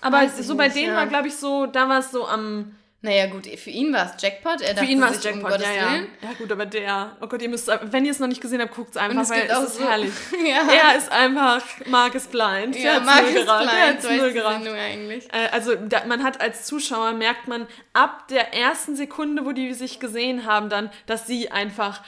Aber 0.00 0.28
so 0.28 0.56
bei 0.56 0.68
denen 0.68 0.94
war 0.94 1.06
glaube 1.06 1.28
ich 1.28 1.36
so, 1.36 1.66
da 1.66 1.88
war 1.88 1.98
es 1.98 2.10
so 2.10 2.26
am 2.26 2.74
naja, 3.02 3.26
gut, 3.28 3.46
für 3.46 3.70
ihn 3.70 3.94
war 3.94 4.06
es 4.14 4.22
Jackpot. 4.22 4.60
Er 4.60 4.76
für 4.76 4.84
ihn 4.84 5.00
war 5.00 5.10
es 5.10 5.24
Jackpot, 5.24 5.54
um 5.54 5.62
ja, 5.62 5.72
ja. 5.72 5.94
Ja, 6.20 6.32
gut, 6.36 6.52
aber 6.52 6.66
der, 6.66 7.16
oh 7.22 7.26
Gott, 7.28 7.40
ihr 7.40 7.48
müsst, 7.48 7.66
wenn 7.68 8.04
ihr 8.04 8.10
es 8.10 8.18
noch 8.18 8.28
nicht 8.28 8.42
gesehen 8.42 8.60
habt, 8.60 8.74
guckt 8.74 8.90
es 8.90 8.96
einfach, 8.98 9.30
weil 9.30 9.48
es 9.50 9.58
ist 9.58 9.76
so, 9.76 9.88
herrlich. 9.88 10.12
ja. 10.46 10.70
Er 10.70 10.98
ist 10.98 11.10
einfach, 11.10 11.64
Mark 11.86 12.14
ist 12.14 12.30
blind. 12.30 12.76
Ja, 12.76 13.00
Mark 13.00 13.26
ist 13.26 13.46
blind, 13.46 14.02
so 14.02 14.10
null 14.10 14.32
gerafft. 14.32 14.68
eigentlich. 14.68 15.32
Äh, 15.32 15.48
also, 15.50 15.76
da, 15.76 16.04
man 16.04 16.22
hat 16.22 16.42
als 16.42 16.66
Zuschauer, 16.66 17.12
merkt 17.12 17.48
man 17.48 17.66
ab 17.94 18.28
der 18.28 18.52
ersten 18.52 18.96
Sekunde, 18.96 19.46
wo 19.46 19.52
die 19.52 19.72
sich 19.72 19.98
gesehen 19.98 20.44
haben, 20.44 20.68
dann, 20.68 20.90
dass 21.06 21.26
sie 21.26 21.50
einfach 21.50 22.02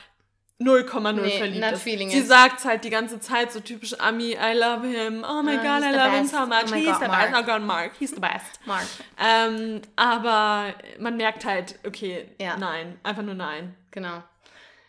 0,0 0.64 1.12
nee, 1.12 1.38
verliebt 1.38 1.72
ist. 1.72 2.12
Sie 2.12 2.22
sagt 2.22 2.60
es 2.60 2.64
halt 2.64 2.84
die 2.84 2.90
ganze 2.90 3.20
Zeit, 3.20 3.52
so 3.52 3.60
typisch 3.60 3.98
Ami, 4.00 4.32
I 4.32 4.54
love 4.54 4.86
him, 4.86 5.24
oh 5.28 5.42
my 5.42 5.56
oh, 5.56 5.62
god, 5.62 5.82
I 5.82 5.94
love 5.94 6.16
him 6.16 6.26
so 6.26 6.46
much, 6.46 6.72
oh 6.72 6.74
he's 6.74 6.86
god, 6.86 7.00
the 7.00 7.08
Mark. 7.08 7.30
best, 7.30 7.42
oh 7.42 7.46
god, 7.46 7.62
Mark, 7.62 7.92
he's 7.98 8.10
the 8.10 8.20
best. 8.20 8.60
Mark. 8.66 8.86
Ähm, 9.18 9.82
aber 9.96 10.74
man 10.98 11.16
merkt 11.16 11.44
halt, 11.44 11.78
okay, 11.86 12.26
ja. 12.40 12.56
nein, 12.56 12.98
einfach 13.02 13.22
nur 13.22 13.34
nein. 13.34 13.74
Genau. 13.90 14.22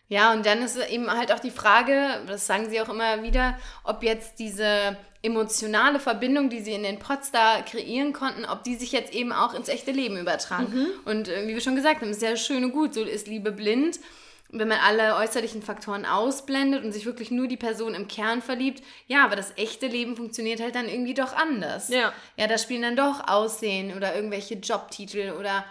Ja, 0.08 0.32
und 0.32 0.44
dann 0.44 0.62
ist 0.62 0.76
eben 0.90 1.10
halt 1.10 1.32
auch 1.32 1.40
die 1.40 1.50
Frage, 1.50 2.22
das 2.26 2.46
sagen 2.46 2.68
sie 2.68 2.80
auch 2.80 2.88
immer 2.88 3.22
wieder, 3.22 3.58
ob 3.84 4.02
jetzt 4.02 4.38
diese 4.38 4.96
emotionale 5.22 5.98
Verbindung, 5.98 6.50
die 6.50 6.60
sie 6.60 6.72
in 6.72 6.82
den 6.82 6.98
Pots 6.98 7.30
da 7.30 7.62
kreieren 7.62 8.12
konnten, 8.12 8.44
ob 8.44 8.62
die 8.62 8.76
sich 8.76 8.92
jetzt 8.92 9.14
eben 9.14 9.32
auch 9.32 9.54
ins 9.54 9.68
echte 9.68 9.90
Leben 9.90 10.18
übertragen. 10.18 10.72
Mhm. 10.72 10.86
Und 11.06 11.28
äh, 11.28 11.48
wie 11.48 11.54
wir 11.54 11.62
schon 11.62 11.74
gesagt 11.74 12.02
haben, 12.02 12.10
ist 12.10 12.20
ja 12.20 12.36
schön 12.36 12.62
und 12.62 12.72
gut, 12.72 12.92
so 12.92 13.02
ist 13.02 13.26
Liebe 13.26 13.50
blind 13.50 13.98
wenn 14.58 14.68
man 14.68 14.78
alle 14.78 15.16
äußerlichen 15.16 15.62
Faktoren 15.62 16.06
ausblendet 16.06 16.84
und 16.84 16.92
sich 16.92 17.06
wirklich 17.06 17.30
nur 17.30 17.48
die 17.48 17.56
Person 17.56 17.94
im 17.94 18.08
Kern 18.08 18.40
verliebt, 18.40 18.82
ja, 19.06 19.24
aber 19.24 19.36
das 19.36 19.52
echte 19.56 19.86
Leben 19.86 20.16
funktioniert 20.16 20.60
halt 20.60 20.74
dann 20.74 20.88
irgendwie 20.88 21.14
doch 21.14 21.34
anders. 21.34 21.88
Ja. 21.88 22.12
Ja, 22.36 22.46
da 22.46 22.56
spielen 22.56 22.82
dann 22.82 22.96
doch 22.96 23.28
Aussehen 23.28 23.96
oder 23.96 24.14
irgendwelche 24.14 24.54
Jobtitel 24.54 25.32
oder 25.38 25.64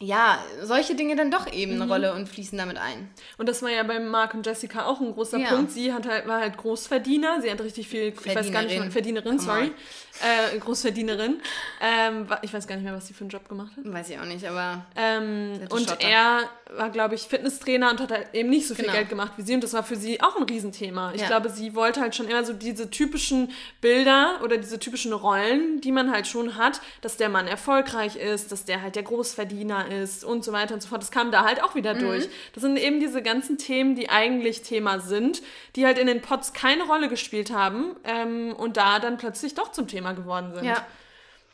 ja, 0.00 0.38
solche 0.60 0.96
Dinge 0.96 1.14
dann 1.14 1.30
doch 1.30 1.50
eben 1.52 1.74
eine 1.74 1.84
mhm. 1.84 1.90
Rolle 1.90 2.14
und 2.14 2.28
fließen 2.28 2.58
damit 2.58 2.78
ein. 2.78 3.08
Und 3.38 3.48
das 3.48 3.62
war 3.62 3.70
ja 3.70 3.84
bei 3.84 4.00
Mark 4.00 4.34
und 4.34 4.44
Jessica 4.44 4.86
auch 4.86 5.00
ein 5.00 5.12
großer 5.12 5.38
ja. 5.38 5.48
Punkt. 5.48 5.70
Sie 5.70 5.92
hat 5.92 6.08
halt, 6.08 6.26
war 6.26 6.40
halt 6.40 6.56
Großverdiener, 6.56 7.40
sie 7.40 7.50
hat 7.50 7.60
richtig 7.60 7.88
viel, 7.88 8.08
ich 8.08 8.34
weiß 8.34 8.50
gar 8.50 8.62
nicht 8.62 8.78
mehr, 8.78 8.90
Verdienerin, 8.90 9.38
sorry, 9.38 9.70
äh, 10.20 10.58
Großverdienerin. 10.58 11.40
Ähm, 11.80 12.26
ich 12.42 12.52
weiß 12.52 12.66
gar 12.66 12.74
nicht 12.74 12.84
mehr, 12.84 12.94
was 12.94 13.06
sie 13.06 13.14
für 13.14 13.20
einen 13.20 13.30
Job 13.30 13.48
gemacht 13.48 13.72
hat. 13.76 13.84
Weiß 13.84 14.10
ich 14.10 14.18
auch 14.18 14.24
nicht, 14.24 14.44
aber. 14.46 14.84
Ähm, 14.96 15.60
und 15.70 15.88
Schotter. 15.88 16.08
er 16.08 16.50
war, 16.76 16.90
glaube 16.90 17.14
ich, 17.14 17.22
Fitnesstrainer 17.22 17.90
und 17.90 18.00
hat 18.00 18.10
halt 18.10 18.26
eben 18.32 18.50
nicht 18.50 18.66
so 18.66 18.74
viel 18.74 18.86
genau. 18.86 18.96
Geld 18.96 19.08
gemacht 19.08 19.32
wie 19.36 19.42
sie. 19.42 19.54
Und 19.54 19.62
das 19.62 19.74
war 19.74 19.84
für 19.84 19.96
sie 19.96 20.20
auch 20.20 20.36
ein 20.36 20.42
Riesenthema. 20.42 21.12
Ich 21.14 21.20
ja. 21.20 21.28
glaube, 21.28 21.50
sie 21.50 21.76
wollte 21.76 22.00
halt 22.00 22.16
schon 22.16 22.28
immer 22.28 22.44
so 22.44 22.52
diese 22.52 22.90
typischen 22.90 23.52
Bilder 23.80 24.40
oder 24.42 24.56
diese 24.56 24.80
typischen 24.80 25.12
Rollen, 25.12 25.80
die 25.80 25.92
man 25.92 26.10
halt 26.10 26.26
schon 26.26 26.56
hat, 26.56 26.80
dass 27.00 27.16
der 27.16 27.28
Mann 27.28 27.46
erfolgreich 27.46 28.16
ist, 28.16 28.50
dass 28.50 28.64
der 28.64 28.82
halt 28.82 28.96
der 28.96 29.04
Großverdiener 29.04 29.86
ist 29.88 29.93
und 30.24 30.44
so 30.44 30.52
weiter 30.52 30.74
und 30.74 30.82
so 30.82 30.88
fort. 30.88 31.02
Das 31.02 31.10
kam 31.10 31.30
da 31.30 31.44
halt 31.44 31.62
auch 31.62 31.74
wieder 31.74 31.94
mhm. 31.94 32.00
durch. 32.00 32.28
Das 32.52 32.62
sind 32.62 32.76
eben 32.76 33.00
diese 33.00 33.22
ganzen 33.22 33.58
Themen, 33.58 33.94
die 33.94 34.10
eigentlich 34.10 34.62
Thema 34.62 35.00
sind, 35.00 35.42
die 35.76 35.86
halt 35.86 35.98
in 35.98 36.06
den 36.06 36.20
Pots 36.20 36.52
keine 36.52 36.84
Rolle 36.84 37.08
gespielt 37.08 37.52
haben 37.52 37.96
ähm, 38.04 38.54
und 38.56 38.76
da 38.76 38.98
dann 38.98 39.18
plötzlich 39.18 39.54
doch 39.54 39.72
zum 39.72 39.88
Thema 39.88 40.12
geworden 40.12 40.54
sind. 40.54 40.64
Ja. 40.64 40.84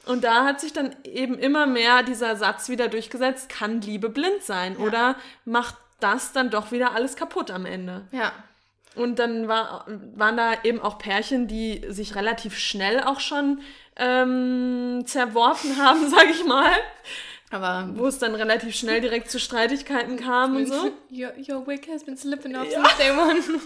Und 0.07 0.25
da 0.25 0.45
hat 0.45 0.61
sich 0.61 0.73
dann 0.73 0.97
eben 1.05 1.39
immer 1.39 1.67
mehr 1.67 2.03
dieser 2.03 2.37
Satz 2.37 2.69
wieder 2.69 2.89
durchgesetzt, 2.89 3.49
kann 3.49 3.81
Liebe 3.81 4.09
blind 4.09 4.43
sein 4.43 4.77
ja. 4.79 4.85
oder 4.85 5.17
macht 5.45 5.77
das 6.01 6.33
dann 6.33 6.51
doch 6.51 6.73
wieder 6.73 6.93
alles 6.93 7.17
kaputt 7.17 7.51
am 7.51 7.67
Ende. 7.67 8.07
Ja. 8.11 8.33
Und 8.97 9.19
dann 9.19 9.47
war, 9.47 9.87
waren 10.15 10.37
da 10.37 10.53
eben 10.65 10.81
auch 10.81 10.99
Pärchen, 10.99 11.47
die 11.47 11.85
sich 11.89 12.17
relativ 12.17 12.59
schnell 12.59 13.01
auch 13.01 13.21
schon 13.21 13.61
ähm, 13.97 15.03
zerworfen 15.07 15.77
haben, 15.83 16.09
sag 16.09 16.29
ich 16.31 16.45
mal. 16.45 16.73
Aber 17.51 17.89
wo 17.95 18.07
es 18.07 18.19
dann 18.19 18.35
relativ 18.35 18.77
schnell 18.77 19.01
direkt 19.01 19.31
zu 19.31 19.41
Streitigkeiten 19.41 20.17
kam 20.17 20.57
und 20.57 20.67
so. 20.67 20.93
Your, 21.11 21.33
your 21.49 21.67
wig 21.67 21.89
has 21.89 22.05
been 22.05 22.17
slipping 22.17 22.57
off 22.57 22.71
ja. 22.71 22.85
since 22.85 22.97
day 22.97 23.11
one. 23.11 23.41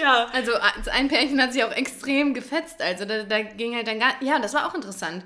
ja. 0.00 0.28
Also 0.32 0.52
ein 0.90 1.08
Pärchen 1.08 1.40
hat 1.40 1.52
sich 1.52 1.62
auch 1.62 1.72
extrem 1.72 2.32
gefetzt. 2.32 2.80
Also 2.80 3.04
da, 3.04 3.24
da 3.24 3.42
ging 3.42 3.74
halt 3.74 3.86
dann 3.86 4.00
gar. 4.00 4.14
Ja, 4.22 4.38
das 4.38 4.54
war 4.54 4.66
auch 4.66 4.74
interessant. 4.74 5.24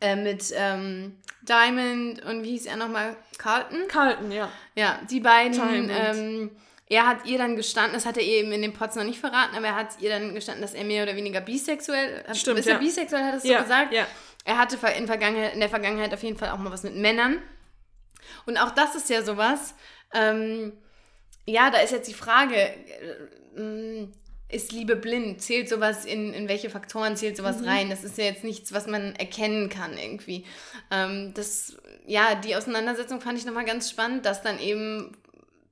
Äh, 0.00 0.14
mit 0.14 0.52
ähm, 0.54 1.18
Diamond 1.42 2.24
und 2.24 2.44
wie 2.44 2.50
hieß 2.50 2.66
er 2.66 2.76
nochmal? 2.76 3.16
Carlton? 3.36 3.88
Carlton, 3.88 4.30
ja. 4.30 4.48
Ja, 4.76 5.00
die 5.10 5.20
beiden. 5.20 5.90
Ähm, 5.90 6.50
er 6.90 7.06
hat 7.06 7.24
ihr 7.24 7.38
dann 7.38 7.54
gestanden, 7.54 7.94
das 7.94 8.04
hat 8.04 8.16
er 8.16 8.24
eben 8.24 8.50
in 8.50 8.62
dem 8.62 8.72
Pots 8.72 8.96
noch 8.96 9.04
nicht 9.04 9.20
verraten, 9.20 9.56
aber 9.56 9.68
er 9.68 9.76
hat 9.76 10.00
ihr 10.00 10.10
dann 10.10 10.34
gestanden, 10.34 10.60
dass 10.60 10.74
er 10.74 10.84
mehr 10.84 11.04
oder 11.04 11.14
weniger 11.14 11.40
bisexuell 11.40 12.24
Stimmt, 12.34 12.58
ist. 12.58 12.66
Er 12.66 12.78
bisexuell, 12.78 13.22
hat 13.22 13.34
er 13.34 13.38
es 13.38 13.44
ja, 13.44 13.58
so 13.58 13.62
gesagt? 13.62 13.92
Ja. 13.92 14.06
Er 14.44 14.58
hatte 14.58 14.78
in, 14.96 15.06
Vergangenheit, 15.06 15.54
in 15.54 15.60
der 15.60 15.68
Vergangenheit 15.68 16.14
auf 16.14 16.22
jeden 16.22 16.38
Fall 16.38 16.50
auch 16.50 16.58
mal 16.58 16.72
was 16.72 16.82
mit 16.82 16.96
Männern. 16.96 17.38
Und 18.46 18.58
auch 18.58 18.70
das 18.70 18.94
ist 18.94 19.10
ja 19.10 19.22
sowas. 19.22 19.74
Ähm, 20.12 20.72
ja, 21.46 21.70
da 21.70 21.78
ist 21.78 21.92
jetzt 21.92 22.08
die 22.08 22.14
Frage, 22.14 22.56
äh, 22.56 24.06
ist 24.48 24.72
Liebe 24.72 24.96
blind? 24.96 25.40
Zählt 25.40 25.68
sowas 25.68 26.04
in, 26.04 26.32
in 26.34 26.48
welche 26.48 26.70
Faktoren 26.70 27.16
zählt 27.16 27.36
sowas 27.36 27.60
mhm. 27.60 27.68
rein? 27.68 27.90
Das 27.90 28.04
ist 28.04 28.18
ja 28.18 28.24
jetzt 28.24 28.44
nichts, 28.44 28.72
was 28.72 28.86
man 28.86 29.14
erkennen 29.16 29.68
kann 29.68 29.96
irgendwie. 29.96 30.44
Ähm, 30.90 31.32
das, 31.34 31.76
ja, 32.06 32.34
die 32.34 32.56
Auseinandersetzung 32.56 33.20
fand 33.20 33.38
ich 33.38 33.46
nochmal 33.46 33.64
ganz 33.64 33.90
spannend, 33.90 34.26
dass 34.26 34.42
dann 34.42 34.58
eben 34.58 35.16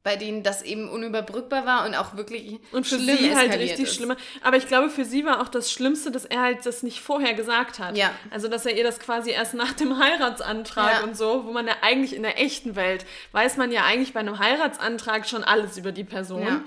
bei 0.05 0.17
denen 0.17 0.43
das 0.43 0.63
eben 0.63 0.89
unüberbrückbar 0.89 1.67
war 1.67 1.85
und 1.85 1.95
auch 1.95 2.17
wirklich 2.17 2.61
und 2.73 2.87
für 2.87 2.99
schlimm 2.99 3.19
sie 3.19 3.37
halt 3.37 3.53
richtig 3.59 3.93
schlimmer. 3.93 4.17
Aber 4.43 4.57
ich 4.57 4.67
glaube, 4.67 4.91
für 4.91 5.05
sie 5.05 5.25
war 5.25 5.43
auch 5.43 5.49
das 5.49 5.73
Schlimmste, 5.73 6.11
dass 6.11 6.25
er 6.25 6.41
halt 6.41 6.65
das 6.65 6.83
nicht 6.83 7.01
vorher 7.01 7.35
gesagt 7.35 7.79
hat. 7.79 7.97
Ja. 7.97 8.11
Also, 8.31 8.49
dass 8.49 8.65
er 8.65 8.77
ihr 8.77 8.85
das 8.85 9.01
quasi 9.01 9.31
erst 9.31 9.55
nach 9.55 9.73
dem 9.73 9.99
Heiratsantrag 9.99 11.01
ja. 11.01 11.05
und 11.05 11.17
so, 11.17 11.45
wo 11.45 11.53
man 11.53 11.67
ja 11.67 11.75
eigentlich 11.83 12.15
in 12.15 12.23
der 12.23 12.41
echten 12.41 12.77
Welt 12.77 13.05
weiß 13.33 13.57
man 13.57 13.73
ja 13.73 13.85
eigentlich 13.85 14.13
bei 14.15 14.21
einem 14.21 14.39
Heiratsantrag 14.39 15.29
schon 15.29 15.45
alles 15.45 15.77
über 15.77 15.93
die 15.93 16.05
Person. 16.05 16.43
Ja. 16.43 16.61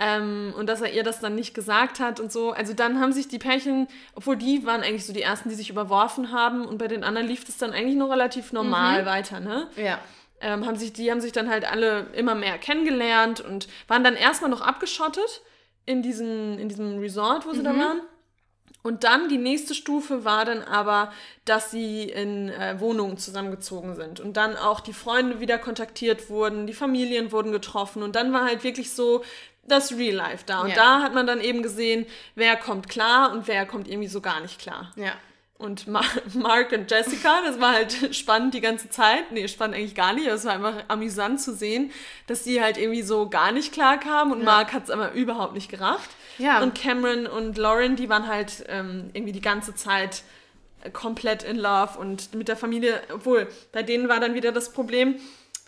Ähm, 0.00 0.54
und 0.56 0.68
dass 0.68 0.80
er 0.80 0.92
ihr 0.92 1.02
das 1.02 1.20
dann 1.20 1.34
nicht 1.34 1.54
gesagt 1.54 2.00
hat 2.00 2.20
und 2.20 2.32
so. 2.32 2.52
Also 2.52 2.72
dann 2.72 3.00
haben 3.00 3.12
sich 3.12 3.28
die 3.28 3.38
Pärchen, 3.38 3.88
obwohl 4.14 4.36
die 4.36 4.64
waren 4.64 4.82
eigentlich 4.82 5.04
so 5.04 5.12
die 5.12 5.22
ersten, 5.22 5.50
die 5.50 5.56
sich 5.56 5.70
überworfen 5.70 6.32
haben 6.32 6.64
und 6.64 6.78
bei 6.78 6.88
den 6.88 7.04
anderen 7.04 7.26
lief 7.26 7.46
es 7.48 7.58
dann 7.58 7.72
eigentlich 7.72 7.96
noch 7.96 8.10
relativ 8.10 8.52
normal 8.52 9.02
mhm. 9.02 9.06
weiter, 9.06 9.40
ne? 9.40 9.68
Ja 9.76 10.00
ähm, 10.40 10.66
haben 10.66 10.76
sich, 10.76 10.92
die 10.92 11.10
haben 11.10 11.20
sich 11.20 11.32
dann 11.32 11.48
halt 11.48 11.70
alle 11.70 12.06
immer 12.14 12.34
mehr 12.34 12.58
kennengelernt 12.58 13.40
und 13.40 13.68
waren 13.86 14.04
dann 14.04 14.14
erstmal 14.14 14.50
noch 14.50 14.60
abgeschottet 14.60 15.42
in, 15.86 16.02
diesen, 16.02 16.58
in 16.58 16.68
diesem 16.68 16.98
Resort, 16.98 17.46
wo 17.46 17.52
sie 17.52 17.60
mhm. 17.60 17.64
da 17.64 17.78
waren. 17.78 18.00
Und 18.82 19.04
dann 19.04 19.28
die 19.28 19.38
nächste 19.38 19.74
Stufe 19.74 20.24
war 20.24 20.44
dann 20.44 20.62
aber, 20.62 21.12
dass 21.44 21.70
sie 21.70 22.04
in 22.04 22.48
äh, 22.48 22.78
Wohnungen 22.78 23.18
zusammengezogen 23.18 23.96
sind 23.96 24.20
und 24.20 24.36
dann 24.36 24.56
auch 24.56 24.80
die 24.80 24.92
Freunde 24.92 25.40
wieder 25.40 25.58
kontaktiert 25.58 26.30
wurden, 26.30 26.66
die 26.66 26.72
Familien 26.72 27.32
wurden 27.32 27.50
getroffen 27.50 28.02
und 28.02 28.14
dann 28.14 28.32
war 28.32 28.44
halt 28.44 28.62
wirklich 28.64 28.92
so 28.92 29.24
das 29.66 29.92
Real 29.92 30.14
Life 30.14 30.44
da. 30.46 30.62
Und 30.62 30.70
ja. 30.70 30.76
da 30.76 31.02
hat 31.02 31.12
man 31.12 31.26
dann 31.26 31.40
eben 31.40 31.62
gesehen, 31.62 32.06
wer 32.34 32.56
kommt 32.56 32.88
klar 32.88 33.32
und 33.32 33.48
wer 33.48 33.66
kommt 33.66 33.88
irgendwie 33.88 34.08
so 34.08 34.20
gar 34.20 34.40
nicht 34.40 34.58
klar. 34.60 34.92
Ja 34.96 35.12
und 35.58 35.86
Mark 36.34 36.72
und 36.72 36.90
Jessica. 36.90 37.42
Das 37.44 37.60
war 37.60 37.72
halt 37.72 37.92
spannend 38.14 38.54
die 38.54 38.60
ganze 38.60 38.88
Zeit. 38.88 39.30
Nee, 39.32 39.48
spannend 39.48 39.76
eigentlich 39.76 39.94
gar 39.94 40.12
nicht, 40.12 40.26
aber 40.26 40.36
es 40.36 40.44
war 40.44 40.54
einfach 40.54 40.84
amüsant 40.88 41.40
zu 41.40 41.54
sehen, 41.54 41.90
dass 42.26 42.44
die 42.44 42.62
halt 42.62 42.78
irgendwie 42.78 43.02
so 43.02 43.28
gar 43.28 43.52
nicht 43.52 43.72
klar 43.72 43.98
kamen 43.98 44.32
und 44.32 44.38
ja. 44.40 44.44
Mark 44.44 44.72
hat 44.72 44.84
es 44.84 44.90
aber 44.90 45.12
überhaupt 45.12 45.54
nicht 45.54 45.68
gerafft. 45.68 46.10
Ja. 46.38 46.62
Und 46.62 46.74
Cameron 46.74 47.26
und 47.26 47.58
Lauren, 47.58 47.96
die 47.96 48.08
waren 48.08 48.28
halt 48.28 48.64
ähm, 48.68 49.10
irgendwie 49.12 49.32
die 49.32 49.40
ganze 49.40 49.74
Zeit 49.74 50.22
komplett 50.92 51.42
in 51.42 51.56
love 51.56 51.98
und 51.98 52.34
mit 52.34 52.46
der 52.46 52.56
Familie, 52.56 53.00
obwohl 53.12 53.48
bei 53.72 53.82
denen 53.82 54.08
war 54.08 54.20
dann 54.20 54.34
wieder 54.34 54.52
das 54.52 54.72
Problem, 54.72 55.16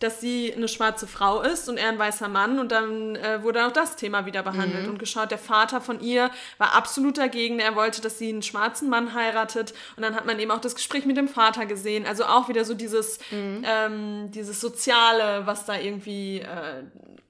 dass 0.00 0.20
sie 0.20 0.52
eine 0.54 0.66
schwarze 0.68 1.06
Frau 1.06 1.40
ist 1.42 1.68
und 1.68 1.76
er 1.78 1.88
ein 1.88 1.98
weißer 1.98 2.28
Mann 2.28 2.58
und 2.58 2.72
dann 2.72 3.14
äh, 3.16 3.42
wurde 3.42 3.64
auch 3.66 3.70
das 3.72 3.96
Thema 3.96 4.26
wieder 4.26 4.42
behandelt 4.42 4.84
Mhm. 4.84 4.90
und 4.90 4.98
geschaut, 4.98 5.30
der 5.30 5.38
Vater 5.38 5.80
von 5.80 6.00
ihr 6.00 6.30
war 6.58 6.74
absolut 6.74 7.16
dagegen, 7.18 7.58
er 7.60 7.76
wollte, 7.76 8.00
dass 8.00 8.18
sie 8.18 8.30
einen 8.30 8.42
schwarzen 8.42 8.88
Mann 8.90 9.14
heiratet 9.14 9.72
und 9.96 10.02
dann 10.02 10.14
hat 10.16 10.26
man 10.26 10.38
eben 10.40 10.50
auch 10.50 10.60
das 10.60 10.74
Gespräch 10.74 11.06
mit 11.06 11.16
dem 11.16 11.28
Vater 11.28 11.66
gesehen, 11.66 12.06
also 12.06 12.24
auch 12.24 12.48
wieder 12.48 12.64
so 12.64 12.74
dieses, 12.74 13.18
Mhm. 13.30 13.64
ähm, 13.64 14.30
dieses 14.32 14.60
Soziale, 14.60 15.46
was 15.46 15.64
da 15.66 15.78
irgendwie, 15.78 16.40
äh, 16.40 16.82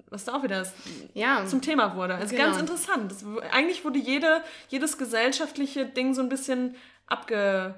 was 0.08 0.24
da 0.24 0.34
auch 0.36 0.42
wieder 0.42 0.62
ist, 0.62 0.72
Ja. 1.14 1.44
zum 1.46 1.60
Thema 1.62 1.94
wurde. 1.96 2.14
Also 2.14 2.34
Genau. 2.34 2.48
ganz 2.48 2.58
interessant. 2.60 3.10
Das, 3.12 3.24
eigentlich 3.52 3.84
wurde 3.84 3.98
jede, 3.98 4.42
jedes 4.68 4.96
gesellschaftliche 4.98 5.86
Ding 5.86 6.14
so 6.14 6.22
ein 6.22 6.28
bisschen 6.28 6.74
abge... 7.06 7.74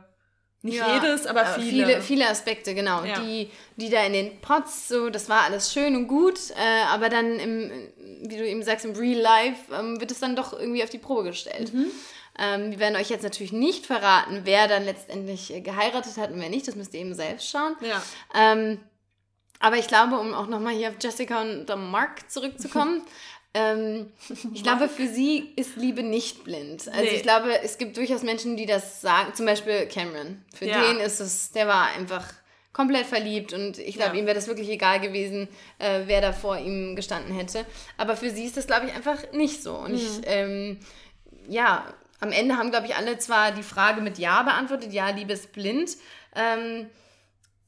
Nicht 0.62 0.78
Ja, 0.78 0.94
jedes, 0.94 1.26
aber 1.26 1.42
äh, 1.42 1.60
viele. 1.60 1.86
viele. 1.86 2.02
Viele 2.02 2.28
Aspekte, 2.28 2.74
genau. 2.74 3.02
Ja. 3.04 3.18
Die, 3.20 3.50
die 3.76 3.90
da 3.90 4.04
in 4.04 4.12
den 4.12 4.40
Pots, 4.40 4.88
so, 4.88 5.10
das 5.10 5.28
war 5.28 5.42
alles 5.42 5.72
schön 5.72 5.96
und 5.96 6.06
gut, 6.06 6.38
äh, 6.50 6.84
aber 6.88 7.08
dann, 7.08 7.38
im, 7.40 7.70
wie 8.22 8.36
du 8.36 8.46
eben 8.46 8.62
sagst, 8.62 8.84
im 8.84 8.92
Real 8.94 9.20
Life 9.20 9.74
ähm, 9.74 10.00
wird 10.00 10.10
es 10.12 10.20
dann 10.20 10.36
doch 10.36 10.52
irgendwie 10.52 10.84
auf 10.84 10.90
die 10.90 10.98
Probe 10.98 11.24
gestellt. 11.24 11.74
Mhm. 11.74 11.86
Ähm, 12.38 12.70
wir 12.70 12.78
werden 12.78 12.96
euch 12.96 13.10
jetzt 13.10 13.24
natürlich 13.24 13.52
nicht 13.52 13.86
verraten, 13.86 14.42
wer 14.44 14.68
dann 14.68 14.84
letztendlich 14.84 15.52
äh, 15.52 15.60
geheiratet 15.60 16.16
hat 16.16 16.30
und 16.30 16.40
wer 16.40 16.48
nicht. 16.48 16.66
Das 16.68 16.76
müsst 16.76 16.94
ihr 16.94 17.00
eben 17.00 17.14
selbst 17.14 17.50
schauen. 17.50 17.76
ja. 17.80 18.02
Ähm, 18.34 18.78
aber 19.58 19.76
ich 19.76 19.86
glaube, 19.86 20.18
um 20.18 20.34
auch 20.34 20.48
nochmal 20.48 20.74
hier 20.74 20.88
auf 20.88 20.96
Jessica 21.00 21.40
und 21.40 21.68
Mark 21.90 22.28
zurückzukommen, 22.28 23.02
ähm, 23.54 24.10
ich 24.54 24.62
glaube, 24.62 24.88
für 24.88 25.06
sie 25.08 25.52
ist 25.56 25.76
Liebe 25.76 26.02
nicht 26.02 26.44
blind. 26.44 26.88
Also 26.88 27.02
Nee. 27.02 27.16
ich 27.16 27.22
glaube, 27.22 27.60
es 27.62 27.78
gibt 27.78 27.96
durchaus 27.96 28.22
Menschen, 28.22 28.56
die 28.56 28.66
das 28.66 29.00
sagen. 29.00 29.34
Zum 29.34 29.46
Beispiel 29.46 29.86
Cameron. 29.86 30.42
Für 30.54 30.66
Ja. 30.66 30.82
den 30.82 30.98
ist 31.00 31.20
es, 31.20 31.52
der 31.52 31.66
war 31.68 31.88
einfach 31.96 32.26
komplett 32.72 33.04
verliebt 33.04 33.52
und 33.52 33.76
ich 33.78 33.96
glaube, 33.96 34.16
Ja. 34.16 34.20
ihm 34.22 34.26
wäre 34.26 34.34
das 34.34 34.46
wirklich 34.48 34.70
egal 34.70 34.98
gewesen, 35.00 35.46
äh, 35.78 36.00
wer 36.06 36.22
da 36.22 36.32
vor 36.32 36.56
ihm 36.56 36.96
gestanden 36.96 37.34
hätte. 37.34 37.66
Aber 37.98 38.16
für 38.16 38.30
sie 38.30 38.44
ist 38.46 38.56
das, 38.56 38.66
glaube 38.66 38.86
ich, 38.86 38.94
einfach 38.94 39.18
nicht 39.32 39.62
so. 39.62 39.74
Und 39.76 39.94
ich, 39.94 40.22
ähm, 40.24 40.78
ja, 41.48 41.84
am 42.20 42.32
Ende 42.32 42.56
haben, 42.56 42.70
glaube 42.70 42.86
ich, 42.86 42.96
alle 42.96 43.18
zwar 43.18 43.52
die 43.52 43.62
Frage 43.62 44.00
mit 44.00 44.16
Ja 44.16 44.42
beantwortet, 44.44 44.92
ja, 44.94 45.10
Liebe 45.10 45.34
ist 45.34 45.52
blind. 45.52 45.90
Ähm, 46.34 46.86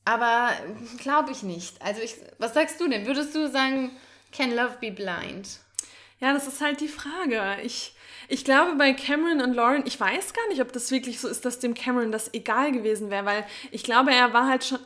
aber 0.06 0.52
glaube 0.98 1.32
ich 1.32 1.42
nicht. 1.42 1.82
Also, 1.82 2.00
ich, 2.00 2.14
was 2.38 2.54
sagst 2.54 2.80
du 2.80 2.88
denn? 2.88 3.04
Würdest 3.06 3.34
du 3.34 3.50
sagen, 3.50 3.90
can 4.32 4.54
love 4.54 4.76
be 4.80 4.90
blind? 4.90 5.58
Ja, 6.24 6.32
das 6.32 6.46
ist 6.48 6.62
halt 6.62 6.80
die 6.80 6.88
Frage. 6.88 7.58
Ich, 7.62 7.94
ich 8.28 8.46
glaube, 8.46 8.76
bei 8.76 8.94
Cameron 8.94 9.42
und 9.42 9.52
Lauren, 9.52 9.82
ich 9.86 10.00
weiß 10.00 10.32
gar 10.32 10.48
nicht, 10.48 10.62
ob 10.62 10.72
das 10.72 10.90
wirklich 10.90 11.20
so 11.20 11.28
ist, 11.28 11.44
dass 11.44 11.58
dem 11.58 11.74
Cameron 11.74 12.10
das 12.12 12.32
egal 12.32 12.72
gewesen 12.72 13.10
wäre, 13.10 13.26
weil 13.26 13.46
ich 13.70 13.82
glaube, 13.84 14.10
er 14.10 14.32
war 14.32 14.48
halt 14.48 14.64
schon. 14.64 14.78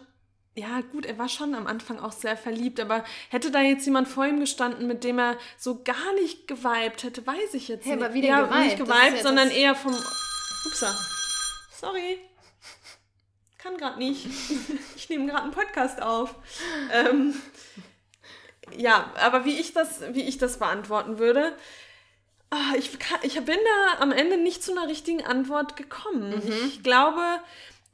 Ja, 0.57 0.81
gut, 0.91 1.07
er 1.07 1.17
war 1.17 1.29
schon 1.29 1.55
am 1.55 1.69
Anfang 1.69 2.01
auch 2.01 2.11
sehr 2.11 2.37
verliebt, 2.37 2.81
aber 2.81 3.05
hätte 3.29 3.53
da 3.53 3.61
jetzt 3.61 3.87
jemand 3.87 4.09
vor 4.09 4.27
ihm 4.27 4.41
gestanden, 4.41 4.89
mit 4.89 5.05
dem 5.05 5.21
er 5.21 5.39
so 5.57 5.85
gar 5.85 6.13
nicht 6.15 6.49
geweibt 6.49 7.05
hätte, 7.05 7.25
weiß 7.25 7.55
ich 7.55 7.69
jetzt 7.69 7.87
Hey, 7.87 7.95
nicht. 7.95 8.05
aber 8.05 8.15
wie 8.15 8.27
ja, 8.27 8.41
geweibt? 8.41 8.65
nicht 8.65 8.77
geweibt, 8.79 9.17
ja 9.19 9.23
sondern 9.23 9.51
eher 9.53 9.77
vom. 9.77 9.95
Upsa. 10.67 10.93
Sorry. 11.81 12.19
Kann 13.59 13.77
gerade 13.77 13.99
nicht. 14.01 14.27
Ich 14.97 15.09
nehme 15.09 15.27
gerade 15.27 15.45
einen 15.45 15.53
Podcast 15.53 16.03
auf. 16.03 16.35
Ähm, 16.93 17.35
ja, 18.77 19.11
aber 19.21 19.45
wie 19.45 19.59
ich 19.59 19.73
das, 19.73 20.03
wie 20.13 20.23
ich 20.23 20.39
das 20.39 20.59
beantworten 20.59 21.19
würde, 21.19 21.53
ah, 22.51 22.75
ich, 22.77 22.99
kann, 22.99 23.19
ich 23.23 23.35
bin 23.35 23.57
da 23.57 24.03
am 24.03 24.13
Ende 24.13 24.37
nicht 24.37 24.63
zu 24.63 24.73
einer 24.73 24.89
richtigen 24.89 25.25
Antwort 25.25 25.77
gekommen. 25.77 26.43
Ich 26.67 26.83
glaube 26.83 27.23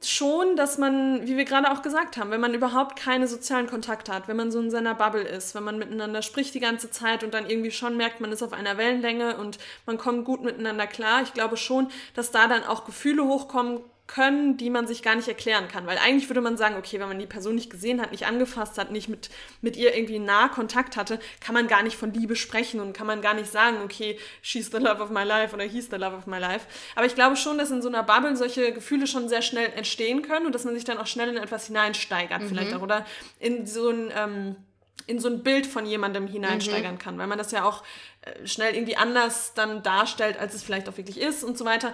schon, 0.03 0.55
dass 0.55 0.77
man, 0.77 1.25
wie 1.27 1.37
wir 1.37 1.45
gerade 1.45 1.71
auch 1.71 1.81
gesagt 1.81 2.17
haben, 2.17 2.31
wenn 2.31 2.41
man 2.41 2.53
überhaupt 2.53 2.97
keine 2.97 3.27
sozialen 3.27 3.67
Kontakte 3.67 4.13
hat, 4.13 4.27
wenn 4.27 4.37
man 4.37 4.51
so 4.51 4.59
in 4.59 4.69
seiner 4.69 4.93
Bubble 4.93 5.23
ist, 5.23 5.55
wenn 5.55 5.63
man 5.63 5.79
miteinander 5.79 6.21
spricht 6.21 6.53
die 6.53 6.59
ganze 6.59 6.91
Zeit 6.91 7.23
und 7.23 7.33
dann 7.33 7.49
irgendwie 7.49 7.71
schon 7.71 7.97
merkt, 7.97 8.21
man 8.21 8.31
ist 8.31 8.43
auf 8.43 8.53
einer 8.53 8.77
Wellenlänge 8.77 9.37
und 9.37 9.57
man 9.85 9.97
kommt 9.97 10.25
gut 10.25 10.43
miteinander 10.43 10.87
klar, 10.87 11.21
ich 11.23 11.33
glaube 11.33 11.57
schon, 11.57 11.87
dass 12.13 12.31
da 12.31 12.47
dann 12.47 12.63
auch 12.63 12.85
Gefühle 12.85 13.25
hochkommen 13.25 13.79
können, 14.07 14.57
die 14.57 14.69
man 14.69 14.85
sich 14.85 15.01
gar 15.01 15.15
nicht 15.15 15.27
erklären 15.27 15.67
kann. 15.67 15.87
Weil 15.87 15.97
eigentlich 15.97 16.29
würde 16.29 16.41
man 16.41 16.57
sagen, 16.57 16.75
okay, 16.77 16.99
wenn 16.99 17.07
man 17.07 17.17
die 17.17 17.25
Person 17.25 17.55
nicht 17.55 17.69
gesehen 17.69 18.01
hat, 18.01 18.11
nicht 18.11 18.27
angefasst 18.27 18.77
hat, 18.77 18.91
nicht 18.91 19.09
mit, 19.09 19.29
mit 19.61 19.77
ihr 19.77 19.95
irgendwie 19.95 20.19
nah 20.19 20.47
Kontakt 20.47 20.95
hatte, 20.95 21.19
kann 21.39 21.55
man 21.55 21.67
gar 21.67 21.81
nicht 21.81 21.97
von 21.97 22.13
Liebe 22.13 22.35
sprechen 22.35 22.79
und 22.79 22.93
kann 22.93 23.07
man 23.07 23.21
gar 23.21 23.33
nicht 23.33 23.51
sagen, 23.51 23.77
okay, 23.83 24.19
she's 24.41 24.69
the 24.71 24.77
love 24.77 25.01
of 25.01 25.09
my 25.09 25.23
life 25.23 25.55
oder 25.55 25.63
he's 25.63 25.89
the 25.89 25.95
love 25.95 26.15
of 26.15 26.27
my 26.27 26.37
life. 26.37 26.67
Aber 26.95 27.05
ich 27.05 27.15
glaube 27.15 27.35
schon, 27.35 27.57
dass 27.57 27.71
in 27.71 27.81
so 27.81 27.89
einer 27.89 28.03
Bubble 28.03 28.35
solche 28.35 28.71
Gefühle 28.73 29.07
schon 29.07 29.27
sehr 29.27 29.41
schnell 29.41 29.71
entstehen 29.75 30.21
können 30.21 30.45
und 30.45 30.53
dass 30.53 30.65
man 30.65 30.75
sich 30.75 30.83
dann 30.83 30.99
auch 30.99 31.07
schnell 31.07 31.29
in 31.29 31.37
etwas 31.37 31.67
hineinsteigert 31.67 32.43
vielleicht 32.43 32.73
auch 32.73 32.81
oder 32.81 33.05
in 33.39 33.65
so 33.65 33.89
ein... 33.89 34.11
Ähm, 34.15 34.55
in 35.07 35.19
so 35.19 35.27
ein 35.27 35.43
Bild 35.43 35.67
von 35.67 35.85
jemandem 35.85 36.25
hineinsteigern 36.25 36.97
kann, 36.97 37.17
weil 37.17 37.27
man 37.27 37.37
das 37.37 37.51
ja 37.51 37.63
auch 37.63 37.83
äh, 38.21 38.47
schnell 38.47 38.73
irgendwie 38.73 38.97
anders 38.97 39.53
dann 39.53 39.83
darstellt, 39.83 40.39
als 40.39 40.55
es 40.55 40.63
vielleicht 40.63 40.89
auch 40.89 40.97
wirklich 40.97 41.19
ist 41.19 41.43
und 41.43 41.57
so 41.57 41.65
weiter. 41.65 41.93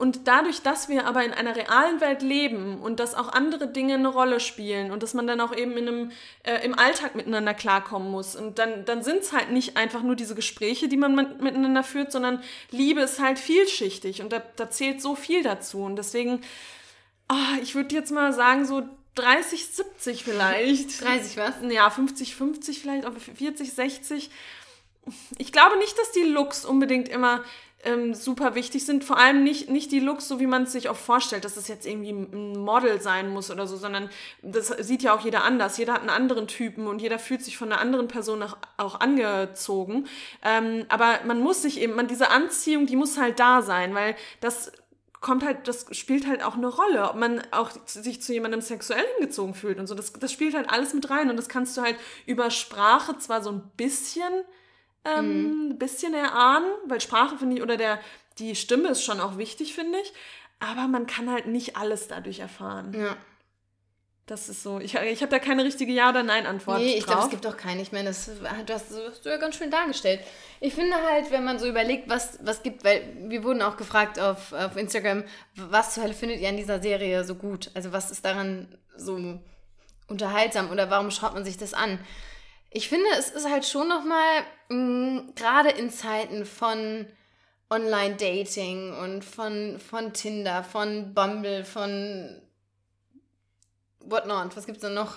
Und 0.00 0.26
dadurch, 0.26 0.62
dass 0.62 0.88
wir 0.88 1.06
aber 1.06 1.24
in 1.24 1.32
einer 1.34 1.54
realen 1.54 2.00
Welt 2.00 2.22
leben 2.22 2.80
und 2.80 3.00
dass 3.00 3.14
auch 3.14 3.28
andere 3.34 3.68
Dinge 3.68 3.94
eine 3.94 4.08
Rolle 4.08 4.40
spielen 4.40 4.92
und 4.92 5.02
dass 5.02 5.12
man 5.12 5.26
dann 5.26 5.42
auch 5.42 5.54
eben 5.54 5.76
in 5.76 5.86
einem, 5.88 6.12
äh, 6.42 6.64
im 6.64 6.72
Alltag 6.78 7.14
miteinander 7.14 7.52
klarkommen 7.52 8.10
muss. 8.10 8.34
Und 8.34 8.58
dann, 8.58 8.86
dann 8.86 9.02
sind 9.02 9.18
es 9.18 9.32
halt 9.34 9.50
nicht 9.50 9.76
einfach 9.76 10.02
nur 10.02 10.16
diese 10.16 10.34
Gespräche, 10.34 10.88
die 10.88 10.96
man 10.96 11.14
mit- 11.14 11.42
miteinander 11.42 11.84
führt, 11.84 12.12
sondern 12.12 12.42
Liebe 12.70 13.02
ist 13.02 13.20
halt 13.20 13.38
vielschichtig 13.38 14.22
und 14.22 14.32
da, 14.32 14.42
da 14.56 14.70
zählt 14.70 15.02
so 15.02 15.14
viel 15.14 15.42
dazu. 15.42 15.80
Und 15.82 15.96
deswegen, 15.96 16.40
ah, 17.28 17.58
ich 17.62 17.74
würde 17.74 17.94
jetzt 17.94 18.10
mal 18.10 18.32
sagen, 18.32 18.64
so 18.64 18.82
30, 19.16 19.66
70 19.66 20.24
vielleicht. 20.24 21.02
30 21.04 21.36
was? 21.36 21.52
Ja, 21.68 21.90
50, 21.90 22.34
50 22.36 22.80
vielleicht, 22.80 23.04
aber 23.04 23.20
40, 23.20 23.74
60. 23.74 24.30
Ich 25.36 25.52
glaube 25.52 25.76
nicht, 25.76 25.98
dass 25.98 26.12
die 26.12 26.22
Looks 26.24 26.64
unbedingt 26.64 27.08
immer 27.10 27.44
ähm, 27.84 28.14
super 28.14 28.54
wichtig 28.54 28.84
sind. 28.84 29.04
Vor 29.04 29.18
allem 29.18 29.42
nicht, 29.42 29.70
nicht 29.70 29.92
die 29.92 30.00
Looks, 30.00 30.28
so 30.28 30.40
wie 30.40 30.46
man 30.46 30.64
es 30.64 30.72
sich 30.72 30.90
oft 30.90 31.02
vorstellt, 31.02 31.44
dass 31.44 31.56
es 31.56 31.68
jetzt 31.68 31.86
irgendwie 31.86 32.10
ein 32.10 32.58
Model 32.58 33.00
sein 33.00 33.30
muss 33.30 33.50
oder 33.50 33.66
so, 33.66 33.76
sondern 33.76 34.10
das 34.42 34.68
sieht 34.68 35.02
ja 35.02 35.14
auch 35.14 35.24
jeder 35.24 35.44
anders. 35.44 35.78
Jeder 35.78 35.94
hat 35.94 36.00
einen 36.00 36.10
anderen 36.10 36.46
Typen 36.46 36.86
und 36.86 37.00
jeder 37.00 37.18
fühlt 37.18 37.42
sich 37.42 37.56
von 37.56 37.72
einer 37.72 37.80
anderen 37.80 38.08
Person 38.08 38.42
auch, 38.42 38.56
auch 38.76 39.00
angezogen. 39.00 40.06
Ähm, 40.44 40.84
aber 40.88 41.20
man 41.26 41.40
muss 41.40 41.62
sich 41.62 41.80
eben, 41.80 41.94
man, 41.94 42.08
diese 42.08 42.30
Anziehung, 42.30 42.86
die 42.86 42.96
muss 42.96 43.18
halt 43.18 43.40
da 43.40 43.62
sein, 43.62 43.94
weil 43.94 44.14
das 44.40 44.72
kommt 45.20 45.44
halt, 45.44 45.68
das 45.68 45.86
spielt 45.92 46.26
halt 46.26 46.42
auch 46.42 46.54
eine 46.54 46.68
Rolle, 46.68 47.10
ob 47.10 47.16
man 47.16 47.42
auch 47.50 47.70
sich 47.84 48.22
zu 48.22 48.32
jemandem 48.32 48.62
sexuell 48.62 49.04
hingezogen 49.18 49.54
fühlt 49.54 49.78
und 49.78 49.86
so. 49.86 49.94
Das, 49.94 50.12
das 50.14 50.32
spielt 50.32 50.54
halt 50.54 50.70
alles 50.70 50.94
mit 50.94 51.10
rein 51.10 51.30
und 51.30 51.36
das 51.36 51.48
kannst 51.48 51.76
du 51.76 51.82
halt 51.82 51.96
über 52.26 52.50
Sprache 52.50 53.18
zwar 53.18 53.42
so 53.42 53.50
ein 53.50 53.62
bisschen, 53.76 54.32
ähm, 55.04 55.76
bisschen 55.78 56.14
erahnen, 56.14 56.70
weil 56.86 57.00
Sprache 57.00 57.38
finde 57.38 57.56
ich, 57.56 57.62
oder 57.62 57.76
der, 57.76 58.00
die 58.38 58.54
Stimme 58.54 58.88
ist 58.88 59.02
schon 59.02 59.20
auch 59.20 59.38
wichtig, 59.38 59.74
finde 59.74 59.98
ich, 59.98 60.12
aber 60.58 60.88
man 60.88 61.06
kann 61.06 61.30
halt 61.30 61.46
nicht 61.46 61.76
alles 61.76 62.08
dadurch 62.08 62.40
erfahren. 62.40 62.94
Ja. 62.94 63.16
Das 64.26 64.48
ist 64.48 64.62
so, 64.62 64.78
ich, 64.78 64.94
ich 64.94 65.22
habe 65.22 65.30
da 65.30 65.40
keine 65.40 65.64
richtige 65.64 65.92
Ja- 65.92 66.10
oder 66.10 66.22
Nein-Antwort 66.22 66.78
Nee, 66.78 66.94
ich 66.94 67.04
glaube, 67.04 67.22
es 67.22 67.30
gibt 67.30 67.44
auch 67.48 67.56
keine. 67.56 67.82
Ich 67.82 67.90
meine, 67.90 68.10
das, 68.10 68.26
du 68.26 68.48
hast, 68.48 68.68
das 68.68 69.00
hast 69.10 69.26
du 69.26 69.28
ja 69.28 69.38
ganz 69.38 69.56
schön 69.56 69.72
dargestellt. 69.72 70.20
Ich 70.60 70.72
finde 70.72 70.94
halt, 71.02 71.32
wenn 71.32 71.42
man 71.42 71.58
so 71.58 71.66
überlegt, 71.66 72.08
was, 72.08 72.38
was 72.42 72.62
gibt, 72.62 72.84
weil 72.84 73.12
wir 73.26 73.42
wurden 73.42 73.60
auch 73.60 73.76
gefragt 73.76 74.20
auf, 74.20 74.52
auf 74.52 74.76
Instagram, 74.76 75.24
was 75.56 75.94
zur 75.94 76.04
Hölle 76.04 76.14
findet 76.14 76.38
ihr 76.38 76.48
an 76.48 76.56
dieser 76.56 76.80
Serie 76.80 77.24
so 77.24 77.34
gut? 77.34 77.72
Also 77.74 77.90
was 77.90 78.12
ist 78.12 78.24
daran 78.24 78.68
so 78.96 79.40
unterhaltsam 80.06 80.70
oder 80.70 80.90
warum 80.90 81.10
schaut 81.10 81.34
man 81.34 81.44
sich 81.44 81.58
das 81.58 81.74
an? 81.74 81.98
Ich 82.70 82.88
finde, 82.88 83.06
es 83.18 83.30
ist 83.30 83.48
halt 83.48 83.66
schon 83.66 83.88
nochmal, 83.88 84.44
gerade 85.34 85.70
in 85.70 85.90
Zeiten 85.90 86.46
von 86.46 87.06
Online-Dating 87.68 88.96
und 88.96 89.24
von, 89.24 89.78
von 89.78 90.12
Tinder, 90.12 90.62
von 90.64 91.14
Bumble, 91.14 91.64
von 91.64 92.40
whatnot, 94.00 94.56
was 94.56 94.66
gibt's 94.66 94.82
denn 94.82 94.94
noch? 94.94 95.16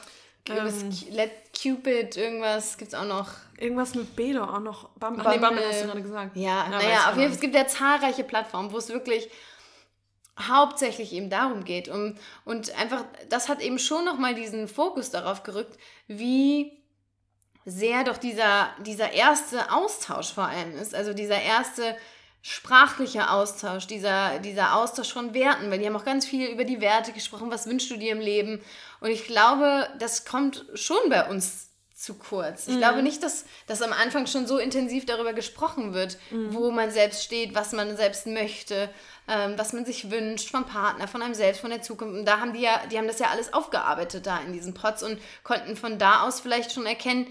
Ähm. 0.49 0.91
Let 1.11 1.31
Cupid, 1.53 2.17
irgendwas 2.17 2.77
gibt's 2.77 2.93
auch 2.93 3.05
noch. 3.05 3.29
Irgendwas 3.57 3.95
mit 3.95 4.15
B 4.15 4.33
doch 4.33 4.53
auch 4.53 4.59
noch. 4.59 4.89
Bam, 4.99 5.17
ach 5.19 5.23
nee, 5.25 5.37
Bumble. 5.37 5.49
Bumble 5.49 5.67
hast 5.67 5.81
du 5.83 5.87
gerade 5.87 6.01
gesagt. 6.01 6.35
Ja, 6.35 6.63
weiß 6.63 6.69
naja, 6.69 6.79
auf 6.81 6.83
jeden 6.83 6.97
Fall, 6.97 7.17
nicht. 7.17 7.35
es 7.35 7.39
gibt 7.39 7.55
ja 7.55 7.67
zahlreiche 7.67 8.23
Plattformen, 8.23 8.71
wo 8.71 8.77
es 8.77 8.89
wirklich 8.89 9.29
hauptsächlich 10.39 11.13
eben 11.13 11.29
darum 11.29 11.63
geht. 11.63 11.87
Um, 11.87 12.15
und 12.43 12.77
einfach, 12.77 13.05
das 13.29 13.47
hat 13.47 13.61
eben 13.61 13.79
schon 13.79 14.03
nochmal 14.03 14.35
diesen 14.35 14.67
Fokus 14.67 15.11
darauf 15.11 15.43
gerückt, 15.43 15.77
wie 16.07 16.82
sehr 17.65 18.03
doch 18.03 18.17
dieser, 18.17 18.69
dieser 18.85 19.11
erste 19.11 19.71
Austausch 19.71 20.33
vor 20.33 20.45
allem 20.45 20.75
ist. 20.77 20.93
Also 20.93 21.13
dieser 21.13 21.41
erste 21.41 21.95
sprachliche 22.41 23.29
Austausch, 23.29 23.87
dieser, 23.87 24.39
dieser 24.39 24.75
Austausch 24.75 25.13
von 25.13 25.33
Werten, 25.33 25.71
weil 25.71 25.79
die 25.79 25.85
haben 25.87 25.95
auch 25.95 26.03
ganz 26.03 26.25
viel 26.25 26.49
über 26.49 26.65
die 26.65 26.81
Werte 26.81 27.13
gesprochen, 27.13 27.49
was 27.49 27.67
wünschst 27.67 27.89
du 27.89 27.97
dir 27.97 28.11
im 28.11 28.19
Leben. 28.19 28.61
Und 28.99 29.09
ich 29.09 29.25
glaube, 29.25 29.87
das 29.97 30.25
kommt 30.25 30.65
schon 30.73 31.09
bei 31.09 31.29
uns 31.29 31.69
zu 32.03 32.15
kurz. 32.15 32.67
Ich 32.67 32.75
mhm. 32.75 32.79
glaube 32.79 33.01
nicht, 33.01 33.23
dass, 33.23 33.45
dass 33.65 33.81
am 33.81 33.93
Anfang 33.93 34.27
schon 34.27 34.45
so 34.45 34.57
intensiv 34.57 35.05
darüber 35.05 35.31
gesprochen 35.31 35.93
wird, 35.93 36.17
mhm. 36.31 36.53
wo 36.53 36.69
man 36.69 36.91
selbst 36.91 37.23
steht, 37.23 37.55
was 37.55 37.71
man 37.71 37.95
selbst 37.95 38.27
möchte, 38.27 38.89
ähm, 39.29 39.53
was 39.55 39.71
man 39.71 39.85
sich 39.85 40.11
wünscht 40.11 40.49
vom 40.49 40.65
Partner, 40.65 41.07
von 41.07 41.21
einem 41.21 41.33
selbst, 41.33 41.61
von 41.61 41.69
der 41.69 41.81
Zukunft. 41.81 42.19
Und 42.19 42.25
da 42.25 42.41
haben 42.41 42.51
die 42.51 42.59
ja, 42.59 42.81
die 42.91 42.97
haben 42.97 43.07
das 43.07 43.19
ja 43.19 43.27
alles 43.27 43.53
aufgearbeitet 43.53 44.25
da 44.25 44.39
in 44.41 44.51
diesem 44.51 44.73
Protz 44.73 45.01
und 45.01 45.17
konnten 45.43 45.77
von 45.77 45.97
da 45.97 46.23
aus 46.23 46.41
vielleicht 46.41 46.73
schon 46.73 46.85
erkennen, 46.85 47.27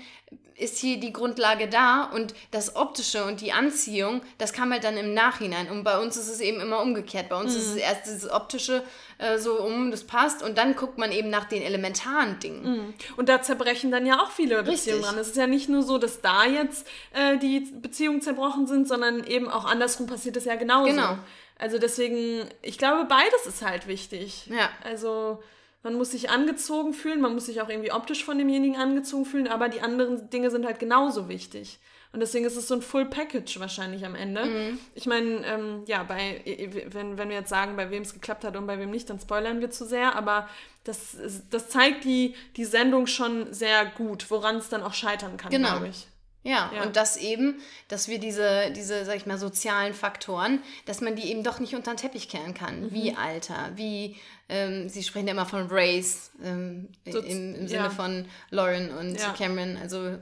ist 0.57 0.79
hier 0.79 0.99
die 0.99 1.13
Grundlage 1.13 1.69
da 1.69 2.05
und 2.05 2.35
das 2.51 2.77
Optische 2.77 3.25
und 3.25 3.41
die 3.41 3.53
Anziehung, 3.53 4.23
das 4.39 4.53
kam 4.53 4.71
halt 4.73 4.85
dann 4.85 4.97
im 4.97 5.13
Nachhinein. 5.15 5.69
Und 5.71 5.83
bei 5.83 5.99
uns 5.99 6.17
ist 6.17 6.29
es 6.29 6.41
eben 6.41 6.61
immer 6.61 6.81
umgekehrt. 6.81 7.29
Bei 7.29 7.37
uns 7.37 7.53
mhm. 7.53 7.59
ist 7.59 7.67
es 7.69 7.77
erst 7.77 8.07
das 8.07 8.31
Optische 8.31 8.85
äh, 9.19 9.39
so 9.39 9.61
um, 9.61 9.91
das 9.91 10.05
passt 10.05 10.43
und 10.43 10.59
dann 10.59 10.77
guckt 10.77 10.99
man 10.99 11.11
eben 11.11 11.31
nach 11.31 11.45
den 11.45 11.63
elementaren 11.63 12.39
Dingen. 12.39 12.63
Mhm. 12.63 12.95
Und 13.17 13.29
da 13.29 13.43
zerbrechen 13.43 13.91
dann 13.91 14.07
ja 14.07 14.23
auch 14.23 14.31
viele 14.31 14.63
Beziehungen 14.63 15.03
dran. 15.03 15.19
Es 15.19 15.29
ist 15.29 15.37
ja 15.37 15.47
nicht 15.47 15.69
nur 15.69 15.83
so, 15.83 15.99
dass 15.99 16.21
da 16.21 16.45
jetzt 16.45 16.87
äh, 17.13 17.39
die 17.39 17.61
Beziehungen 17.61 18.21
zerbrochen 18.21 18.67
sind, 18.67 18.87
sondern 18.87 19.25
eben 19.25 19.49
auch 19.49 19.65
andersrum 19.65 20.07
passiert 20.07 20.37
es 20.37 20.45
ja 20.45 20.55
genauso. 20.55 20.91
Genau. 20.91 21.19
Also 21.59 21.79
deswegen, 21.79 22.45
ich 22.61 22.79
glaube, 22.79 23.05
beides 23.05 23.47
ist 23.47 23.63
halt 23.63 23.87
wichtig. 23.87 24.47
Ja. 24.49 24.69
Also 24.85 25.43
man 25.83 25.95
muss 25.95 26.13
sich 26.13 26.31
angezogen 26.31 26.93
fühlen, 26.93 27.21
man 27.21 27.35
muss 27.35 27.47
sich 27.47 27.61
auch 27.61 27.69
irgendwie 27.69 27.93
optisch 27.93 28.25
von 28.25 28.39
demjenigen 28.39 28.77
angezogen 28.77 29.25
fühlen, 29.25 29.49
aber 29.49 29.69
die 29.69 29.81
anderen 29.81 30.31
Dinge 30.31 30.51
sind 30.51 30.65
halt 30.65 30.79
genauso 30.79 31.29
wichtig. 31.29 31.81
Und 32.13 32.21
deswegen 32.21 32.45
ist 32.45 32.57
es 32.57 32.69
so 32.69 32.75
ein 32.75 32.83
Full 32.83 33.07
Package 33.07 33.59
wahrscheinlich 33.59 34.05
am 34.05 34.15
Ende. 34.15 34.45
Mhm. 34.45 34.79
Ich 34.95 35.07
meine, 35.07 35.47
ähm, 35.47 35.83
ja, 35.87 36.03
bei, 36.03 36.43
wenn, 36.89 37.17
wenn 37.17 37.29
wir 37.31 37.37
jetzt 37.37 37.49
sagen, 37.49 37.75
bei 37.75 37.91
wem 37.91 38.03
es 38.03 38.13
geklappt 38.13 38.45
hat 38.45 38.55
und 38.57 38.67
bei 38.67 38.79
wem 38.79 38.91
nicht, 38.91 39.09
dann 39.09 39.19
spoilern 39.19 39.61
wir 39.61 39.71
zu 39.71 39.87
sehr, 39.87 40.15
aber 40.15 40.47
das, 40.85 41.17
das 41.51 41.69
zeigt 41.71 42.05
die, 42.05 42.35
die 42.57 42.67
Sendung 42.67 43.07
schon 43.07 43.53
sehr 43.55 43.87
gut, 43.87 44.31
woran 44.31 44.57
es 44.57 44.69
dann 44.69 44.83
auch 44.83 44.93
scheitern 44.93 45.39
kann, 45.39 45.51
genau. 45.51 45.71
glaube 45.71 45.89
ich. 45.89 46.07
Ja, 46.45 46.73
ja, 46.75 46.83
und 46.83 46.97
das 46.97 47.17
eben, 47.17 47.63
dass 47.87 48.09
wir 48.09 48.19
diese, 48.19 48.73
diese, 48.73 49.05
sag 49.05 49.17
ich 49.17 49.27
mal, 49.27 49.39
sozialen 49.39 49.95
Faktoren, 49.95 50.61
dass 50.87 51.01
man 51.01 51.15
die 51.15 51.31
eben 51.31 51.45
doch 51.45 51.61
nicht 51.61 51.75
unter 51.77 51.93
den 51.93 51.99
Teppich 51.99 52.29
kehren 52.29 52.53
kann. 52.53 52.83
Mhm. 52.83 52.93
Wie 52.93 53.15
Alter, 53.15 53.71
wie, 53.77 54.17
ähm, 54.49 54.89
sie 54.89 55.05
sprechen 55.05 55.29
ja 55.29 55.35
immer 55.35 55.47
von 55.47 55.69
Race 55.71 56.33
ähm, 56.43 56.89
so, 57.07 57.21
im, 57.21 57.55
im, 57.55 57.69
Sinne 57.69 57.85
ja. 57.85 57.91
von 57.91 58.27
Lauren 58.51 58.91
und 58.91 59.21
ja. 59.21 59.33
Cameron. 59.35 59.77
Also 59.77 60.19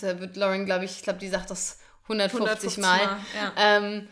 da 0.00 0.20
wird 0.20 0.36
Lauren, 0.36 0.66
glaube 0.66 0.84
ich, 0.84 0.92
ich 0.92 1.02
glaube, 1.02 1.18
die 1.18 1.28
sagt 1.28 1.50
das 1.50 1.78
150, 2.04 2.40
150 2.40 2.78
Mal. 2.78 3.06
Mal 3.06 3.18
ja. 3.34 3.52
Ähm, 3.56 4.08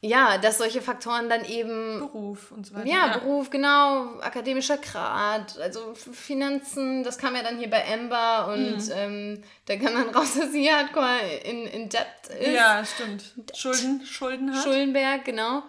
ja, 0.00 0.38
dass 0.38 0.58
solche 0.58 0.80
Faktoren 0.80 1.28
dann 1.28 1.44
eben. 1.44 1.98
Beruf 1.98 2.52
und 2.52 2.66
so 2.66 2.74
weiter. 2.74 2.86
Ja, 2.86 3.06
ja, 3.08 3.18
Beruf, 3.18 3.50
genau, 3.50 4.20
akademischer 4.20 4.78
Grad, 4.78 5.58
also 5.58 5.94
Finanzen, 5.94 7.02
das 7.02 7.18
kam 7.18 7.34
ja 7.34 7.42
dann 7.42 7.58
hier 7.58 7.68
bei 7.68 7.84
Amber 7.92 8.52
und 8.52 8.76
mhm. 8.76 8.92
ähm, 8.94 9.42
da 9.66 9.76
kann 9.76 9.94
man 9.94 10.08
raus, 10.14 10.34
dass 10.38 10.52
sie 10.52 10.70
hardcore 10.70 11.18
in, 11.44 11.66
in 11.66 11.88
Debt 11.88 12.06
ist. 12.38 12.48
Ja, 12.48 12.84
stimmt. 12.84 13.24
Schulden, 13.54 14.04
Schulden 14.04 14.54
hat. 14.54 14.62
Schuldenberg, 14.62 15.24
genau. 15.24 15.64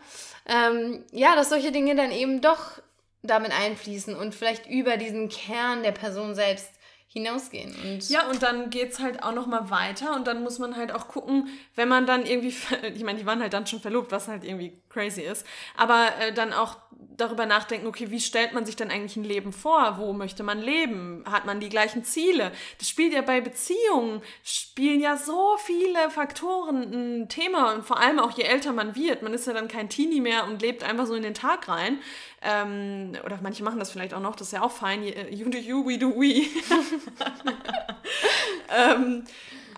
Ähm, 0.45 1.03
ja, 1.11 1.35
dass 1.35 1.49
solche 1.49 1.71
Dinge 1.71 1.95
dann 1.95 2.11
eben 2.11 2.41
doch 2.41 2.79
damit 3.23 3.51
einfließen 3.51 4.15
und 4.15 4.35
vielleicht 4.35 4.67
über 4.67 4.97
diesen 4.97 5.29
Kern 5.29 5.83
der 5.83 5.91
Person 5.91 6.35
selbst 6.35 6.71
hinausgehen. 7.11 7.75
Und 7.83 8.07
ja, 8.09 8.27
und 8.29 8.43
dann 8.43 8.69
geht 8.69 8.91
es 8.91 8.99
halt 8.99 9.23
auch 9.23 9.33
nochmal 9.33 9.69
weiter 9.71 10.15
und 10.15 10.27
dann 10.27 10.43
muss 10.43 10.59
man 10.59 10.75
halt 10.75 10.91
auch 10.91 11.07
gucken, 11.07 11.47
wenn 11.75 11.89
man 11.89 12.05
dann 12.05 12.25
irgendwie, 12.25 12.53
ich 12.93 13.03
meine, 13.03 13.19
die 13.19 13.25
waren 13.25 13.41
halt 13.41 13.53
dann 13.53 13.65
schon 13.67 13.81
verlobt, 13.81 14.11
was 14.11 14.27
halt 14.27 14.43
irgendwie 14.43 14.79
crazy 14.89 15.21
ist, 15.21 15.45
aber 15.75 16.09
äh, 16.19 16.31
dann 16.33 16.53
auch 16.53 16.77
darüber 17.19 17.45
nachdenken, 17.45 17.87
okay, 17.87 18.11
wie 18.11 18.19
stellt 18.19 18.53
man 18.53 18.65
sich 18.65 18.75
denn 18.75 18.89
eigentlich 18.91 19.15
ein 19.15 19.23
Leben 19.23 19.53
vor? 19.53 19.97
Wo 19.97 20.13
möchte 20.13 20.43
man 20.43 20.59
leben? 20.59 21.23
Hat 21.29 21.45
man 21.45 21.59
die 21.59 21.69
gleichen 21.69 22.03
Ziele? 22.03 22.51
Das 22.77 22.89
spielt 22.89 23.13
ja 23.13 23.21
bei 23.21 23.41
Beziehungen, 23.41 24.21
spielen 24.43 24.99
ja 24.99 25.17
so 25.17 25.57
viele 25.63 26.09
Faktoren 26.09 27.21
ein 27.21 27.29
Thema 27.29 27.73
und 27.73 27.85
vor 27.85 27.99
allem 27.99 28.19
auch 28.19 28.31
je 28.31 28.43
älter 28.43 28.73
man 28.73 28.95
wird, 28.95 29.21
man 29.21 29.33
ist 29.33 29.47
ja 29.47 29.53
dann 29.53 29.67
kein 29.67 29.89
Teenie 29.89 30.21
mehr 30.21 30.45
und 30.45 30.61
lebt 30.61 30.83
einfach 30.83 31.05
so 31.05 31.15
in 31.15 31.23
den 31.23 31.33
Tag 31.33 31.67
rein. 31.67 31.99
Ähm, 32.41 33.13
oder 33.25 33.39
manche 33.41 33.63
machen 33.63 33.79
das 33.79 33.91
vielleicht 33.91 34.13
auch 34.13 34.21
noch, 34.21 34.35
das 34.35 34.47
ist 34.47 34.53
ja 34.53 34.61
auch 34.61 34.71
fein. 34.71 35.03
You 35.03 35.49
do 35.49 35.57
you, 35.57 35.85
we 35.85 35.97
do 35.97 36.09
we. 36.09 36.47
ähm, 38.75 39.25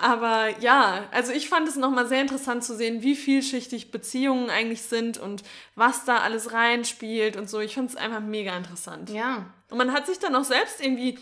aber 0.02 0.60
ja, 0.60 1.08
also 1.12 1.32
ich 1.32 1.48
fand 1.48 1.68
es 1.68 1.76
nochmal 1.76 2.08
sehr 2.08 2.22
interessant 2.22 2.64
zu 2.64 2.76
sehen, 2.76 3.04
wie 3.04 3.16
vielschichtig 3.16 3.92
Beziehungen 3.92 4.50
eigentlich 4.50 4.82
sind 4.82 5.18
und 5.18 5.44
was 5.76 6.06
da 6.06 6.18
alles 6.18 6.54
reinspielt 6.54 7.38
und 7.38 7.50
so. 7.50 7.60
Ich 7.60 7.76
fand 7.76 7.92
es 7.92 7.96
einfach 7.96 8.20
mega 8.20 8.58
interessant. 8.58 9.12
Ja. 9.12 9.46
Und 9.70 9.78
man 9.78 9.94
hat 9.94 10.08
sich 10.08 10.18
dann 10.18 10.36
auch 10.36 10.44
selbst 10.44 10.84
irgendwie 10.84 11.20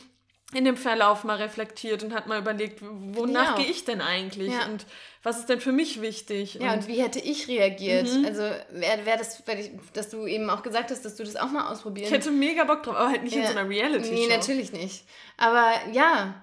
in 0.54 0.66
dem 0.66 0.78
Verlauf 0.78 1.24
mal 1.24 1.36
reflektiert 1.36 2.04
und 2.04 2.14
hat 2.14 2.28
mal 2.28 2.40
überlegt, 2.40 2.82
wonach 2.82 3.56
gehe 3.56 3.68
ich 3.68 3.86
denn 3.86 4.02
eigentlich 4.02 4.52
ja. 4.52 4.66
und 4.66 4.86
was 5.22 5.38
ist 5.38 5.50
denn 5.50 5.60
für 5.60 5.72
mich 5.72 6.02
wichtig? 6.02 6.56
Ja, 6.56 6.74
und, 6.74 6.80
und 6.80 6.88
wie 6.88 7.02
hätte 7.02 7.20
ich 7.20 7.48
reagiert? 7.48 8.08
Mhm. 8.12 8.26
Also 8.26 8.42
wäre 8.72 9.06
wär 9.06 9.18
das, 9.18 9.44
ich, 9.46 9.72
dass 9.94 10.10
du 10.10 10.26
eben 10.26 10.50
auch 10.50 10.64
gesagt 10.64 10.90
hast, 10.90 11.04
dass 11.06 11.18
du 11.18 11.24
das 11.24 11.36
auch 11.36 11.52
mal 11.52 11.72
ausprobieren 11.72 12.08
Ich 12.08 12.14
hätte 12.14 12.32
mega 12.32 12.64
Bock 12.64 12.82
drauf, 12.82 12.96
aber 12.96 13.10
halt 13.10 13.24
nicht 13.24 13.36
ja. 13.36 13.42
in 13.42 13.48
so 13.48 13.58
einer 13.58 13.70
Reality-Show. 13.70 14.14
Nee, 14.14 14.28
natürlich 14.28 14.72
nicht. 14.72 15.06
Aber 15.38 15.72
ja, 15.92 16.42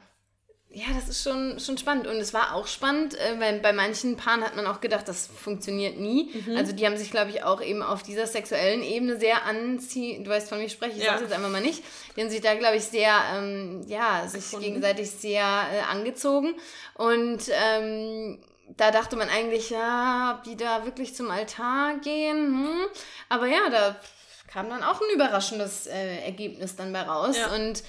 ja, 0.77 0.85
das 0.95 1.09
ist 1.09 1.23
schon, 1.23 1.59
schon 1.59 1.79
spannend. 1.79 2.07
Und 2.07 2.17
es 2.17 2.35
war 2.35 2.55
auch 2.55 2.67
spannend, 2.67 3.19
äh, 3.19 3.41
weil 3.41 3.61
bei 3.61 3.73
manchen 3.73 4.19
Paaren 4.19 4.45
hat 4.45 4.57
man 4.57 4.67
auch 4.67 4.83
gedacht, 4.83 5.09
das 5.09 5.27
funktioniert 5.27 5.99
nie. 5.99 6.31
Mhm. 6.35 6.55
Also 6.55 6.73
die 6.73 6.85
haben 6.85 6.99
sich, 6.99 7.11
glaube 7.11 7.31
ich, 7.31 7.43
auch 7.45 7.63
eben 7.63 7.83
auf 7.83 8.03
dieser 8.03 8.27
sexuellen 8.27 8.83
Ebene 8.83 9.19
sehr 9.19 9.47
anziehen. 9.47 10.23
Du 10.23 10.31
weißt, 10.31 10.51
von 10.51 10.61
ich 10.61 10.73
spreche, 10.73 10.99
ich 10.99 11.05
ja. 11.05 11.13
sage 11.13 11.23
jetzt 11.25 11.33
einfach 11.33 11.49
mal 11.49 11.63
nicht. 11.63 11.83
Die 12.15 12.21
haben 12.21 12.29
sich 12.29 12.43
da, 12.43 12.55
glaube 12.57 12.77
ich, 12.77 12.85
sehr, 12.85 13.11
ähm, 13.35 13.87
ja, 13.87 14.29
sich 14.29 14.43
Gefunden. 14.45 14.67
gegenseitig 14.67 15.11
sehr 15.13 15.41
äh, 15.43 15.81
angezogen. 15.91 16.55
Und 16.93 17.45
ähm, 17.49 18.39
da 18.77 18.91
dachte 18.91 19.17
man 19.17 19.31
eigentlich, 19.31 19.71
ja, 19.71 20.37
ob 20.37 20.45
die 20.45 20.59
da 20.59 20.85
wirklich 20.85 21.15
zum 21.15 21.31
Altar 21.31 21.95
gehen. 22.05 22.49
Hm. 22.49 22.87
Aber 23.31 23.47
ja, 23.47 23.71
da 23.71 23.97
kam 24.53 24.69
dann 24.69 24.83
auch 24.83 25.01
ein 25.01 25.15
überraschendes 25.15 25.87
äh, 25.87 26.19
Ergebnis 26.19 26.77
dann 26.77 26.93
bei 26.93 27.01
raus. 27.01 27.39
Ja. 27.39 27.55
Und 27.55 27.83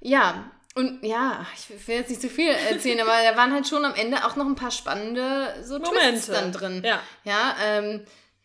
ja, 0.00 0.44
und 0.78 1.02
ja, 1.02 1.44
ich 1.56 1.88
will 1.88 1.96
jetzt 1.96 2.08
nicht 2.08 2.20
zu 2.20 2.28
viel 2.28 2.50
erzählen, 2.50 3.00
aber 3.00 3.10
da 3.10 3.36
waren 3.36 3.52
halt 3.52 3.66
schon 3.66 3.84
am 3.84 3.96
Ende 3.96 4.24
auch 4.24 4.36
noch 4.36 4.46
ein 4.46 4.54
paar 4.54 4.70
spannende 4.70 5.52
so 5.64 5.80
Momente. 5.80 6.10
Twists 6.10 6.26
dann 6.28 6.52
drin. 6.52 6.82
Ja. 6.84 7.00
Ja, 7.24 7.56
ähm, 7.64 8.04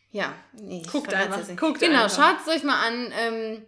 ja. 0.09 0.33
Nee, 0.53 0.81
guckt 0.91 1.13
einfach. 1.13 1.41
Guckt 1.55 1.79
genau, 1.79 2.09
schaut 2.09 2.37
es 2.43 2.51
euch 2.51 2.63
mal 2.63 2.87
an. 2.87 3.13
Ähm, 3.15 3.61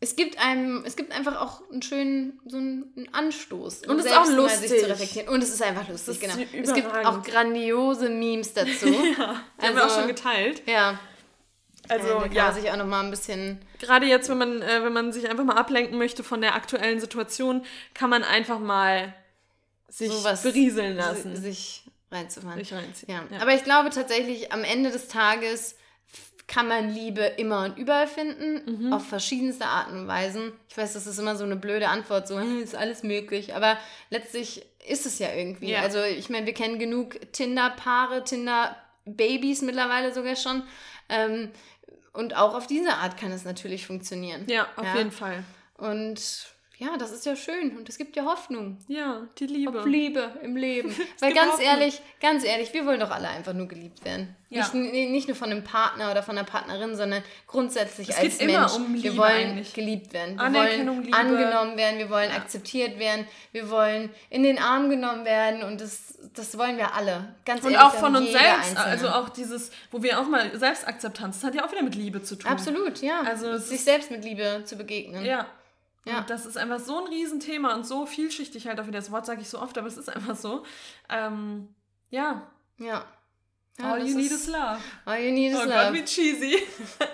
es 0.00 0.16
gibt 0.16 0.38
einem, 0.38 0.82
es 0.86 0.96
gibt 0.96 1.12
einfach 1.12 1.38
auch 1.38 1.60
einen 1.70 1.82
schönen, 1.82 2.40
so 2.46 2.56
einen 2.56 3.06
Anstoß. 3.12 3.82
Und 3.86 3.98
es 3.98 4.06
ist 4.06 4.16
auch 4.16 4.30
lustig. 4.30 4.70
Sich 4.70 4.80
zu 4.80 4.88
reflektieren. 4.88 5.28
Und 5.28 5.42
es 5.42 5.50
ist 5.50 5.62
einfach 5.62 5.86
lustig, 5.86 6.18
genau. 6.18 6.34
Es 6.54 6.72
gibt 6.72 6.88
auch 6.88 7.22
grandiose 7.22 8.08
Memes 8.08 8.54
dazu. 8.54 8.86
ja, 8.88 8.94
die 8.94 9.20
also, 9.20 9.36
haben 9.60 9.74
wir 9.76 9.84
auch 9.84 9.94
schon 9.94 10.08
geteilt. 10.08 10.62
Ja. 10.66 10.98
Also 11.88 12.08
ja, 12.08 12.20
kann 12.20 12.32
ja. 12.32 12.44
man 12.44 12.54
sich 12.54 12.70
auch 12.70 12.76
noch 12.76 12.86
mal 12.86 13.04
ein 13.04 13.10
bisschen. 13.10 13.60
Gerade 13.78 14.06
jetzt, 14.06 14.28
wenn 14.28 14.38
man, 14.38 14.62
äh, 14.62 14.82
wenn 14.82 14.92
man 14.92 15.12
sich 15.12 15.28
einfach 15.28 15.44
mal 15.44 15.56
ablenken 15.56 15.98
möchte 15.98 16.24
von 16.24 16.40
der 16.40 16.54
aktuellen 16.54 17.00
Situation, 17.00 17.64
kann 17.94 18.10
man 18.10 18.24
einfach 18.24 18.58
mal 18.58 19.14
sich 19.88 20.10
Sowas 20.10 20.42
berieseln 20.42 20.96
lassen. 20.96 21.36
Sich 21.36 21.84
reinzufahren. 22.10 22.58
Sich 22.58 22.72
reinziehen. 22.72 23.12
Ja. 23.12 23.24
ja. 23.30 23.42
Aber 23.42 23.54
ich 23.54 23.64
glaube 23.64 23.90
tatsächlich, 23.90 24.52
am 24.52 24.64
Ende 24.64 24.90
des 24.90 25.08
Tages 25.08 25.76
kann 26.46 26.68
man 26.68 26.90
Liebe 26.90 27.22
immer 27.22 27.64
und 27.64 27.76
überall 27.76 28.06
finden, 28.06 28.86
mhm. 28.86 28.92
auf 28.92 29.06
verschiedenste 29.06 29.66
Arten 29.66 30.00
und 30.00 30.06
Weisen. 30.06 30.52
Ich 30.68 30.76
weiß, 30.76 30.92
das 30.92 31.06
ist 31.06 31.18
immer 31.18 31.34
so 31.34 31.44
eine 31.44 31.56
blöde 31.56 31.88
Antwort, 31.88 32.28
so 32.28 32.38
ist 32.62 32.76
alles 32.76 33.02
möglich, 33.02 33.54
aber 33.54 33.76
letztlich 34.10 34.64
ist 34.86 35.06
es 35.06 35.18
ja 35.18 35.32
irgendwie. 35.32 35.70
Ja. 35.70 35.80
Also 35.80 36.02
ich 36.02 36.30
meine, 36.30 36.46
wir 36.46 36.54
kennen 36.54 36.78
genug 36.78 37.18
Tinder-Paare, 37.32 38.22
Tinder-Babys 38.22 39.62
mittlerweile 39.62 40.14
sogar 40.14 40.36
schon. 40.36 40.62
Ähm, 41.08 41.50
und 42.16 42.36
auch 42.36 42.54
auf 42.54 42.66
diese 42.66 42.94
Art 42.94 43.16
kann 43.16 43.30
es 43.30 43.44
natürlich 43.44 43.86
funktionieren. 43.86 44.44
Ja, 44.48 44.66
auf 44.76 44.84
ja. 44.84 44.96
jeden 44.96 45.12
Fall. 45.12 45.44
Und 45.76 46.55
ja, 46.78 46.98
das 46.98 47.10
ist 47.10 47.24
ja 47.24 47.34
schön 47.36 47.74
und 47.78 47.88
es 47.88 47.96
gibt 47.96 48.16
ja 48.16 48.24
Hoffnung. 48.24 48.76
Ja, 48.86 49.26
die 49.38 49.46
Liebe. 49.46 49.80
Auf 49.80 49.86
Liebe 49.86 50.30
im 50.42 50.56
Leben. 50.56 50.94
Weil 51.20 51.32
ganz 51.32 51.52
Hoffnung. 51.52 51.66
ehrlich, 51.66 52.02
ganz 52.20 52.44
ehrlich, 52.44 52.74
wir 52.74 52.84
wollen 52.84 53.00
doch 53.00 53.10
alle 53.10 53.28
einfach 53.28 53.54
nur 53.54 53.66
geliebt 53.66 54.04
werden. 54.04 54.36
Ja. 54.50 54.68
Nicht, 54.74 55.10
nicht 55.10 55.26
nur 55.26 55.36
von 55.36 55.50
einem 55.50 55.64
Partner 55.64 56.10
oder 56.10 56.22
von 56.22 56.36
einer 56.36 56.46
Partnerin, 56.46 56.94
sondern 56.94 57.22
grundsätzlich 57.46 58.10
es 58.10 58.16
als 58.16 58.38
geht 58.38 58.46
Mensch. 58.48 58.74
Immer 58.74 58.74
um 58.74 58.94
Liebe 58.94 59.04
wir 59.04 59.16
wollen 59.16 59.50
eigentlich. 59.50 59.72
geliebt 59.72 60.12
werden. 60.12 60.38
Wir 60.38 60.52
wollen 60.52 61.02
Liebe. 61.02 61.16
angenommen 61.16 61.76
werden, 61.78 61.98
wir 61.98 62.10
wollen 62.10 62.30
ja. 62.30 62.36
akzeptiert 62.36 62.98
werden, 62.98 63.26
wir 63.52 63.70
wollen 63.70 64.10
in 64.28 64.42
den 64.42 64.58
Arm 64.58 64.90
genommen 64.90 65.24
werden 65.24 65.62
und 65.62 65.80
das, 65.80 66.18
das 66.34 66.58
wollen 66.58 66.76
wir 66.76 66.94
alle. 66.94 67.34
Ganz 67.46 67.64
und 67.64 67.72
ehrlich, 67.72 67.86
auch 67.86 67.94
von 67.94 68.14
uns 68.16 68.30
selbst. 68.30 68.70
Einzelne. 68.70 68.84
Also 68.84 69.08
auch 69.08 69.30
dieses, 69.30 69.70
wo 69.90 70.02
wir 70.02 70.20
auch 70.20 70.28
mal 70.28 70.56
Selbstakzeptanz, 70.56 71.40
das 71.40 71.44
hat 71.44 71.54
ja 71.54 71.64
auch 71.64 71.72
wieder 71.72 71.82
mit 71.82 71.94
Liebe 71.94 72.22
zu 72.22 72.36
tun. 72.36 72.50
Absolut, 72.50 73.00
ja. 73.00 73.22
Also 73.22 73.56
sich 73.56 73.82
selbst 73.82 74.10
mit 74.10 74.24
Liebe 74.24 74.62
zu 74.66 74.76
begegnen. 74.76 75.24
Ja. 75.24 75.46
Ja. 76.06 76.20
Und 76.20 76.30
das 76.30 76.46
ist 76.46 76.56
einfach 76.56 76.78
so 76.78 76.98
ein 77.00 77.08
Riesenthema 77.08 77.74
und 77.74 77.84
so 77.84 78.06
vielschichtig 78.06 78.66
halt 78.66 78.80
auch 78.80 78.86
wieder. 78.86 78.98
Das 78.98 79.10
Wort 79.10 79.26
sage 79.26 79.40
ich 79.40 79.48
so 79.48 79.60
oft, 79.60 79.76
aber 79.76 79.88
es 79.88 79.96
ist 79.96 80.08
einfach 80.08 80.36
so. 80.36 80.64
Ähm, 81.08 81.68
ja. 82.10 82.46
Ja. 82.78 83.04
Ja, 83.78 83.92
all 83.92 84.06
you 84.06 84.16
need 84.16 84.30
is 84.30 84.46
love. 84.46 84.78
All 85.04 85.18
you 85.18 85.32
need 85.32 85.52
is 85.52 85.58
oh 85.58 85.64
love. 85.64 85.72
Gott, 85.72 85.92
wie 85.92 86.04
cheesy. 86.04 86.62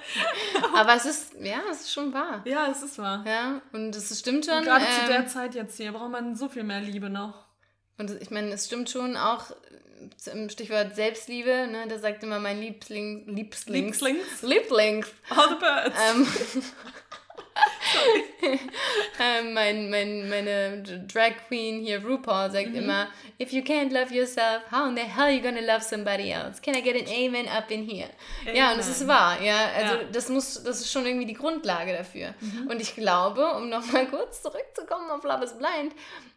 Aber 0.74 0.94
es 0.94 1.04
ist, 1.06 1.34
ja, 1.40 1.60
es 1.68 1.80
ist 1.80 1.92
schon 1.92 2.12
wahr. 2.12 2.40
Ja, 2.44 2.68
es 2.70 2.82
ist 2.84 2.98
wahr. 2.98 3.24
Ja, 3.26 3.60
und 3.72 3.96
es 3.96 4.16
stimmt 4.16 4.44
schon. 4.44 4.58
Und 4.58 4.64
gerade 4.64 4.84
ähm, 4.84 5.00
zu 5.00 5.12
der 5.12 5.26
Zeit 5.26 5.54
jetzt 5.56 5.76
hier 5.76 5.90
braucht 5.90 6.12
man 6.12 6.36
so 6.36 6.48
viel 6.48 6.62
mehr 6.62 6.80
Liebe 6.80 7.10
noch. 7.10 7.46
Und 7.98 8.12
ich 8.22 8.30
meine, 8.30 8.52
es 8.52 8.66
stimmt 8.66 8.90
schon 8.90 9.16
auch 9.16 9.50
äh, 9.50 10.30
im 10.30 10.48
Stichwort 10.50 10.94
Selbstliebe, 10.94 11.66
ne, 11.66 11.86
da 11.88 11.98
sagt 11.98 12.22
immer 12.22 12.38
mein 12.38 12.60
Liebling, 12.60 13.26
Lieblings, 13.26 14.00
Lieblings? 14.00 14.42
Lieblings, 14.42 15.08
All 15.30 15.48
the 15.48 15.54
birds. 15.56 15.96
ähm, 16.10 16.62
ähm, 19.20 19.54
mein, 19.54 19.90
mein, 19.90 20.28
meine 20.28 20.82
Drag 21.12 21.32
Queen 21.48 21.80
hier, 21.80 22.04
RuPaul, 22.04 22.50
sagt 22.50 22.74
immer, 22.74 23.08
if 23.40 23.52
you 23.52 23.62
can't 23.62 23.92
love 23.92 24.12
yourself, 24.12 24.62
how 24.70 24.88
in 24.88 24.96
the 24.96 25.02
hell 25.02 25.24
are 25.24 25.30
you 25.32 25.40
gonna 25.40 25.60
love 25.60 25.82
somebody 25.82 26.30
else? 26.30 26.60
Can 26.60 26.74
I 26.74 26.82
get 26.82 26.96
an 26.96 27.06
amen 27.12 27.46
up 27.48 27.70
in 27.70 27.84
here? 27.88 28.10
Ja, 28.52 28.72
und 28.72 28.78
das 28.78 28.88
ist 28.88 29.06
wahr, 29.06 29.40
ja. 29.40 29.70
Also 29.76 29.94
Ja. 29.94 30.00
das 30.12 30.28
muss, 30.28 30.62
das 30.62 30.80
ist 30.80 30.90
schon 30.92 31.06
irgendwie 31.06 31.26
die 31.26 31.34
Grundlage 31.34 31.92
dafür. 31.96 32.34
Und 32.68 32.80
ich 32.80 32.94
glaube, 32.94 33.46
um 33.54 33.68
nochmal 33.68 34.06
kurz 34.08 34.42
zurückzukommen 34.42 35.10
auf 35.10 35.22
Love 35.24 35.44
is 35.44 35.52
Blind, 35.52 35.92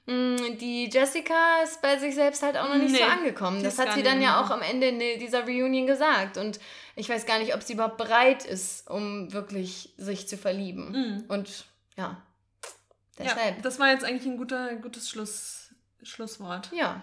die 0.07 0.89
Jessica 0.91 1.61
ist 1.63 1.81
bei 1.81 1.97
sich 1.97 2.13
selbst 2.13 2.43
halt 2.43 2.57
auch 2.57 2.69
noch 2.69 2.75
nicht 2.75 2.95
so 2.95 3.03
Nee, 3.03 3.09
angekommen. 3.11 3.57
die 3.57 3.63
Das 3.63 3.79
hat 3.79 3.93
sie 3.93 4.03
dann 4.03 4.21
ja 4.21 4.35
angekommen. 4.37 4.61
auch 4.61 4.65
am 4.67 4.81
Ende 4.81 5.17
dieser 5.17 5.43
Reunion 5.45 5.87
gesagt. 5.87 6.37
Und 6.37 6.59
ich 6.95 7.09
weiß 7.09 7.25
gar 7.25 7.39
nicht, 7.39 7.55
ob 7.55 7.63
sie 7.63 7.73
überhaupt 7.73 7.97
bereit 7.97 8.45
ist, 8.45 8.87
um 8.89 9.33
wirklich 9.33 9.93
sich 9.97 10.27
zu 10.27 10.37
verlieben. 10.37 11.25
Und 11.27 11.65
ja, 11.97 12.21
ja, 13.17 13.23
deshalb. 13.23 13.61
das 13.63 13.79
war 13.79 13.89
jetzt 13.89 14.03
eigentlich 14.03 14.25
ein 14.27 14.37
guter, 14.37 14.75
gutes 14.75 15.09
Schluss, 15.09 15.69
Schlusswort. 16.03 16.69
Ja, 16.71 17.01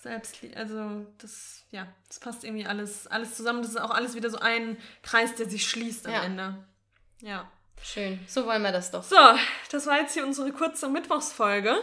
Selbst, 0.00 0.36
also 0.54 1.06
das, 1.18 1.62
ja, 1.72 1.86
das 2.06 2.20
passt 2.20 2.44
irgendwie 2.44 2.66
alles, 2.66 3.06
alles 3.08 3.34
zusammen. 3.34 3.62
Das 3.62 3.70
ist 3.72 3.80
auch 3.80 3.90
alles 3.90 4.14
wieder 4.14 4.30
so 4.30 4.38
ein 4.38 4.76
Kreis, 5.02 5.34
der 5.34 5.48
sich 5.48 5.66
schließt 5.68 6.06
am 6.06 6.12
Ja. 6.12 6.22
Ende. 6.22 6.54
Ja. 7.22 7.50
schön. 7.82 8.20
So 8.28 8.46
wollen 8.46 8.62
wir 8.62 8.70
das 8.72 8.90
doch. 8.92 9.02
So, 9.02 9.16
das 9.72 9.86
war 9.86 9.98
jetzt 9.98 10.12
hier 10.14 10.24
unsere 10.24 10.52
kurze 10.52 10.88
Mittwochsfolge. 10.88 11.82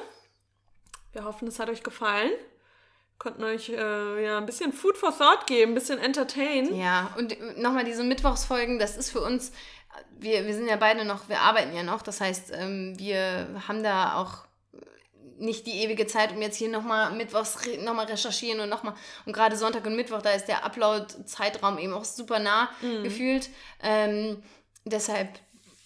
Wir 1.13 1.26
hoffen, 1.26 1.47
es 1.47 1.60
hat 1.60 1.69
euch 1.69 1.84
gefallen. 1.84 2.32
Konnten 3.17 3.43
euch 3.43 3.69
äh, 3.69 4.24
ja 4.24 4.38
ein 4.38 4.45
bisschen 4.45 4.74
Food 4.74 4.97
for 4.97 5.15
Thought 5.15 5.45
geben, 5.45 5.71
ein 5.71 5.76
bisschen 5.76 6.00
entertain. 6.00 6.74
Ja, 6.74 7.13
und 7.17 7.38
nochmal 7.60 7.84
diese 7.84 8.04
Mittwochsfolgen, 8.04 8.80
das 8.80 8.97
ist 8.97 9.12
für 9.12 9.21
uns, 9.21 9.52
wir, 10.17 10.45
wir 10.47 10.54
sind 10.56 10.67
ja 10.67 10.76
beide 10.76 11.06
noch, 11.06 11.30
wir 11.30 11.39
arbeiten 11.39 11.76
ja 11.76 11.84
noch, 11.84 12.02
das 12.02 12.19
heißt, 12.19 12.52
ähm, 12.56 12.97
wir 12.97 13.62
haben 13.67 13.84
da 13.84 14.15
auch 14.15 14.45
nicht 15.38 15.65
die 15.65 15.84
ewige 15.84 16.08
Zeit, 16.08 16.32
um 16.32 16.41
jetzt 16.41 16.58
hier 16.58 16.69
nochmal 16.69 17.12
Mittwochs 17.13 17.58
nochmal 17.80 18.06
recherchieren 18.06 18.60
und 18.60 18.69
nochmal, 18.69 18.93
und 19.26 19.34
gerade 19.34 19.56
Sonntag 19.56 19.86
und 19.86 19.95
Mittwoch, 19.95 20.21
da 20.21 20.32
ist 20.32 20.45
der 20.45 20.63
Upload-Zeitraum 20.63 21.78
eben 21.80 21.93
auch 21.93 22.06
super 22.06 22.39
nah 22.39 22.69
gefühlt. 23.04 23.50
Ähm, 23.82 24.41
deshalb, 24.86 25.30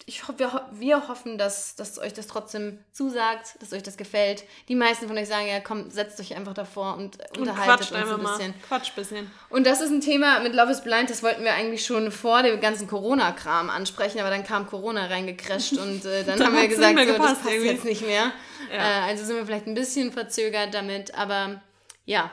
ich 0.08 0.28
ho 0.28 0.34
wir, 0.38 0.54
ho 0.54 0.60
wir 0.72 1.08
hoffen, 1.08 1.38
dass, 1.38 1.76
dass 1.76 1.98
euch 1.98 2.14
das 2.14 2.28
trotzdem 2.28 2.78
zusagt, 2.92 3.56
dass 3.60 3.74
euch 3.74 3.82
das 3.82 3.98
gefällt. 3.98 4.44
Die 4.68 4.76
meisten 4.76 5.08
von 5.08 5.18
euch 5.18 5.28
sagen 5.28 5.48
ja, 5.48 5.60
komm, 5.60 5.90
setzt 5.90 6.20
euch 6.20 6.36
einfach 6.36 6.54
davor 6.54 6.96
und, 6.96 7.18
Und 7.32 7.40
unterhaltet 7.40 7.92
uns 7.92 8.12
ein 8.12 8.20
bisschen. 8.20 8.52
mal. 8.52 8.54
Quatsch 8.68 8.94
bisschen. 8.96 9.32
Und 9.50 9.66
das 9.66 9.82
ist 9.82 9.90
ein 9.90 10.02
Thema 10.02 10.42
mit 10.42 10.54
Love 10.54 10.72
is 10.72 10.84
Blind, 10.84 11.10
das 11.10 11.24
wollten 11.24 11.44
wir 11.44 11.54
eigentlich 11.54 11.84
schon 11.86 12.12
vor 12.12 12.44
dem 12.44 12.62
ganzen 12.62 12.88
Corona-Kram 12.88 13.72
ansprechen, 13.72 14.20
aber 14.20 14.30
dann 14.30 14.44
kam 14.44 14.68
Corona 14.68 15.08
reingecrasht 15.08 15.74
und 15.74 16.06
äh, 16.06 16.24
dann, 16.26 16.38
Dann 16.38 16.48
haben 16.48 16.56
wir 16.62 16.68
gesagt, 16.68 17.00
so, 17.00 17.06
das 17.06 17.14
gepasst 17.14 17.42
passt 17.42 17.50
irgendwie. 17.50 17.72
jetzt 17.72 17.86
nicht 17.86 18.06
mehr. 18.06 18.32
Ja. 18.72 18.78
Äh, 18.78 19.10
also 19.10 19.26
sind 19.26 19.38
wir 19.38 19.46
vielleicht 19.46 19.66
ein 19.66 19.74
bisschen 19.74 20.12
verzögert 20.12 20.74
damit, 20.74 21.16
aber 21.16 21.62
ja, 22.06 22.32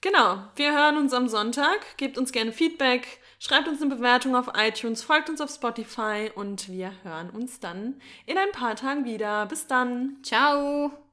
Genau, 0.00 0.44
wir 0.54 0.72
hören 0.72 0.96
uns 0.96 1.12
am 1.12 1.28
Sonntag. 1.28 1.96
Gebt 1.96 2.18
uns 2.18 2.30
gerne 2.30 2.52
Feedback, 2.52 3.18
schreibt 3.38 3.68
uns 3.68 3.82
eine 3.82 3.94
Bewertung 3.94 4.36
auf 4.36 4.50
iTunes, 4.54 5.02
folgt 5.02 5.30
uns 5.30 5.40
auf 5.40 5.50
Spotify 5.50 6.30
und 6.34 6.68
wir 6.68 6.92
hören 7.02 7.30
uns 7.30 7.60
dann 7.60 8.00
in 8.26 8.38
ein 8.38 8.52
paar 8.52 8.76
Tagen 8.76 9.04
wieder. 9.04 9.46
Bis 9.46 9.66
dann. 9.66 10.18
ciao! 10.22 11.07